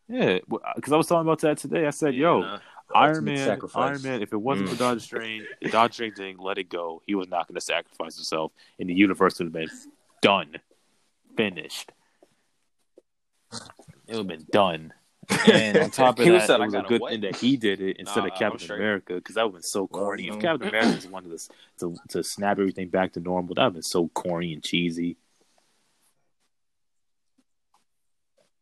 [0.10, 0.40] Yeah,
[0.76, 1.86] because I was talking about that today.
[1.86, 2.60] I said, "Yo, nah.
[2.96, 3.90] Iron Man, sacrifice.
[3.90, 4.22] Iron Man.
[4.22, 4.72] If it wasn't Mm.
[4.72, 8.16] for Doctor Strange, Doctor Strange didn't let it go, he was not going to sacrifice
[8.16, 9.70] himself, and the universe would have been
[10.22, 10.56] done,
[11.36, 11.92] finished.
[13.52, 13.60] It
[14.16, 14.94] would have been done.
[15.30, 17.58] And on top of He that, said, it was a good what?" thing that he
[17.58, 18.78] did it instead Nah, of Captain straight.
[18.78, 20.28] America, because that would have been so corny.
[20.28, 20.36] no.
[20.36, 21.50] If Captain America just wanted to,
[21.80, 25.18] to to snap everything back to normal, that would have been so corny and cheesy.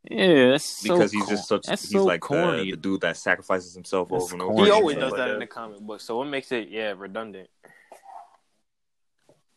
[0.10, 2.70] Yeah, that's so because he's cor- just such that's he's so like corny.
[2.72, 4.64] the dude that sacrifices himself That's over and over.
[4.64, 7.50] He always does like that in the comic book, so it makes it yeah redundant.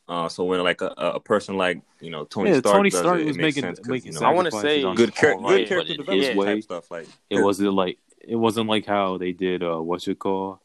[0.08, 3.00] Uh, so when like a, a person like you know Tony Yeah, Stark Tony does
[3.00, 5.10] Stark it, was it makes making- sense 'cause, making you know, I wanna say- good,
[5.10, 6.54] his char- good right, character but in his development way.
[6.54, 6.90] type stuff.
[6.90, 10.58] Like It wasn't like it wasn't like how they did uh what's it called?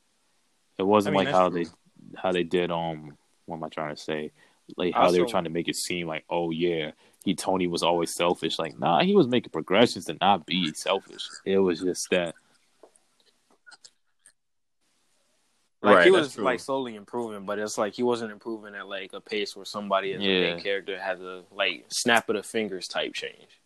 [0.78, 1.66] It wasn't I mean, like how true.
[1.66, 1.70] they
[2.16, 4.32] how they did um what am I trying to say?
[4.78, 6.92] Like how they were trying to make it seem like, oh yeah,
[7.26, 8.58] he Tony was always selfish.
[8.58, 11.24] Like, nah, he was making progressions to not be selfish.
[11.46, 12.34] It was just that
[15.84, 19.12] Like Right, he was like slowly improving, but it's like he wasn't improving at like
[19.12, 20.40] a pace where somebody as a Yeah.
[20.54, 23.60] main character has a like snap of the fingers type change.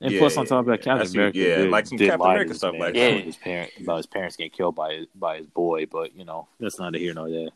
[0.00, 1.96] and Yeah, plus on top of that, yeah, Captain that's- America yeah, did, like some
[1.98, 3.24] did Captain lie America stuff man like about that.
[3.24, 6.48] his parent about his parents getting killed by his, by his boy, but you know,
[6.58, 7.48] that's neither here nor there.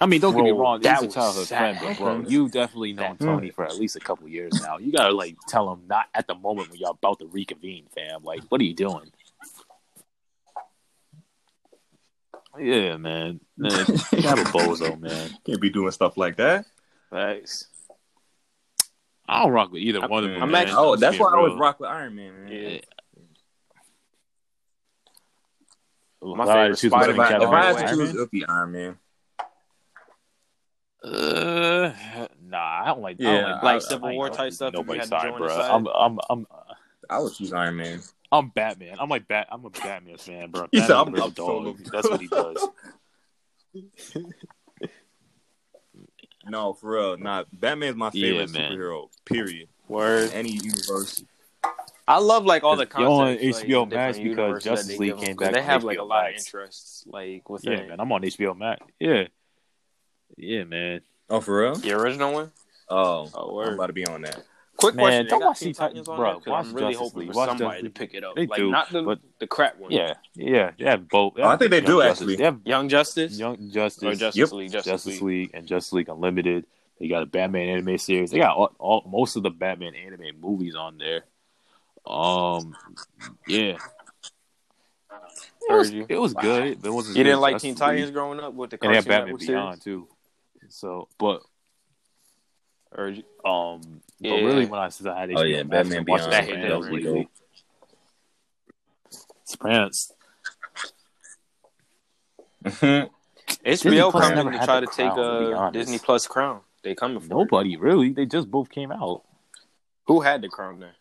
[0.00, 0.80] I mean, don't get me wrong.
[0.82, 1.78] that He's a was childhood sad.
[1.78, 4.78] friend, but bro, you definitely known That- Tony for at least a couple years now.
[4.78, 8.22] You gotta like tell him not at the moment when y'all about to reconvene, fam.
[8.22, 9.10] Like, what are you doing?
[12.60, 13.40] Yeah, man.
[13.56, 15.30] man have a bozo, man.
[15.46, 16.64] can't be doing stuff like that.
[17.10, 17.66] Thanks.
[19.28, 20.42] I don't rock with either one of them.
[20.42, 20.62] I'm man.
[20.62, 22.44] actually- oh, that's being why I always rock with Iron Man.
[22.44, 22.52] Man.
[22.52, 22.78] Yeah.
[26.20, 27.78] My if I had to favorite choose Spider-Man if I, between if I had Captain
[27.78, 28.98] to America choose, and it would be Iron Man.
[31.04, 33.20] Uh, nah, I don't like.
[33.20, 34.68] I Yeah, don't like, I- Like I Civil I War gonna type do stuff.
[34.68, 35.48] If you Nobody's had to side, join bro.
[35.60, 36.46] I'm, I'm, I'm.
[37.08, 38.00] I would choose Iron Man.
[38.30, 38.96] I'm Batman.
[39.00, 39.48] I'm like Bat.
[39.50, 40.66] I'm a Batman fan, bro.
[40.70, 41.78] He said, Batman's "I'm- real dog.
[41.92, 42.68] That's what he does.
[46.46, 47.16] No, for real.
[47.18, 48.72] Nah, Batman's my Yeah, favorite man.
[48.72, 49.08] superhero.
[49.26, 49.68] Period.
[49.86, 50.30] Word.
[50.32, 51.22] Any universe.
[52.06, 55.10] I love like all the You're on HBO like, Max because universes that Justice League
[55.10, 56.42] give 'em, came 'cause back They have like a lot Max.
[56.42, 58.00] of interests, like Yeah, within man.
[58.00, 58.80] I'm on HBO Max.
[58.98, 59.24] Yeah,
[60.38, 61.02] yeah, man.
[61.28, 61.74] Oh, for real?
[61.74, 62.52] the original one.
[62.88, 64.42] Oh, Oh, I'm about to be on that.
[64.78, 66.26] Quick Man, question: don't watch Teen Teen Titans Titans, on bro.
[66.32, 66.34] there?
[66.40, 67.32] 'Cause Watch I'm really Justice hoping League.
[67.32, 68.34] for Watch somebody Justice to pick it up.
[68.36, 69.90] They like do, not the but- the crap one.
[69.90, 70.70] Yeah, yeah.
[70.78, 71.34] They have both.
[71.34, 72.10] They Oh, I think they Young do, Justice.
[72.22, 72.36] actually.
[72.36, 74.52] They have Young Justice Young Justice, or Justice Yep.
[74.52, 74.70] League.
[74.72, 75.22] Justice, Justice League.
[75.22, 76.66] League, and Justice League Unlimited.
[77.00, 78.30] They got a Batman anime series.
[78.30, 81.24] They got all, all most of the Batman anime movies on there.
[82.06, 82.74] Um,
[83.46, 83.76] yeah,
[85.68, 86.84] it was, it was good.
[86.84, 87.16] It wasn't.
[87.16, 87.78] You didn't like Justice Teen League.
[87.78, 89.84] Titans growing up with the and they Cartoon have Batman Network Beyond series?
[89.84, 90.08] too.
[90.70, 91.42] So, but
[92.92, 93.50] Heard you.
[93.50, 94.32] um, Yeah.
[94.32, 96.32] but really, when I said I had HBO Oh, yeah, Max, Batman I'm watching Beyond.
[96.32, 97.04] That hit Sopranos different.
[97.04, 97.28] lately.
[99.44, 100.12] Sopranos.
[102.64, 103.10] Mhm.
[103.64, 105.70] Disney HBO coming to try to take crown, to be uh.
[105.70, 106.60] Disney Plus crown.
[106.82, 107.30] They coming for it.
[107.30, 108.12] Nobody really.
[108.12, 109.22] They just both came out.
[110.06, 110.94] Who had the crown there?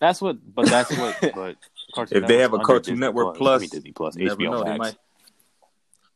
[0.00, 0.36] That's what.
[0.54, 1.16] But that's what.
[1.34, 1.56] But
[1.94, 4.64] Cartoon If they have a Cartoon under Network I Plus, mean Disney Plus, HBO know,
[4.64, 4.78] they Max.
[4.78, 4.96] might-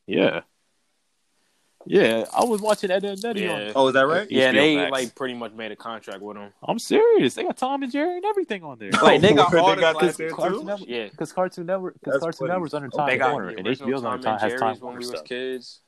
[0.06, 0.40] Yeah.
[1.90, 3.60] Yeah, I was watching Ed and Eddie on.
[3.60, 3.72] Yeah.
[3.74, 4.30] Oh, is that right?
[4.30, 4.92] Yeah, they Max.
[4.92, 6.52] like pretty much made a contract with them.
[6.62, 7.32] I'm serious.
[7.34, 8.90] They got Tom and Jerry and everything on there.
[9.02, 10.64] Like they oh, got all the got this there, Cartoon too?
[10.66, 12.50] Network, Yeah, because Cartoon Network, because Cartoon funny.
[12.50, 14.60] Network's under Time oh, they got Warner, the and HBO's under Time and has Jerry's
[14.60, 15.24] Time when Warner we was stuff.
[15.24, 15.80] kids.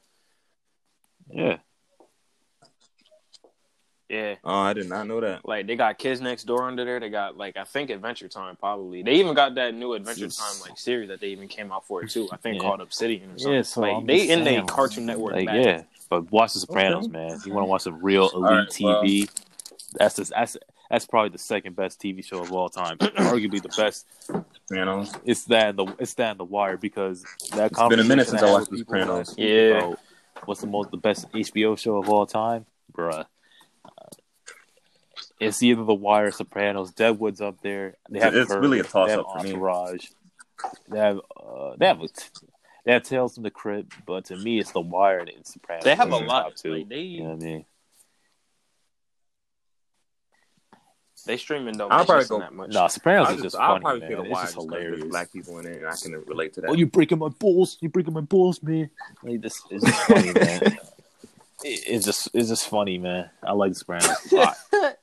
[1.31, 1.57] Yeah,
[4.11, 5.47] Yeah, Oh, I did not know that.
[5.47, 6.99] like they got Kids Next Door under there.
[6.99, 9.05] They got like I think Adventure Time probably.
[9.05, 12.03] They even got that new Adventure Time like series that they even came out for
[12.03, 12.28] it too.
[12.32, 12.62] I think Yeah.
[12.69, 13.53] called Obsidian or something.
[13.55, 13.62] yeah.
[13.62, 15.35] So like I'm they in the Cartoon Network.
[15.35, 15.65] Like, bag.
[15.65, 17.12] yeah, but watch The Sopranos, Okay.
[17.12, 17.39] man.
[17.45, 19.03] You want to watch some real elite right, well.
[19.05, 19.31] TV?
[19.93, 20.57] That's the, that's
[20.91, 22.99] that's probably the second best TV show of all time.
[22.99, 24.07] Arguably the best.
[24.73, 27.23] You know, It's that and the it's that the Wire because
[27.55, 27.70] that.
[27.70, 29.09] It's been a minute since I I watched The Sopranos.
[29.28, 29.82] last Yeah.
[29.85, 29.99] about
[30.47, 33.27] What's the most the best HBO show of all time, bruh?
[35.41, 37.97] It's either The Wire, Sopranos, Deadwood's up there.
[38.11, 39.51] They have It's Curb, really a toss-up they have for me.
[39.55, 40.07] Entourage.
[40.91, 42.09] They have uh, they have a,
[42.85, 45.85] they have Tales from the Crypt, but to me, it's The Wire and it's Sopranos.
[45.85, 46.57] They have a lot.
[46.57, 46.75] too.
[46.75, 47.65] Like, they You know what I mean?
[51.27, 51.89] they streaming though.
[51.89, 52.71] I'll probably missing go- that much.
[52.71, 54.09] No, Sopranos I'll is just I'll funny, probably man.
[54.11, 55.01] say the It's wire just just 'cause hilarious.
[55.01, 56.71] there's black people in it, and I can relate to that.
[56.71, 57.79] Oh, you breaking my balls!
[57.81, 58.91] You breaking my balls, man!
[59.23, 60.61] Like this is just funny, man.
[61.65, 63.31] It- It's just it's just funny, man.
[63.43, 64.95] I like this brand a lot, and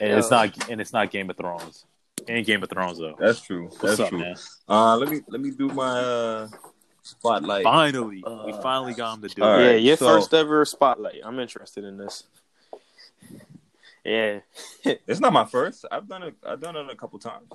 [0.00, 1.84] it's not and it's not Game of Thrones.
[2.26, 3.16] It ain't Game of Thrones though.
[3.18, 3.66] That's true.
[3.66, 4.18] What's That's up, true.
[4.18, 4.36] man?
[4.68, 6.48] Uh, let me let me do my uh,
[7.02, 7.64] spotlight.
[7.64, 9.64] Finally, we Uh, finally got him to do all it.
[9.64, 11.20] yeah, your so- first ever spotlight.
[11.24, 12.24] I'm interested in this.
[14.04, 14.40] Yeah,
[14.84, 15.84] It's not my first.
[15.92, 16.34] I've done it.
[16.46, 17.50] I've done it a couple times.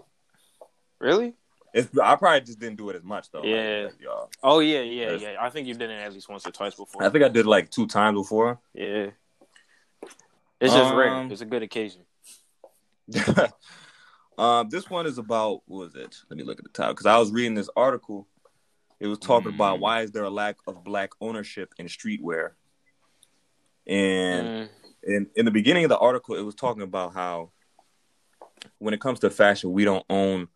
[0.99, 1.33] really?
[1.73, 3.43] It's I probably just didn't do it as much though.
[3.43, 3.85] Yeah.
[3.85, 4.29] like y'all.
[4.43, 5.35] Oh yeah, yeah, yeah.
[5.39, 7.03] I think you did it at least once or twice before.
[7.03, 8.59] I think I did like two times before.
[8.73, 9.07] Yeah,
[10.61, 11.15] it's just rare.
[11.15, 12.03] Um, It's a good occasion.
[14.37, 16.15] um, this one is about what was it?
[16.29, 18.27] Let me look at the title because I was reading this article.
[18.99, 19.55] It was talking Mm.
[19.55, 22.51] about why is there a lack of black ownership in streetwear,
[23.87, 24.69] and Mm,
[25.03, 27.51] in in the beginning of the article, it was talking about how
[28.77, 30.47] when it comes to fashion, we don't own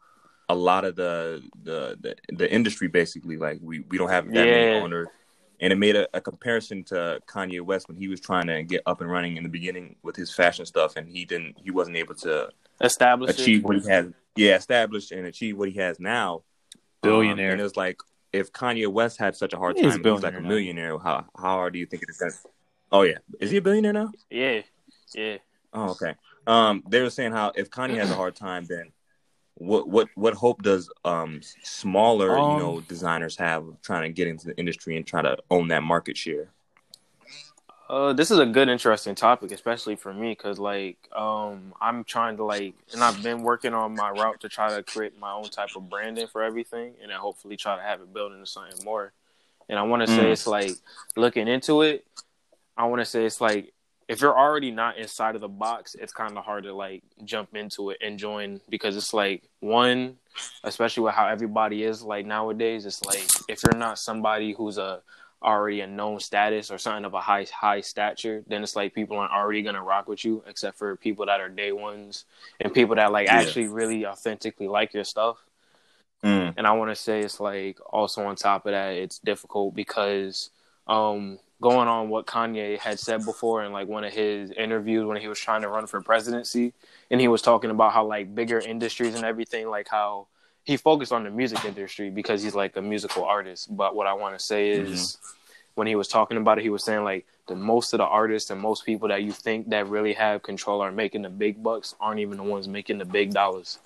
[0.49, 2.88] a lot of the the the, the industry.
[2.88, 5.07] Basically, like we we don't have that many owners.
[5.60, 8.84] And it made a, a comparison to Kanye West when he was trying to get
[8.86, 11.98] up and running in the beginning with his fashion stuff, and he didn't, he wasn't
[11.98, 12.49] able to
[12.80, 13.65] Establish achieve it.
[13.65, 14.06] what he has,
[14.36, 16.44] yeah, established and achieve what he has now.
[17.02, 17.48] Billionaire.
[17.48, 17.99] Um, and it was like
[18.32, 20.90] if Kanye West had such a hard He time, a he's like a billionaire millionaire.
[20.90, 20.98] now.
[20.99, 22.34] How how hard do you think it's gonna?
[22.91, 24.11] Oh yeah, is he a billionaire now?
[24.30, 24.61] Yeah,
[25.15, 25.38] yeah.
[25.74, 26.14] Oh, okay.
[26.45, 28.91] Um, they were saying how if Kanye has a hard time, then
[29.60, 34.10] what what what hope does um smaller Um, you know designers have of trying to
[34.10, 36.50] get into the industry and try to own that market share?
[37.90, 42.36] Uh, this is a good, interesting topic, especially for me, because like, um, I'm trying
[42.38, 45.50] to like, and I've been working on my route to try to create my own
[45.50, 48.84] type of branding for everything, and then hopefully try to have it build into something
[48.84, 49.14] more.
[49.70, 50.32] And I want to say Mm.
[50.34, 50.76] it's like
[51.16, 52.06] looking into it.
[52.76, 53.74] I want to say it's like
[54.08, 57.56] if you're already not inside of the box, it's kind of hard to like jump
[57.56, 60.16] into it and join because it's like one,
[60.64, 62.86] especially with how everybody is like nowadays.
[62.86, 65.02] It's like if you're not somebody who's a
[65.44, 69.18] already a known status or something of a high high stature, then it's like people
[69.18, 72.26] aren't already gonna rock with you, except for people that are day ones
[72.62, 73.36] and people that like Yeah.
[73.36, 75.38] actually really authentically like your stuff.
[76.24, 76.54] Mm.
[76.58, 80.50] And I want to say it's like also on top of that, it's difficult because
[80.88, 85.18] um, going on what Kanye had said before in like one of his interviews when
[85.18, 86.73] he was trying to run for presidency,
[87.09, 90.27] and he was talking about how like bigger industries and everything, like how
[90.64, 93.76] he focused on the music industry because he's like a musical artist.
[93.76, 95.38] But what I want to say is, mm-hmm.
[95.76, 98.49] when he was talking about it, he was saying like the most of the artists
[98.49, 101.95] and most people that you think that really have control are making the big bucks
[101.99, 103.80] aren't even the ones making the big dollars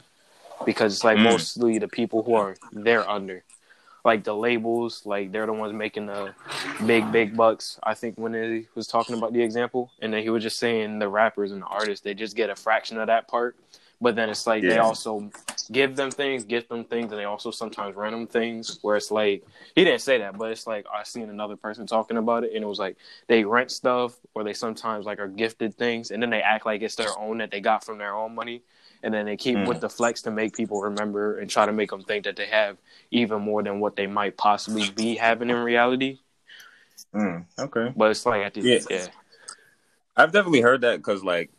[0.65, 1.23] because it's like mm.
[1.23, 3.43] mostly the people who are there under
[4.03, 6.33] like the labels, like they're the ones making the
[6.85, 7.79] big, big bucks.
[7.83, 10.99] I think when he was talking about the example, and then he was just saying
[10.99, 13.55] the rappers and the artists, they just get a fraction of that part.
[14.03, 14.69] But then it's like yeah.
[14.69, 15.29] they also
[15.71, 18.79] give them things, get them things, and they also sometimes rent them things.
[18.81, 19.45] Where it's like
[19.75, 22.63] he didn't say that, but it's like I seen another person talking about it, and
[22.63, 22.97] it was like
[23.27, 26.81] they rent stuff, or they sometimes like are gifted things, and then they act like
[26.81, 28.63] it's their own that they got from their own money
[29.03, 29.67] and then they keep mm.
[29.67, 32.47] with the flex to make people remember and try to make them think that they
[32.47, 32.77] have
[33.11, 36.19] even more than what they might possibly be having in reality.
[37.13, 37.45] Mm.
[37.59, 38.79] Okay, but it's like at the yeah.
[38.89, 39.07] yeah.
[40.15, 41.51] I've definitely heard that because like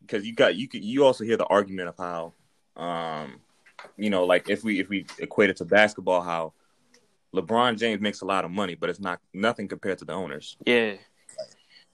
[0.00, 2.32] because you got you could you also hear the argument of how
[2.76, 3.40] um
[3.96, 6.52] you know like if we if we equate it to basketball how
[7.34, 10.56] LeBron James makes a lot of money but it's not nothing compared to the owners.
[10.66, 10.94] Yeah.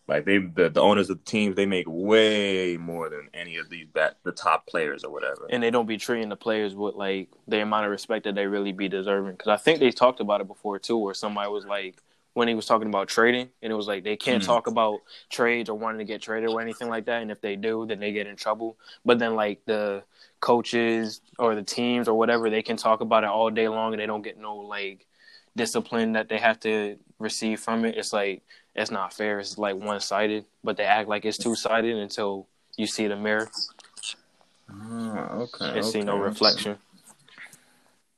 [0.09, 3.69] Like they, the, the owners of the teams, they make way more than any of
[3.69, 5.47] these bat, the top players or whatever.
[5.51, 8.47] And they don't be treating the players with like the amount of respect that they
[8.47, 9.33] really be deserving.
[9.33, 12.03] Because I think they talked about it before too, where somebody was like,
[12.39, 14.53] when he was talking about trading, and it was like they can't mm-hmm.
[14.53, 17.21] talk about trades or wanting to get traded or anything like that.
[17.21, 18.77] And if they do, then they get in trouble.
[19.05, 20.05] But then like the
[20.39, 24.01] coaches or the teams or whatever, they can talk about it all day long, and
[24.01, 25.05] they don't get no like
[25.57, 27.97] discipline that they have to receive from it.
[27.97, 28.43] It's like
[28.79, 29.41] it's not fair.
[29.41, 32.47] It's like one sided, but they act like it's two sided until
[32.77, 33.51] you see the mirror.
[34.71, 35.65] Ah, okay.
[35.65, 36.79] And okay, see no reflection.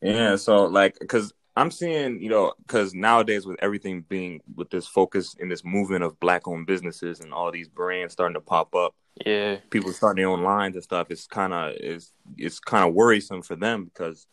[0.03, 4.87] Yeah, so like, cause I'm seeing, you know, cause nowadays with everything being with this
[4.87, 8.75] focus in this movement of black owned businesses and all these brands starting to pop
[8.75, 8.95] up.
[9.25, 9.57] Yeah.
[9.71, 11.11] People starting their own lines and stuff.
[11.11, 14.27] It's kind of is it's kind of worrisome for them because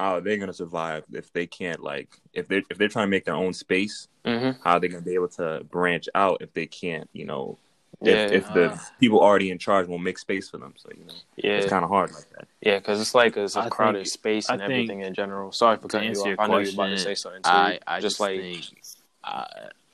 [0.00, 3.06] how are they going to survive if they can't like if they if they're trying
[3.06, 4.58] to make their own space mm-hmm.
[4.64, 7.58] how are they going to be able to branch out if they can't you know
[8.02, 10.72] yeah, if, if the uh, people already in charge won't make space for them.
[10.76, 12.48] So you know yeah it's kind of hard like that.
[12.62, 15.52] Yeah because it's like it's a I crowded think, space and I everything in general.
[15.52, 16.38] Sorry for cutting you off.
[16.38, 17.50] i know you're about to say something too.
[17.50, 18.70] i, I just, just like think,
[19.24, 19.44] uh,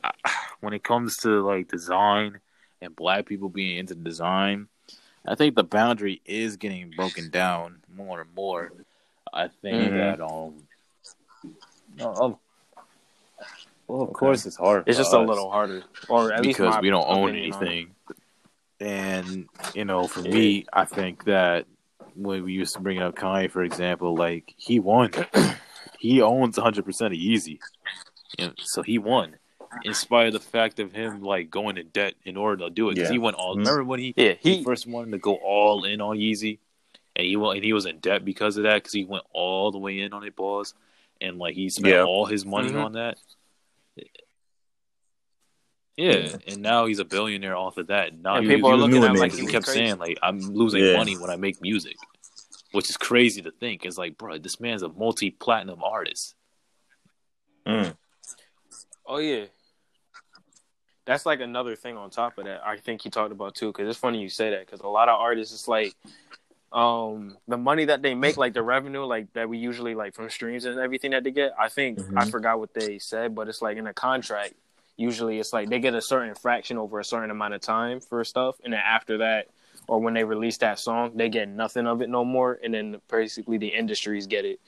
[0.61, 2.39] when it comes to like design
[2.81, 4.69] and black people being into design
[5.27, 8.73] i think the boundary is getting broken down more and more
[9.37, 9.97] I think mm-hmm.
[9.97, 10.55] that um,
[11.99, 12.41] no,
[13.87, 14.13] well, of okay.
[14.13, 14.85] course it's hard.
[14.87, 15.15] It's just us.
[15.15, 17.95] a little harder, or because we don't own anything.
[18.81, 20.31] And you know, for yeah.
[20.31, 21.67] me, I think that
[22.15, 25.13] when we used to bring up Kanye, for example, like he won,
[25.99, 27.59] he owns 100 percent of Yeezy,
[28.39, 29.37] you know, so he won.
[29.85, 32.89] In spite of the fact of him like going in debt in order to do
[32.89, 33.13] it, because yeah.
[33.13, 33.53] he went all.
[33.53, 33.61] Mm-hmm.
[33.61, 36.59] Remember when he yeah he, he first wanted to go all in on Yeezy,
[37.17, 39.79] and he and he was in debt because of that because he went all the
[39.79, 40.75] way in on it, boss,
[41.21, 42.03] and like he spent yeah.
[42.03, 42.79] all his money mm-hmm.
[42.79, 43.19] on that.
[45.97, 48.17] Yeah, and now he's a billionaire off of that.
[48.19, 49.79] Now he, people are looking at him like he kept crazy.
[49.79, 50.97] saying like I'm losing yeah.
[50.97, 51.97] money when I make music,
[52.73, 53.87] which is crazy to think.
[53.87, 56.35] It's like, bro, this man's a multi-platinum artist.
[57.67, 57.97] Mm.
[59.07, 59.47] Oh yeah,
[61.07, 62.61] that's like another thing on top of that.
[62.67, 65.09] I think he talked about too, because it's funny you say that because a lot
[65.09, 65.95] of artists, it's like
[66.73, 70.29] um the money that they make like the revenue like that we usually like from
[70.29, 72.19] streams and everything that they get i think mm-hmm.
[72.19, 74.55] i forgot what they said but it's like in a contract
[74.97, 78.25] usually it's like they get a certain fraction over a certain amount of time for
[78.25, 79.47] stuff and then after that
[79.89, 83.01] or when they release that song they get nothing of it no more and then
[83.09, 84.59] basically the industries get it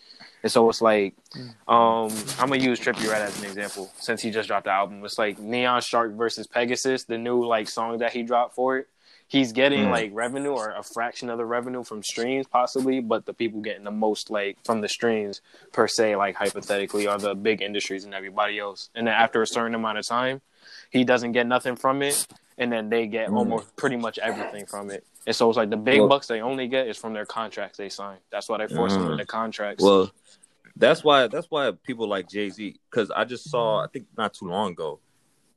[0.45, 1.49] and so it's like mm.
[1.73, 5.05] um i'm gonna use Trippie Redd as an example since he just dropped the album
[5.05, 8.89] it's like neon shark versus pegasus the new like song that he dropped for it
[9.29, 9.91] he's getting mm.
[9.91, 13.85] like revenue or a fraction of the revenue from streams possibly but the people getting
[13.85, 15.41] the most like from the streams
[15.73, 19.47] per se like hypothetically are the big industries and everybody else and then after a
[19.47, 20.41] certain amount of time
[20.91, 22.27] he doesn't get nothing from it
[22.57, 23.37] and then they get mm.
[23.37, 26.41] almost pretty much everything from it and so it's like the big well, bucks they
[26.41, 29.03] only get is from their contracts they sign that's why they force mm.
[29.03, 30.11] them into contracts well
[30.77, 34.47] that's why that's why people like jay-z because i just saw i think not too
[34.47, 34.99] long ago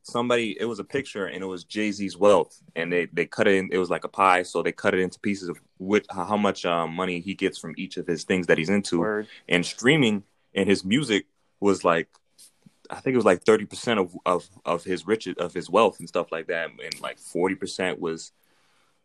[0.03, 2.61] somebody it was a picture and it was Jay-Z's wealth.
[2.75, 4.43] And they they cut it in it was like a pie.
[4.43, 7.73] So they cut it into pieces of which how much uh, money he gets from
[7.77, 8.99] each of his things that he's into.
[8.99, 9.27] Word.
[9.47, 10.23] and streaming
[10.53, 11.25] and his music
[11.59, 12.07] was like
[12.89, 16.07] I think it was like 30% of of of his riches of his wealth and
[16.07, 16.69] stuff like that.
[16.69, 18.31] And like 40% was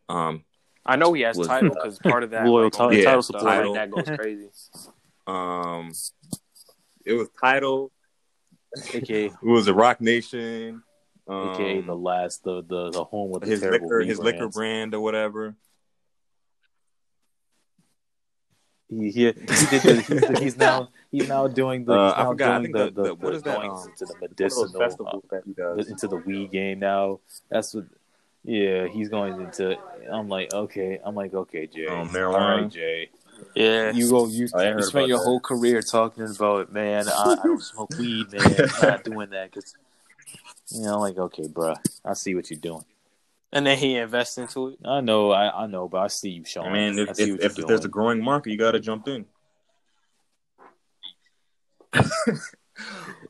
[0.09, 0.43] um
[0.85, 3.21] I know he has was, Tidal because part of that loyal like, Tidal, yeah, Tidal
[3.23, 4.49] supply like that goes crazy.
[5.27, 5.91] Um
[7.05, 7.91] it was Tidal.
[8.93, 9.73] Aka Who was it?
[9.73, 10.83] Roc Nation.
[11.29, 14.47] Um, aka the last the the, the home with the his terrible liquor, his liquor
[14.49, 15.55] brand or whatever.
[18.89, 22.13] He, he, he did the, he's, the, he's now he's now doing the Uh, he's
[22.15, 22.49] I now forgot.
[22.51, 24.13] I doing think the, the- the, the- what the is that, going um, into the
[24.13, 25.89] One of those medicinal uh, that he does.
[25.89, 27.19] into the Wii game now.
[27.49, 27.85] That's what.
[28.45, 29.77] Yeah, he's going into.
[30.09, 30.99] I'm like, okay.
[31.03, 31.87] I'm like, okay, Jay.
[31.89, 32.61] Oh, All marijuana.
[32.61, 33.09] right, Jay.
[33.55, 33.91] Yeah.
[33.91, 34.27] You go.
[34.27, 35.23] You, I you spent your that.
[35.25, 37.09] whole career talking about, man.
[37.09, 38.41] I, I don't smoke weed, man.
[38.81, 39.75] I'm not doing that because.
[40.71, 41.77] You know, like, okay, bruh.
[42.03, 42.83] I see what you're doing.
[43.53, 44.79] And then he invests into it.
[44.85, 46.67] I know, I, I know, but I see you showing.
[46.69, 49.07] I mean, if, see if, what if there's a growing market, you got to jump
[49.07, 49.25] in.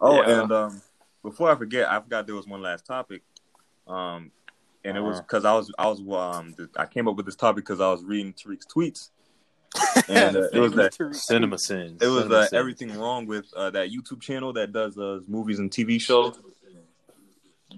[0.01, 0.41] oh, Yeah.
[0.43, 0.81] and um,
[1.23, 3.21] before I forget, I forgot there was one last topic.
[3.87, 4.31] Um,
[4.83, 5.21] and it was Uh-huh.
[5.23, 7.89] because I was I was um th- I came up with this topic because I
[7.91, 9.09] was reading Tariq's tweets,
[10.09, 12.01] and uh, it was that Cinema sins.
[12.01, 15.69] it was uh, everything wrong with uh, that YouTube channel that does uh, movies and
[15.71, 16.39] TV shows.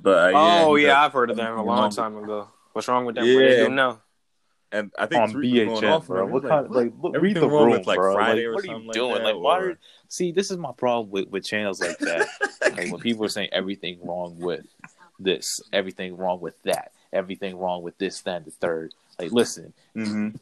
[0.01, 2.17] But uh, yeah, oh he yeah, does- I've heard of them a long wrong time
[2.17, 2.47] ago.
[2.73, 3.25] What's wrong with them?
[3.25, 3.33] Yeah.
[3.35, 4.01] What they do now?
[4.71, 6.25] And I think on Tariq was going off bro.
[6.27, 8.13] What kind of like, like look, read everything the wrong room, with, like, bro?
[8.13, 9.13] Friday like, or what are you something like doing?
[9.15, 9.57] that, Like, why?
[9.59, 9.77] or- Are,
[10.09, 12.27] see, this is my problem with, with channels like that.
[12.61, 14.65] like when people are saying everything wrong with
[15.19, 18.93] this, everything wrong with that, everything wrong with this, that, and the third.
[19.19, 20.39] Like, listen, Mhm.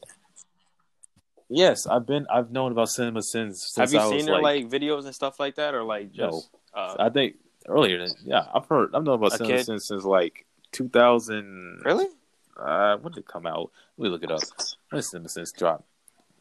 [1.49, 4.41] yes, I've been, I've known about Cinema Sins since Have you I was seen their
[4.41, 6.49] like, like, videos and stuff like that, or like just?
[6.73, 7.37] Uh, I think
[7.67, 8.05] earlier.
[8.05, 9.81] Than, yeah, I've heard, I've known about A Cinema kid?
[9.81, 11.81] Since like 2000.
[11.85, 12.07] really?
[12.55, 13.71] Uh, when did it come out?
[13.97, 14.43] Let me look it up.
[14.89, 15.85] When did Cinema Sins drop?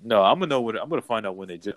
[0.02, 1.58] No, I'm gonna know what I'm gonna find out when they.
[1.58, 1.74] Ju-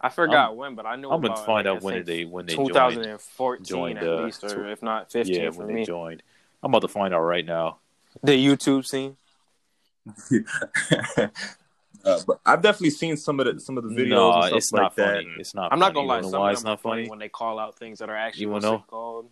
[0.00, 1.10] I forgot when, but I know.
[1.10, 4.44] I'm gonna find like, out when think they when they 2014 joined, at uh, least,
[4.44, 6.22] or tw- if not 15 Yeah, for when they joined.
[6.62, 7.78] I'm about to find out right now.
[8.22, 9.16] The YouTube scene.
[12.06, 14.08] uh, but I've definitely seen some of the some of the videos.
[14.08, 15.14] no, and stuff it's like not that.
[15.16, 15.34] funny.
[15.38, 15.72] It's not.
[15.72, 15.94] I'm not funny.
[15.94, 16.16] gonna lie.
[16.18, 17.10] You Some why it's not funny funny?
[17.10, 19.30] when they call out things that are actually You what's wanna it called.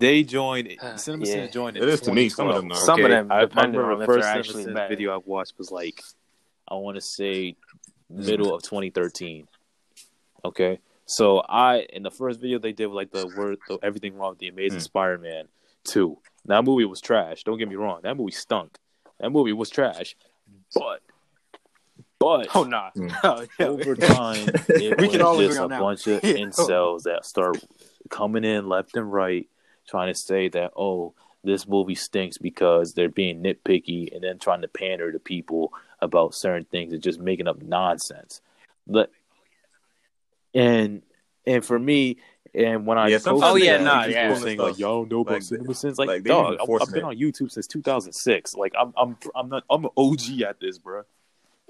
[0.00, 0.76] They joined.
[0.96, 1.32] Cinema Yeah.
[1.32, 1.76] Sins joined.
[1.76, 2.74] in It is to me, some of them are.
[2.76, 4.88] Some of them, I, I remember on the first they're actually Sins bad.
[4.88, 6.02] video I watched was like,
[6.68, 7.56] I want to say,
[8.10, 9.46] middle of 2013.
[10.44, 14.16] Okay, so I in the first video they did with like the word, the, everything
[14.16, 14.84] wrong with the Amazing Hmm.
[14.84, 15.48] Spider-Man
[15.84, 16.18] two.
[16.46, 17.44] That movie was trash.
[17.44, 18.00] Don't get me wrong.
[18.02, 18.76] That movie stunk.
[19.20, 20.16] That movie was trash.
[20.74, 21.00] But,
[22.18, 22.90] but Oh nah.
[22.96, 23.14] Mm.
[23.24, 23.66] Oh, yeah.
[23.66, 25.80] over time, it We was can all just agree a on that.
[25.80, 26.32] bunch of Yeah.
[26.34, 27.56] incels that start
[28.10, 29.48] coming in left and right,
[29.86, 31.14] trying to say that oh,
[31.44, 36.34] this movie stinks because they're being nitpicky, and then trying to pander to people about
[36.34, 38.40] certain things and just making up nonsense.
[38.86, 39.10] But
[40.54, 41.02] and
[41.46, 42.18] and for me,
[42.54, 44.34] and when I Yeah, posted Oh, yeah, that, nah, people yeah.
[44.38, 46.92] saying like y'all don't know about Like, Cinema Sins, like, like, dog, even I- I've
[46.92, 48.54] been on YouTube since 2006.
[48.54, 51.02] Like I'm I'm I'm not I'm an OG at this, bro.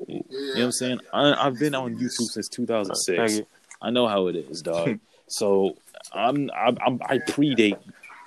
[0.07, 0.25] You know
[0.55, 1.01] what I'm saying?
[1.13, 3.41] I, I've been on YouTube since 2006.
[3.83, 4.99] I know how it is, dog.
[5.29, 5.77] so
[6.13, 7.79] I'm, I'm, I'm I predate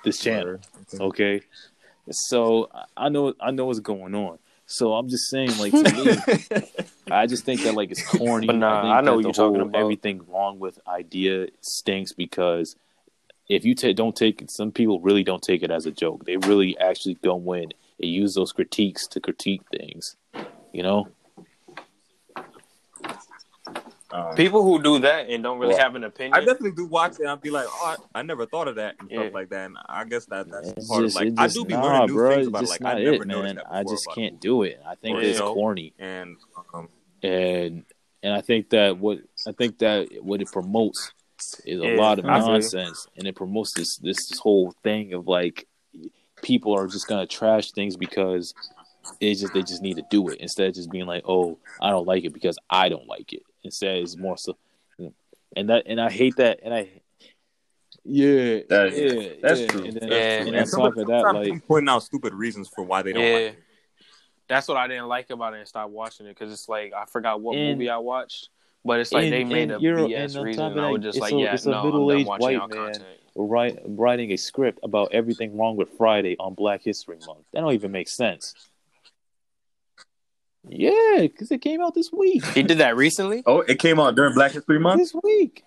[0.04, 0.58] this channel.
[1.00, 1.40] Okay,
[2.10, 4.38] so I know I know what's going on.
[4.72, 6.64] So I'm just saying, like to me,
[7.10, 8.46] I just think that like it's corny.
[8.46, 9.78] But nah, think I know what you're talking about.
[9.78, 12.74] Everything wrong with idea stinks because
[13.50, 16.24] if you ta- don't take it, some people really don't take it as a joke.
[16.24, 17.64] They really actually go in
[18.00, 20.16] and use those critiques to critique things.
[20.72, 21.08] You know?
[24.12, 26.34] Um, People who do that and don't really Well, have an opinion.
[26.34, 27.26] I definitely do watch it.
[27.26, 29.22] I'll be like, oh, I, I never thought of that and Yeah.
[29.22, 29.66] stuff like that.
[29.66, 31.82] And I guess that that's It's part just, of like it I do be nah,
[31.82, 32.68] learning new bro, things it's about it.
[32.68, 33.64] just Like not I never it, noticed man.
[33.64, 34.80] that I just about can't do it.
[34.86, 36.36] I think Or, it's you know, corny, And
[36.74, 36.88] um,
[37.22, 37.84] and
[38.22, 41.12] and I think that what I think that what it promotes
[41.64, 42.52] is a Yeah, lot of I feel you.
[42.54, 45.66] nonsense, and it promotes this this whole thing of like
[46.42, 48.54] people are just gonna trash things because
[49.20, 51.90] it's just they just need to do it instead of just being like, oh, I
[51.90, 53.42] don't like it because I don't like it.
[53.64, 54.56] Instead, it's more so,
[55.56, 56.88] and that and I hate that, and I.
[58.04, 59.66] Yeah, That- yeah, that's yeah.
[59.68, 59.84] true.
[59.84, 60.16] And, then, Yeah.
[60.16, 63.02] and and on some top of that, like, people pointing out stupid reasons for why
[63.02, 63.32] they don't yeah.
[63.34, 63.56] like it.
[64.48, 67.04] That's what I didn't like about it and stopped watching it because it's like I
[67.04, 68.48] forgot what And- movie I watched,
[68.84, 70.90] but it's like and- they made and a you're- BS and on reason, and I
[70.90, 72.68] was just it's like, a- yeah, it's no, I'm middle-aged watching white man.
[72.70, 73.04] content.
[73.36, 77.44] write, writing a script about everything wrong with Friday on Black History Month.
[77.52, 78.52] That don't even make sense.
[80.68, 82.44] Yeah, because it came out this week.
[82.46, 83.42] He did that recently.
[83.46, 85.00] Oh, it came out during Black History Month.
[85.00, 85.64] This week.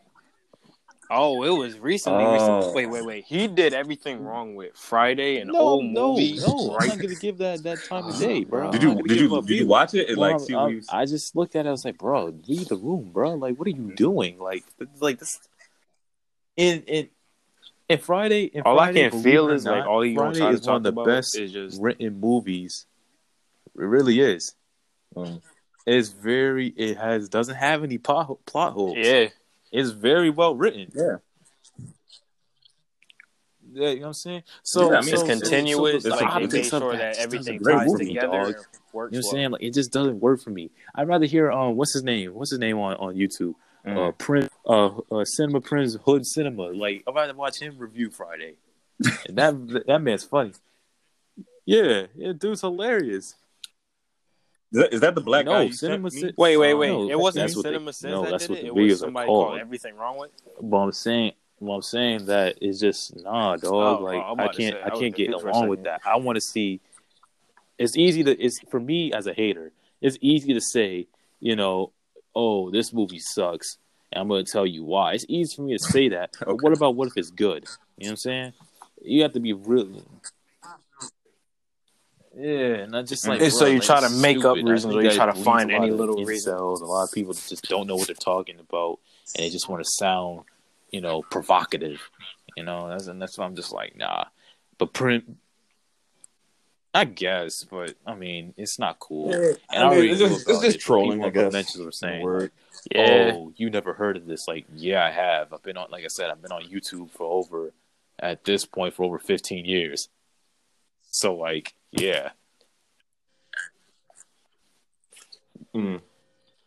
[1.11, 2.23] Oh, it was recently.
[2.23, 2.34] Oh.
[2.34, 2.73] recently.
[2.73, 3.26] Wait, wait, wait.
[3.26, 6.47] He did everything wrong with Friday and No, old no, movies.
[6.47, 6.72] no.
[6.72, 6.88] I'm right?
[6.89, 8.72] not gonna give that that time of day, bro.
[8.72, 10.76] Did you did you did you watch it and Well, like see I'm- what he
[10.77, 10.89] was?
[10.89, 11.69] I just looked at it.
[11.69, 13.35] I was like, bro, leave the room, bro.
[13.35, 14.39] Like, what are you doing?
[14.39, 14.63] Like,
[14.99, 15.39] like this.
[16.57, 17.09] In in
[17.88, 20.34] in Friday, in All I Friday, can feel it or is like all he gonna
[20.34, 22.88] Friday is one of the best is just written movies.
[23.77, 24.55] It really is.
[25.15, 25.41] Um,
[25.85, 26.67] It's very.
[26.69, 28.95] It has doesn't have any plot plot holes.
[28.97, 29.27] yeah.
[29.71, 30.91] It's very well written.
[30.95, 31.17] Yeah.
[33.73, 34.43] Yeah, you know what I'm saying?
[34.63, 36.03] So Yeah, I mean, It's continuous.
[36.03, 38.05] so- so it's like I they think make sure that that everything ties work movie,
[38.05, 38.27] me, together.
[38.27, 38.45] dog.
[38.53, 39.21] Works You know what I'm well.
[39.31, 39.51] saying?
[39.51, 40.71] Like it just doesn't work for me.
[40.93, 42.33] I'd rather hear um what's his name?
[42.33, 43.55] What's his name on, on YouTube?
[43.85, 43.97] Mm.
[44.09, 46.67] Uh Prince uh, uh Cinema Prince Hood Cinema.
[46.67, 48.55] Like I'd rather watch him review Friday.
[49.27, 50.53] and that that man's funny.
[51.65, 53.35] Yeah, yeah, dude's hilarious.
[54.71, 55.69] Is that, is that the black No, guy?
[55.69, 56.89] Cinema Sins Wait, wait, wait!
[56.89, 58.61] No, it wasn't that's what they- Cinema Sins no, that that's did what it.
[58.63, 59.47] the It videos was somebody called.
[59.49, 60.31] called Everything Wrong with.
[60.61, 64.01] But I'm saying well I'm saying that is just nah oh, dog.
[64.01, 66.01] Oh, like I'm I can't say, I I can't get confused along with that.
[66.05, 66.81] I wanna see
[67.77, 69.71] it's easy to it's for me as a hater,
[70.01, 71.07] it's easy to say,
[71.39, 71.91] you know,
[72.35, 73.77] oh, this movie sucks.
[74.11, 75.13] And I'm gonna tell you why.
[75.13, 76.31] It's easy for me to say that.
[76.39, 77.65] But what about what if it's good?
[77.97, 78.53] You know what I'm saying?
[79.01, 80.03] You have to be really
[82.37, 84.67] yeah, not just like It's so you like, try to make up stupid.
[84.67, 86.53] I reasons or you try to find any little reason.
[86.53, 88.99] A lot of people just don't know what they're talking about,
[89.35, 90.41] and they just want to sound,
[90.91, 92.01] you know, provocative.
[92.57, 94.25] You know, that's and that's why I'm just like, nah.
[94.77, 95.37] But print,
[96.93, 99.31] I guess, but I mean, it's not cool.
[99.31, 100.81] Yeah, And I mean, already it's just, it's just it.
[100.81, 101.43] trolling, People I on guess.
[101.43, 102.51] Conventions were saying, Word.
[102.91, 103.31] Yeah.
[103.33, 105.51] "Oh, you never heard of this?" Like, yeah, I have.
[105.53, 107.73] I've been on, like I said, I've been on YouTube for over,
[108.19, 110.09] at this point, for over 15 years.
[111.11, 112.30] So, like, yeah,
[115.73, 116.01] Mm.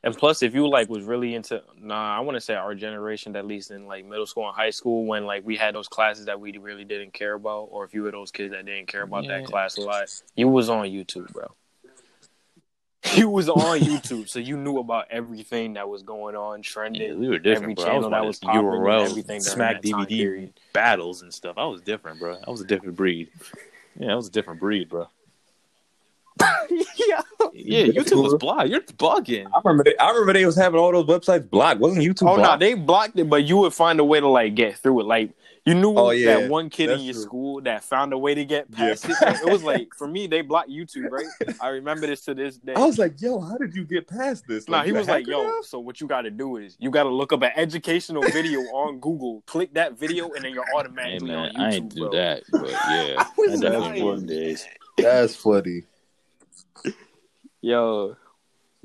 [0.05, 3.35] And plus, if you like was really into, nah, I want to say our generation,
[3.37, 6.27] at least in like middle school and high school, when like we had those classes
[6.27, 9.03] that we really didn't care about, or if you were those kids that didn't care
[9.03, 9.39] about Yeah.
[9.39, 10.05] that class a lot,
[10.37, 11.55] you was on YouTube, bro.
[13.15, 17.19] You was on YouTube, so you knew about everything that was going on, yeah trending.
[17.19, 17.85] we were different, every bro.
[17.85, 20.61] channel I was that watching was popping and URL, everything during Smack that DVD period.
[20.75, 21.57] battles and stuff.
[21.57, 22.37] I was different, bro.
[22.47, 23.31] I was a different breed.
[23.99, 25.09] Yeah, I was a different breed, bro.
[26.97, 27.21] yeah.
[27.53, 28.69] Yeah, YouTube was blocked.
[28.69, 29.47] You're bugging.
[29.53, 29.85] I remember.
[29.85, 31.81] They, I remember they was having all those websites blocked.
[31.81, 32.29] Wasn't YouTube?
[32.29, 32.61] Oh no, blocked?
[32.61, 35.07] they blocked it, but you would find a way to like get through it.
[35.07, 35.31] Like
[35.65, 36.39] you knew Oh, yeah.
[36.41, 37.23] that one kid in your true.
[37.23, 38.91] school that found a way to get Yeah.
[38.95, 39.17] past it.
[39.47, 41.27] It was like for me, they blocked YouTube, right?
[41.61, 42.75] I remember this to this day.
[42.75, 44.69] I was like, yo, how did you get past this?
[44.69, 45.61] Nah, he was like, "Yo, now?
[45.63, 48.61] so what you got to do is you got to look up an educational video
[48.61, 51.95] on Google, click that video, and then you're Hey automatically man, on YouTube." I ain't
[51.95, 52.11] do bro.
[52.13, 54.67] that, but yeah, was I definitely one days.
[54.97, 55.83] That's funny.
[57.61, 58.17] Yo,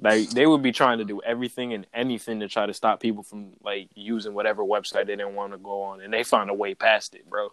[0.01, 3.23] like they would be trying to do everything and anything to try to stop people
[3.23, 6.53] from like using whatever website they didn't want to go on, and they found a
[6.53, 7.49] way past it, bro.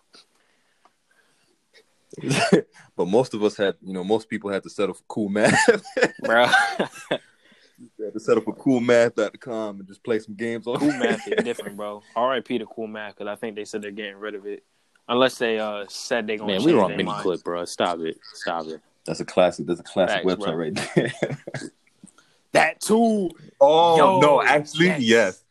[2.96, 5.54] but most of us had, you know, most people had to settle for cool math.
[6.22, 6.46] bro.
[7.98, 11.34] They had to settle for coolmath.com and just play some games on cool math is
[11.44, 12.02] different, bro.
[12.14, 12.58] R.I.P.
[12.58, 14.64] to cool math because I think they said they're getting rid of it,
[15.08, 16.52] unless they uh said they're gonna.
[16.52, 16.58] Do it.
[16.58, 17.64] Man, we change were on their mini clip, bro.
[17.64, 18.80] Stop it, stop it.
[19.06, 19.66] That's a classic.
[19.66, 20.54] That's a classic Facts, website bro.
[20.54, 21.38] right there.
[22.52, 23.30] That too.
[23.60, 25.00] oh Yo, no, actually, yes.
[25.02, 25.44] yes.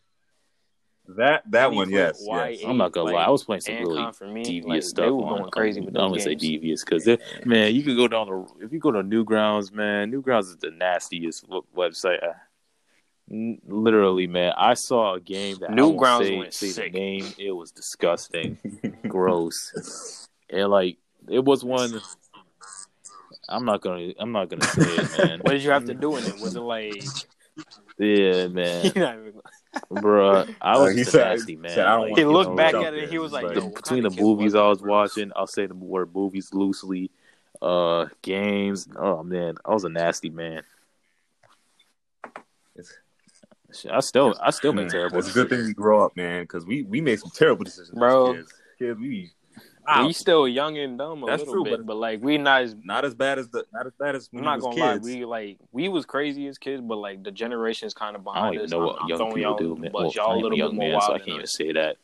[1.18, 2.60] That that one, yes, yes.
[2.66, 4.84] I'm not gonna like, lie, I was playing some really Ancon for me, devious like,
[4.84, 5.06] stuff.
[5.06, 6.42] They were on, going crazy with I'm those gonna say games.
[6.42, 7.08] devious because
[7.46, 10.12] man, you could go down the if you go to Newgrounds, man.
[10.12, 12.22] Newgrounds is the nastiest w- website.
[12.22, 12.34] Uh,
[13.32, 16.94] Literally, man, I saw a game that I won't Newgrounds say, went say the sick.
[16.94, 17.26] name.
[17.38, 18.58] It was disgusting,
[19.08, 20.98] gross, and like
[21.30, 22.02] it was one.
[23.50, 24.14] I'm not gonna.
[24.20, 25.40] I'm not gonna say it, man.
[25.44, 26.40] What did you have to do in it?
[26.40, 27.04] Was it like?
[27.98, 29.42] Yeah, man, You're not even-
[29.92, 30.56] bruh.
[30.62, 31.72] I was he just said- nasty man.
[31.72, 33.34] said, I don't Like, want he you looked know, back at it and he was
[33.34, 37.12] like, Like, the- between the movies I was watching, I'll say the word movies loosely.
[37.62, 38.88] Uh, games.
[38.96, 40.62] Oh man, I was a nasty man.
[43.74, 45.20] Shit, I still, I still make terrible.
[45.20, 47.98] It's a good thing we grow up, man, because we we made some terrible decisions,
[48.00, 48.32] Bro.
[48.32, 48.54] as kids.
[48.80, 49.32] Kids, we
[50.06, 52.62] We still young and dumb a That's little true, bit, but- but, like we not
[52.64, 54.98] as not as bad as the not as bad as I'm not gonna was lie,
[54.98, 58.42] we like we was crazy as kids, but like the generation's kind of behind I
[58.42, 58.72] don't behind even us.
[58.72, 59.92] know I'm- what I'm young people y'all, do, man.
[59.92, 61.48] But Well, y'all I a am little young bit more man, so I can't even
[61.48, 61.98] say that.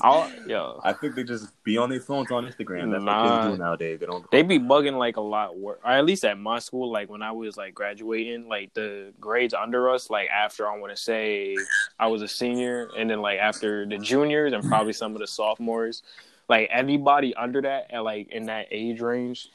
[0.00, 2.90] I'll- yo, I think they just be on their phones on Instagram.
[2.90, 3.42] That's what Nah.
[3.42, 4.00] kids do nowadays.
[4.00, 4.30] They don't.
[4.30, 5.78] they be bugging like a lot worse.
[5.84, 9.54] Or at least at my school, like when I was like graduating, like the grades
[9.54, 11.56] under us, like after I want to say
[11.98, 15.26] I was a senior, and then like after the juniors and probably some of the
[15.26, 16.02] sophomores,
[16.48, 19.48] like anybody under that at like in that age range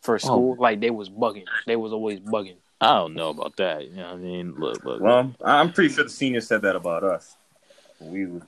[0.00, 0.18] for oh.
[0.18, 1.46] school, like they was bugging.
[1.66, 2.56] They was always bugging.
[2.80, 3.88] I don't know about that.
[3.90, 4.54] You know what I mean?
[4.56, 5.00] Look, look.
[5.00, 7.36] Well, I'm pretty sure the seniors said that about us.
[8.00, 8.42] We, was-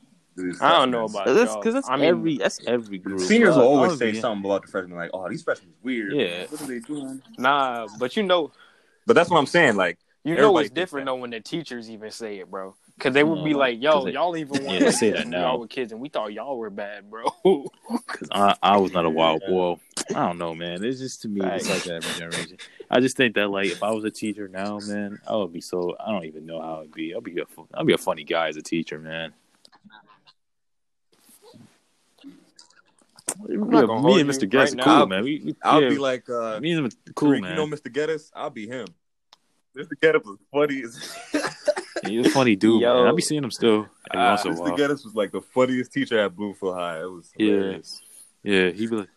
[0.61, 1.61] I don't know about that's y'all.
[1.61, 3.21] because that's I mean, every that's every group.
[3.21, 6.13] Seniors will always say be- something about the freshmen, like, "Oh, these freshmen is weird.
[6.15, 6.47] Yeah.
[6.49, 8.51] what are they doing?" Nah, but you know,
[9.07, 9.77] But that's what I'm saying.
[9.77, 11.11] Like, you know Everybody it's thinks different that.
[11.13, 12.75] though when the teachers even say it, bro.
[12.99, 15.53] Cause they would be like, "Yo, they- y'all even want Yeah, to say that now.
[15.53, 17.25] Y'all were kids, and we thought y'all were bad, bro."
[18.07, 19.77] Cause I, I was not a wild boy.
[20.15, 20.83] I don't know, man.
[20.85, 22.57] It's just to me, it's like that every generation.
[22.91, 25.61] I just think that like if I was a teacher now, man, I would be
[25.61, 25.97] so.
[25.99, 27.15] I don't even know how it'd be.
[27.15, 29.33] I'll be a, fu- I'll be a funny guy as a teacher, man.
[33.49, 34.49] Me, not gonna hold me and you Mr.
[34.49, 35.07] Guest right are cool, now.
[35.07, 35.25] man.
[35.25, 37.51] We, we I'll yeah, be like, uh, me and him are cool, Creek, man.
[37.51, 37.93] you know Mr.
[37.93, 38.31] Geddes?
[38.35, 38.87] I'll be him.
[39.77, 39.99] Mr.
[40.01, 41.17] Geddes was funny as
[42.07, 42.95] He's a funny dude, Yo.
[42.95, 43.07] man.
[43.07, 44.59] I'll be seeing him still every Ah, once in a Mr.
[44.61, 44.77] while.
[44.77, 47.01] Geddes was like the funniest teacher at Bloomfield High.
[47.03, 47.47] It was Yeah.
[47.53, 48.01] hilarious.
[48.43, 49.09] Yeah, he be like,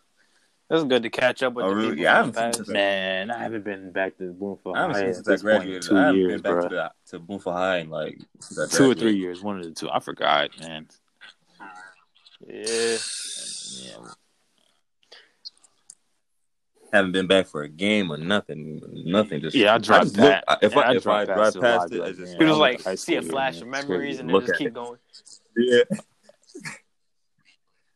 [0.70, 1.88] It's good to catch up with Oh, the really?
[1.90, 2.58] people Yeah, I haven't seen past.
[2.58, 5.32] this- man, I haven't been back to Bloomfield I haven't High seen at since I
[5.32, 5.82] this point graduated.
[5.82, 6.68] two I haven't years, been back bro.
[6.68, 8.18] to, the, to Bloomfield High in like
[8.70, 9.90] Two or three years, one of the two.
[9.90, 10.86] I forgot, man.
[12.46, 12.96] Yeah,
[13.82, 14.08] Yeah,
[16.92, 18.80] Haven't been back for a game or nothing.
[18.92, 19.40] Nothing.
[19.40, 21.56] Just Yeah, I drive just look- past- If yeah, I I if drive I past
[21.58, 22.38] drive past it, library, I just man.
[22.38, 24.42] we I just like to high see a flash here, of memories and then Look
[24.46, 24.74] just at keep it.
[24.74, 24.98] going.
[25.56, 25.82] yeah.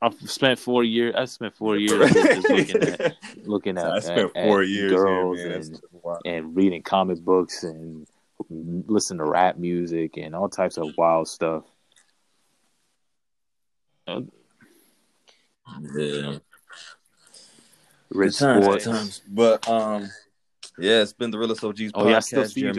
[0.00, 1.14] I've spent four years.
[1.16, 4.92] I spent four years just looking at looking at, I spent at- four at years
[4.92, 6.18] girls here, and Wow.
[6.24, 8.06] and reading comic books and
[8.50, 11.64] listening to rap music and all types of wild stuff.
[14.06, 14.20] Uh,
[15.68, 16.38] Uh, Yeah.
[18.10, 18.84] Rich Good times, sports.
[18.86, 19.22] good times.
[19.28, 20.08] But um,
[20.78, 22.52] yeah, it's been the Realest OGs Oh yeah, I still podcast.
[22.52, 22.76] see you Jeremy